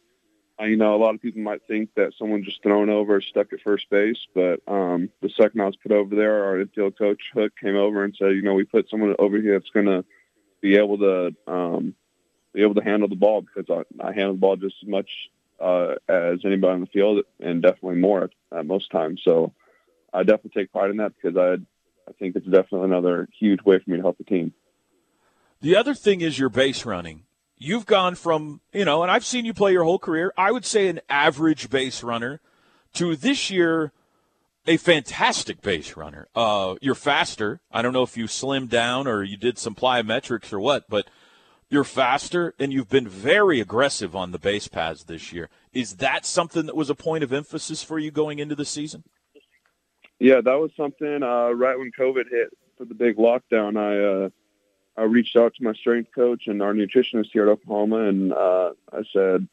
uh, 0.60 0.64
you 0.64 0.76
know, 0.76 0.94
a 0.94 0.98
lot 0.98 1.14
of 1.14 1.22
people 1.22 1.40
might 1.40 1.62
think 1.66 1.90
that 1.96 2.12
someone 2.18 2.44
just 2.44 2.62
thrown 2.62 2.90
over 2.90 3.20
stuck 3.20 3.52
at 3.52 3.60
first 3.62 3.88
base, 3.90 4.18
but 4.34 4.60
um, 4.68 5.08
the 5.22 5.30
second 5.30 5.60
I 5.60 5.66
was 5.66 5.76
put 5.76 5.92
over 5.92 6.14
there, 6.14 6.44
our 6.44 6.60
infield 6.60 6.98
coach 6.98 7.20
Hook 7.32 7.52
came 7.60 7.76
over 7.76 8.04
and 8.04 8.14
said, 8.18 8.32
you 8.32 8.42
know, 8.42 8.54
we 8.54 8.64
put 8.64 8.88
someone 8.90 9.14
over 9.18 9.38
here 9.38 9.58
that's 9.58 9.70
going 9.70 9.86
to 9.86 10.04
be 10.60 10.76
able 10.76 10.98
to 10.98 11.34
um, 11.46 11.94
be 12.52 12.62
able 12.62 12.74
to 12.74 12.84
handle 12.84 13.08
the 13.08 13.16
ball 13.16 13.42
because 13.42 13.70
I, 13.70 14.06
I 14.06 14.12
handle 14.12 14.34
the 14.34 14.40
ball 14.40 14.56
just 14.56 14.76
as 14.82 14.88
much 14.88 15.08
uh, 15.60 15.94
as 16.08 16.40
anybody 16.44 16.74
on 16.74 16.80
the 16.80 16.86
field 16.86 17.24
and 17.40 17.62
definitely 17.62 17.96
more 17.96 18.30
at, 18.52 18.66
most 18.66 18.90
times. 18.90 19.20
So 19.24 19.52
I 20.12 20.22
definitely 20.22 20.62
take 20.62 20.72
pride 20.72 20.90
in 20.90 20.98
that 20.98 21.12
because 21.20 21.36
I 21.36 21.54
I 22.08 22.12
think 22.18 22.34
it's 22.34 22.46
definitely 22.46 22.84
another 22.84 23.28
huge 23.38 23.62
way 23.62 23.78
for 23.78 23.90
me 23.90 23.96
to 23.96 24.02
help 24.02 24.18
the 24.18 24.24
team. 24.24 24.52
The 25.60 25.76
other 25.76 25.94
thing 25.94 26.22
is 26.22 26.38
your 26.38 26.48
base 26.48 26.84
running. 26.84 27.24
You've 27.56 27.86
gone 27.86 28.14
from, 28.14 28.62
you 28.72 28.84
know, 28.84 29.02
and 29.02 29.10
I've 29.12 29.24
seen 29.24 29.44
you 29.44 29.54
play 29.54 29.72
your 29.72 29.84
whole 29.84 29.98
career, 29.98 30.32
I 30.36 30.50
would 30.50 30.64
say 30.64 30.88
an 30.88 31.00
average 31.08 31.68
base 31.68 32.02
runner 32.02 32.40
to 32.94 33.14
this 33.14 33.50
year 33.50 33.92
a 34.66 34.76
fantastic 34.76 35.62
base 35.62 35.96
runner. 35.96 36.28
Uh, 36.34 36.76
you're 36.80 36.94
faster. 36.94 37.60
I 37.72 37.82
don't 37.82 37.92
know 37.92 38.02
if 38.02 38.16
you 38.16 38.26
slimmed 38.26 38.68
down 38.68 39.06
or 39.06 39.22
you 39.22 39.36
did 39.36 39.58
some 39.58 39.74
plyometrics 39.74 40.52
or 40.52 40.60
what, 40.60 40.88
but 40.88 41.08
you're 41.70 41.84
faster 41.84 42.54
and 42.58 42.72
you've 42.72 42.88
been 42.88 43.08
very 43.08 43.60
aggressive 43.60 44.14
on 44.14 44.32
the 44.32 44.38
base 44.38 44.68
paths 44.68 45.04
this 45.04 45.32
year. 45.32 45.48
Is 45.72 45.96
that 45.96 46.26
something 46.26 46.66
that 46.66 46.76
was 46.76 46.90
a 46.90 46.94
point 46.94 47.24
of 47.24 47.32
emphasis 47.32 47.82
for 47.82 47.98
you 47.98 48.10
going 48.10 48.40
into 48.40 48.56
the 48.56 48.64
season? 48.64 49.04
Yeah, 50.18 50.40
that 50.42 50.54
was 50.54 50.70
something. 50.76 51.22
Uh, 51.22 51.50
right 51.50 51.78
when 51.78 51.90
COVID 51.98 52.28
hit 52.28 52.50
for 52.76 52.84
the 52.84 52.94
big 52.94 53.16
lockdown, 53.16 53.78
I 53.78 54.24
uh, 54.26 54.28
I 55.00 55.04
reached 55.04 55.36
out 55.36 55.54
to 55.54 55.64
my 55.64 55.72
strength 55.72 56.10
coach 56.14 56.46
and 56.46 56.60
our 56.60 56.74
nutritionist 56.74 57.28
here 57.32 57.44
at 57.44 57.52
Oklahoma, 57.52 58.08
and 58.08 58.32
uh, 58.32 58.72
I 58.92 59.02
said, 59.14 59.48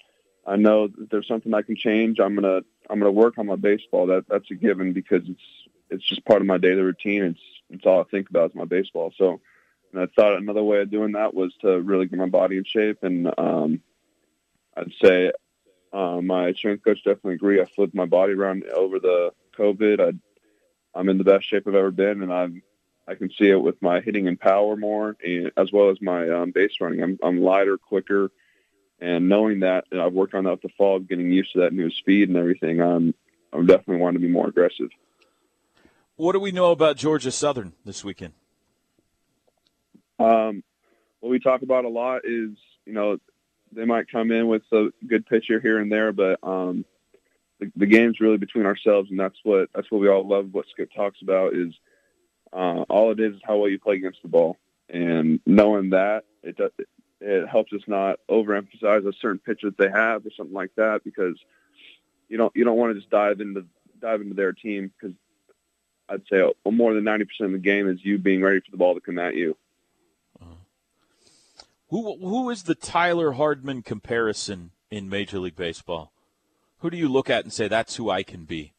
I 0.45 0.57
know 0.57 0.89
there's 1.11 1.27
something 1.27 1.53
I 1.53 1.61
can 1.61 1.77
change. 1.77 2.19
I'm 2.19 2.35
gonna 2.35 2.61
I'm 2.89 2.99
gonna 2.99 3.11
work 3.11 3.37
on 3.37 3.45
my 3.45 3.55
baseball. 3.55 4.07
That 4.07 4.25
that's 4.27 4.51
a 4.51 4.55
given 4.55 4.91
because 4.91 5.21
it's 5.25 5.41
it's 5.89 6.03
just 6.03 6.25
part 6.25 6.41
of 6.41 6.47
my 6.47 6.57
daily 6.57 6.81
routine. 6.81 7.23
It's 7.23 7.39
it's 7.69 7.85
all 7.85 8.01
I 8.01 8.03
think 8.05 8.29
about 8.29 8.49
is 8.49 8.55
my 8.55 8.65
baseball. 8.65 9.13
So, 9.17 9.39
and 9.93 10.01
I 10.01 10.07
thought 10.15 10.37
another 10.37 10.63
way 10.63 10.81
of 10.81 10.91
doing 10.91 11.13
that 11.13 11.33
was 11.33 11.53
to 11.61 11.79
really 11.81 12.07
get 12.07 12.19
my 12.19 12.27
body 12.27 12.57
in 12.57 12.63
shape. 12.63 12.99
And 13.03 13.31
um, 13.37 13.81
I'd 14.75 14.91
say 15.01 15.31
uh, 15.93 16.21
my 16.21 16.53
strength 16.53 16.83
coach 16.83 16.97
definitely 17.03 17.35
agree. 17.35 17.61
I 17.61 17.65
flipped 17.65 17.95
my 17.95 18.05
body 18.05 18.33
around 18.33 18.65
over 18.65 18.99
the 18.99 19.31
COVID. 19.57 19.99
I 19.99 20.13
I'm 20.97 21.09
in 21.09 21.17
the 21.17 21.23
best 21.23 21.47
shape 21.47 21.67
I've 21.67 21.75
ever 21.75 21.91
been, 21.91 22.23
and 22.23 22.33
I'm 22.33 22.61
I 23.07 23.15
can 23.15 23.29
see 23.29 23.49
it 23.49 23.61
with 23.61 23.81
my 23.81 24.01
hitting 24.01 24.27
and 24.27 24.39
power 24.39 24.75
more, 24.75 25.15
and, 25.23 25.51
as 25.55 25.71
well 25.71 25.89
as 25.89 26.01
my 26.01 26.29
um, 26.29 26.51
base 26.51 26.73
running. 26.81 27.01
I'm 27.01 27.19
I'm 27.23 27.41
lighter, 27.41 27.77
quicker, 27.77 28.31
and 28.99 29.29
knowing 29.29 29.61
that 29.61 29.85
and 29.91 30.01
I've 30.01 30.13
worked 30.13 30.33
on 30.33 30.45
that 30.45 30.61
the 30.61 30.69
fall, 30.77 30.99
getting 30.99 31.31
used 31.31 31.53
to 31.53 31.59
that 31.59 31.73
new 31.73 31.89
speed 31.91 32.29
and 32.29 32.37
everything. 32.37 32.81
I'm 32.81 33.13
I'm 33.53 33.65
definitely 33.65 33.97
wanting 33.97 34.21
to 34.21 34.27
be 34.27 34.31
more 34.31 34.47
aggressive. 34.47 34.89
What 36.15 36.33
do 36.33 36.39
we 36.39 36.51
know 36.51 36.71
about 36.71 36.97
Georgia 36.97 37.31
Southern 37.31 37.73
this 37.85 38.03
weekend? 38.03 38.33
Um, 40.19 40.63
what 41.19 41.29
we 41.29 41.39
talk 41.39 41.61
about 41.61 41.85
a 41.85 41.89
lot 41.89 42.21
is 42.25 42.51
you 42.85 42.93
know 42.93 43.17
they 43.71 43.85
might 43.85 44.11
come 44.11 44.31
in 44.31 44.47
with 44.47 44.63
a 44.71 44.89
good 45.05 45.25
pitcher 45.25 45.59
here 45.59 45.79
and 45.79 45.91
there, 45.91 46.11
but 46.11 46.39
um, 46.43 46.85
the, 47.59 47.71
the 47.75 47.85
game's 47.85 48.19
really 48.19 48.37
between 48.37 48.65
ourselves, 48.65 49.09
and 49.09 49.19
that's 49.19 49.37
what 49.43 49.69
that's 49.73 49.91
what 49.91 50.01
we 50.01 50.09
all 50.09 50.27
love. 50.27 50.49
What 50.53 50.65
Skip 50.71 50.91
talks 50.95 51.21
about 51.21 51.53
is 51.53 51.73
uh, 52.53 52.85
all 52.89 53.11
it 53.11 53.19
is 53.19 53.35
is 53.35 53.41
how 53.43 53.57
well 53.57 53.69
you 53.69 53.79
play 53.79 53.95
against 53.95 54.21
the 54.21 54.29
ball, 54.29 54.57
and 54.89 55.39
knowing 55.45 55.91
that 55.91 56.25
it 56.43 56.57
does, 56.57 56.71
it 57.19 57.47
helps 57.47 57.73
us 57.73 57.81
not 57.87 58.19
overemphasize 58.29 59.07
a 59.07 59.13
certain 59.19 59.39
pitch 59.39 59.61
that 59.63 59.77
they 59.77 59.89
have 59.89 60.25
or 60.25 60.29
something 60.35 60.55
like 60.55 60.73
that 60.75 61.03
because 61.03 61.37
you 62.29 62.37
don't 62.37 62.55
you 62.55 62.63
don't 62.63 62.77
want 62.77 62.93
to 62.93 62.99
just 62.99 63.09
dive 63.09 63.41
into 63.41 63.65
dive 63.99 64.21
into 64.21 64.35
their 64.35 64.53
team 64.53 64.91
because 64.99 65.15
I'd 66.09 66.21
say 66.31 66.47
more 66.69 66.93
than 66.93 67.03
ninety 67.03 67.25
percent 67.25 67.47
of 67.47 67.51
the 67.53 67.57
game 67.59 67.89
is 67.89 68.03
you 68.03 68.17
being 68.17 68.41
ready 68.41 68.59
for 68.59 68.71
the 68.71 68.77
ball 68.77 68.95
to 68.95 69.01
come 69.01 69.19
at 69.19 69.35
you. 69.35 69.57
Who 71.89 72.17
who 72.17 72.49
is 72.49 72.63
the 72.63 72.75
Tyler 72.75 73.33
Hardman 73.33 73.81
comparison 73.81 74.71
in 74.91 75.09
Major 75.09 75.39
League 75.39 75.55
Baseball? 75.55 76.11
Who 76.79 76.89
do 76.89 76.97
you 76.97 77.07
look 77.09 77.29
at 77.29 77.43
and 77.43 77.53
say 77.53 77.67
that's 77.67 77.95
who 77.95 78.09
I 78.09 78.23
can 78.23 78.43
be? 78.45 78.73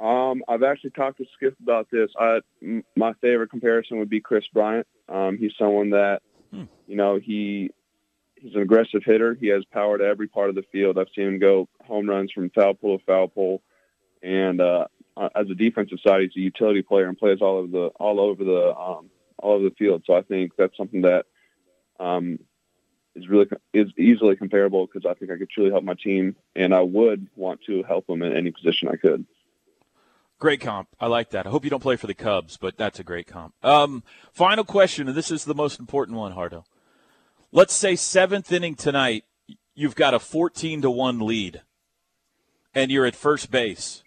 Um, 0.00 0.42
I've 0.48 0.62
actually 0.64 0.90
talked 0.90 1.18
to 1.18 1.26
Skip 1.36 1.54
about 1.62 1.88
this. 1.92 2.10
I, 2.18 2.40
m- 2.60 2.82
my 2.96 3.12
favorite 3.20 3.50
comparison 3.50 3.98
would 3.98 4.08
be 4.10 4.20
Kris 4.20 4.44
Bryant. 4.52 4.86
Um, 5.08 5.36
he's 5.38 5.52
someone 5.58 5.90
that, 5.90 6.22
Hmm. 6.50 6.64
you 6.88 6.96
know, 6.96 7.18
he 7.18 7.70
he's 8.34 8.54
an 8.54 8.62
aggressive 8.62 9.02
hitter. 9.04 9.34
He 9.34 9.46
has 9.48 9.64
power 9.66 9.96
to 9.98 10.04
every 10.04 10.26
part 10.26 10.48
of 10.48 10.54
the 10.56 10.64
field. 10.72 10.98
I've 10.98 11.06
seen 11.14 11.26
him 11.28 11.38
go 11.38 11.68
home 11.86 12.08
runs 12.08 12.32
from 12.32 12.50
foul 12.50 12.74
pole 12.74 12.98
to 12.98 13.04
foul 13.04 13.28
pole, 13.28 13.62
and 14.22 14.60
uh, 14.60 14.86
uh, 15.16 15.28
as 15.36 15.48
a 15.50 15.54
defensive 15.54 15.98
side, 16.04 16.22
he's 16.22 16.36
a 16.36 16.40
utility 16.40 16.82
player 16.82 17.06
and 17.06 17.16
plays 17.16 17.38
all 17.40 17.58
over 17.58 17.68
the 17.68 17.86
all 18.00 18.18
over 18.20 18.42
the 18.42 18.74
um, 18.76 19.08
all 19.38 19.54
over 19.54 19.64
the 19.68 19.74
field. 19.76 20.02
So 20.06 20.14
I 20.14 20.22
think 20.22 20.52
that's 20.58 20.76
something 20.76 21.02
that 21.02 21.26
um, 22.02 22.38
is 23.14 23.28
really 23.28 23.46
is 23.72 23.88
easily 23.96 24.36
comparable 24.36 24.86
because 24.86 25.08
I 25.08 25.14
think 25.14 25.30
I 25.30 25.38
could 25.38 25.50
truly 25.50 25.70
help 25.70 25.84
my 25.84 25.94
team, 25.94 26.36
and 26.56 26.74
I 26.74 26.80
would 26.80 27.28
want 27.36 27.60
to 27.66 27.82
help 27.82 28.06
them 28.06 28.22
in 28.22 28.36
any 28.36 28.50
position 28.50 28.88
I 28.88 28.96
could. 28.96 29.26
Great 30.38 30.60
comp. 30.60 30.88
I 30.98 31.06
like 31.06 31.30
that. 31.30 31.46
I 31.46 31.50
hope 31.50 31.62
you 31.62 31.70
don't 31.70 31.82
play 31.82 31.96
for 31.96 32.08
the 32.08 32.14
Cubs, 32.14 32.56
but 32.56 32.76
that's 32.76 32.98
a 32.98 33.04
great 33.04 33.28
comp. 33.28 33.54
Um, 33.62 34.02
final 34.32 34.64
question, 34.64 35.06
and 35.06 35.16
this 35.16 35.30
is 35.30 35.44
the 35.44 35.54
most 35.54 35.78
important 35.78 36.18
one, 36.18 36.32
Hardo. 36.32 36.64
Let's 37.52 37.74
say 37.74 37.94
seventh 37.94 38.50
inning 38.50 38.74
tonight, 38.74 39.24
you've 39.74 39.94
got 39.94 40.14
a 40.14 40.18
14 40.18 40.82
to 40.82 40.90
1 40.90 41.20
lead, 41.20 41.62
and 42.74 42.90
you're 42.90 43.06
at 43.06 43.14
first 43.14 43.52
base. 43.52 44.02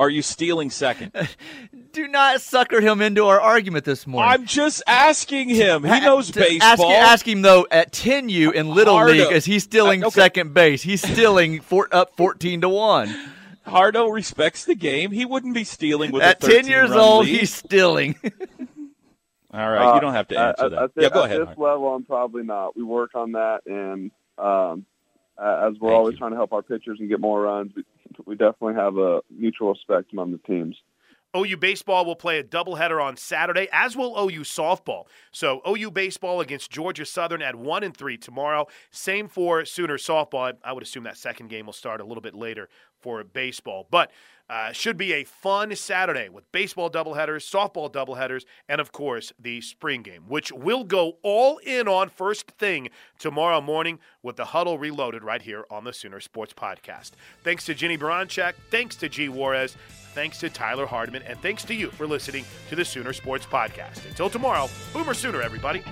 Are 0.00 0.08
you 0.08 0.22
stealing 0.22 0.70
second? 0.70 1.12
Do 1.92 2.08
not 2.08 2.40
sucker 2.40 2.80
him 2.80 3.02
into 3.02 3.26
our 3.26 3.38
argument 3.40 3.84
this 3.84 4.06
morning. 4.06 4.32
I'm 4.32 4.46
just 4.46 4.82
asking 4.86 5.50
him. 5.50 5.84
He 5.84 6.00
knows 6.00 6.30
To 6.30 6.40
Ask, 6.40 6.48
baseball. 6.78 6.90
ask 6.92 7.28
him 7.28 7.42
though 7.42 7.66
at 7.70 7.92
10U 7.92 8.52
in 8.54 8.70
Little 8.70 8.94
Hardo. 8.96 9.12
League, 9.12 9.32
is 9.32 9.44
he 9.44 9.58
stealing 9.58 10.02
Uh, 10.02 10.06
okay. 10.06 10.20
second 10.22 10.54
base? 10.54 10.82
He's 10.82 11.02
stealing 11.02 11.60
for, 11.60 11.86
up 11.92 12.16
14 12.16 12.62
to 12.62 12.68
one. 12.70 13.14
Hardo 13.66 14.08
respects 14.08 14.64
the 14.64 14.74
game. 14.74 15.10
He 15.10 15.26
wouldn't 15.26 15.52
be 15.54 15.64
stealing 15.64 16.12
with 16.12 16.22
At 16.22 16.42
a 16.42 16.46
10 16.48 16.66
years 16.66 16.90
old, 16.92 17.26
lead. 17.26 17.40
he's 17.40 17.52
stealing. 17.54 18.14
All 19.52 19.68
right, 19.70 19.94
you 19.96 20.00
don't 20.00 20.14
have 20.14 20.28
to 20.28 20.36
Uh, 20.36 20.48
answer 20.48 20.62
I- 20.62 20.66
I- 20.66 20.68
that. 20.70 20.78
I 20.78 20.80
think 20.86 20.92
yeah, 20.96 21.08
go 21.10 21.24
at 21.24 21.30
ahead. 21.32 21.48
this 21.48 21.58
level, 21.58 21.94
I'm 21.94 22.04
probably 22.04 22.44
not. 22.44 22.76
We 22.76 22.84
work 22.84 23.14
on 23.16 23.32
that, 23.32 23.60
and 23.66 24.10
um, 24.38 24.86
uh, 25.40 25.68
as 25.68 25.78
we're 25.80 25.94
always 25.94 26.18
trying 26.18 26.32
to 26.32 26.36
help 26.36 26.52
our 26.52 26.62
pitchers 26.62 26.98
and 27.00 27.08
get 27.08 27.20
more 27.20 27.42
runs, 27.42 27.72
we, 27.74 27.84
we 28.26 28.34
definitely 28.34 28.74
have 28.74 28.96
a 28.98 29.20
mutual 29.30 29.70
respect 29.70 30.12
among 30.12 30.32
the 30.32 30.38
teams. 30.38 30.76
OU 31.36 31.58
baseball 31.58 32.04
will 32.04 32.16
play 32.16 32.40
a 32.40 32.44
doubleheader 32.44 33.02
on 33.02 33.16
Saturday, 33.16 33.68
as 33.72 33.96
will 33.96 34.18
OU 34.18 34.40
softball. 34.40 35.04
So 35.30 35.62
OU 35.66 35.92
baseball 35.92 36.40
against 36.40 36.72
Georgia 36.72 37.06
Southern 37.06 37.40
at 37.40 37.54
one 37.54 37.84
and 37.84 37.96
three 37.96 38.18
tomorrow. 38.18 38.66
Same 38.90 39.28
for 39.28 39.64
Sooner 39.64 39.96
softball. 39.96 40.54
I 40.64 40.72
would 40.72 40.82
assume 40.82 41.04
that 41.04 41.16
second 41.16 41.48
game 41.48 41.66
will 41.66 41.72
start 41.72 42.00
a 42.00 42.04
little 42.04 42.20
bit 42.20 42.34
later 42.34 42.68
for 42.98 43.22
baseball, 43.22 43.86
but 43.90 44.10
uh, 44.50 44.72
should 44.72 44.96
be 44.96 45.12
a 45.12 45.22
fun 45.22 45.74
Saturday 45.76 46.28
with 46.28 46.50
baseball 46.50 46.90
doubleheaders, 46.90 47.48
softball 47.48 47.90
doubleheaders, 47.90 48.44
and 48.68 48.80
of 48.80 48.90
course 48.90 49.32
the 49.38 49.60
spring 49.60 50.02
game, 50.02 50.24
which 50.26 50.50
will 50.50 50.82
go 50.82 51.18
all 51.22 51.58
in 51.58 51.86
on 51.86 52.08
first 52.08 52.50
thing 52.50 52.88
tomorrow 53.18 53.60
morning 53.60 54.00
with 54.24 54.34
the 54.34 54.46
huddle 54.46 54.76
reloaded 54.76 55.22
right 55.22 55.42
here 55.42 55.64
on 55.70 55.84
the 55.84 55.92
Sooner 55.92 56.18
Sports 56.18 56.52
Podcast. 56.52 57.12
Thanks 57.44 57.64
to 57.66 57.74
Jennie 57.74 57.96
Baranczyk. 57.96 58.54
Thanks 58.70 58.96
to 58.96 59.08
G 59.08 59.28
Juarez. 59.28 59.76
Thanks 60.14 60.40
to 60.40 60.50
Tyler 60.50 60.86
Hardman, 60.86 61.22
and 61.22 61.38
thanks 61.40 61.64
to 61.66 61.74
you 61.74 61.88
for 61.92 62.04
listening 62.04 62.44
to 62.68 62.74
the 62.74 62.84
Sooner 62.84 63.12
Sports 63.12 63.46
Podcast. 63.46 64.04
Until 64.08 64.28
tomorrow, 64.28 64.68
Boomer 64.92 65.14
Sooner, 65.14 65.40
everybody. 65.40 65.84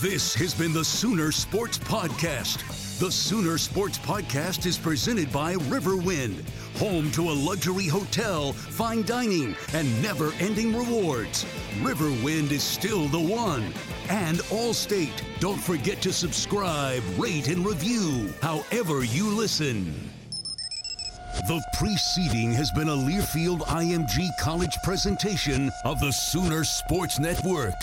This 0.00 0.32
has 0.36 0.54
been 0.54 0.72
the 0.72 0.84
Sooner 0.84 1.32
Sports 1.32 1.76
Podcast. 1.76 2.58
The 3.00 3.10
Sooner 3.10 3.58
Sports 3.58 3.98
Podcast 3.98 4.64
is 4.64 4.78
presented 4.78 5.32
by 5.32 5.54
Riverwind, 5.54 6.48
home 6.78 7.10
to 7.10 7.30
a 7.30 7.34
luxury 7.34 7.88
hotel, 7.88 8.52
fine 8.52 9.02
dining, 9.02 9.56
and 9.74 10.00
never 10.00 10.30
ending 10.38 10.76
rewards. 10.76 11.44
Riverwind 11.80 12.52
is 12.52 12.62
still 12.62 13.08
the 13.08 13.18
one. 13.18 13.72
And 14.08 14.38
Allstate. 14.50 15.20
Don't 15.40 15.60
forget 15.60 16.00
to 16.02 16.12
subscribe, 16.12 17.02
rate, 17.18 17.48
and 17.48 17.66
review 17.66 18.32
however 18.40 19.02
you 19.02 19.28
listen. 19.28 19.92
The 21.48 21.60
preceding 21.76 22.52
has 22.52 22.70
been 22.70 22.88
a 22.88 22.96
Learfield 22.96 23.62
IMG 23.62 24.28
College 24.38 24.76
presentation 24.84 25.72
of 25.84 25.98
the 25.98 26.12
Sooner 26.12 26.62
Sports 26.62 27.18
Network. 27.18 27.74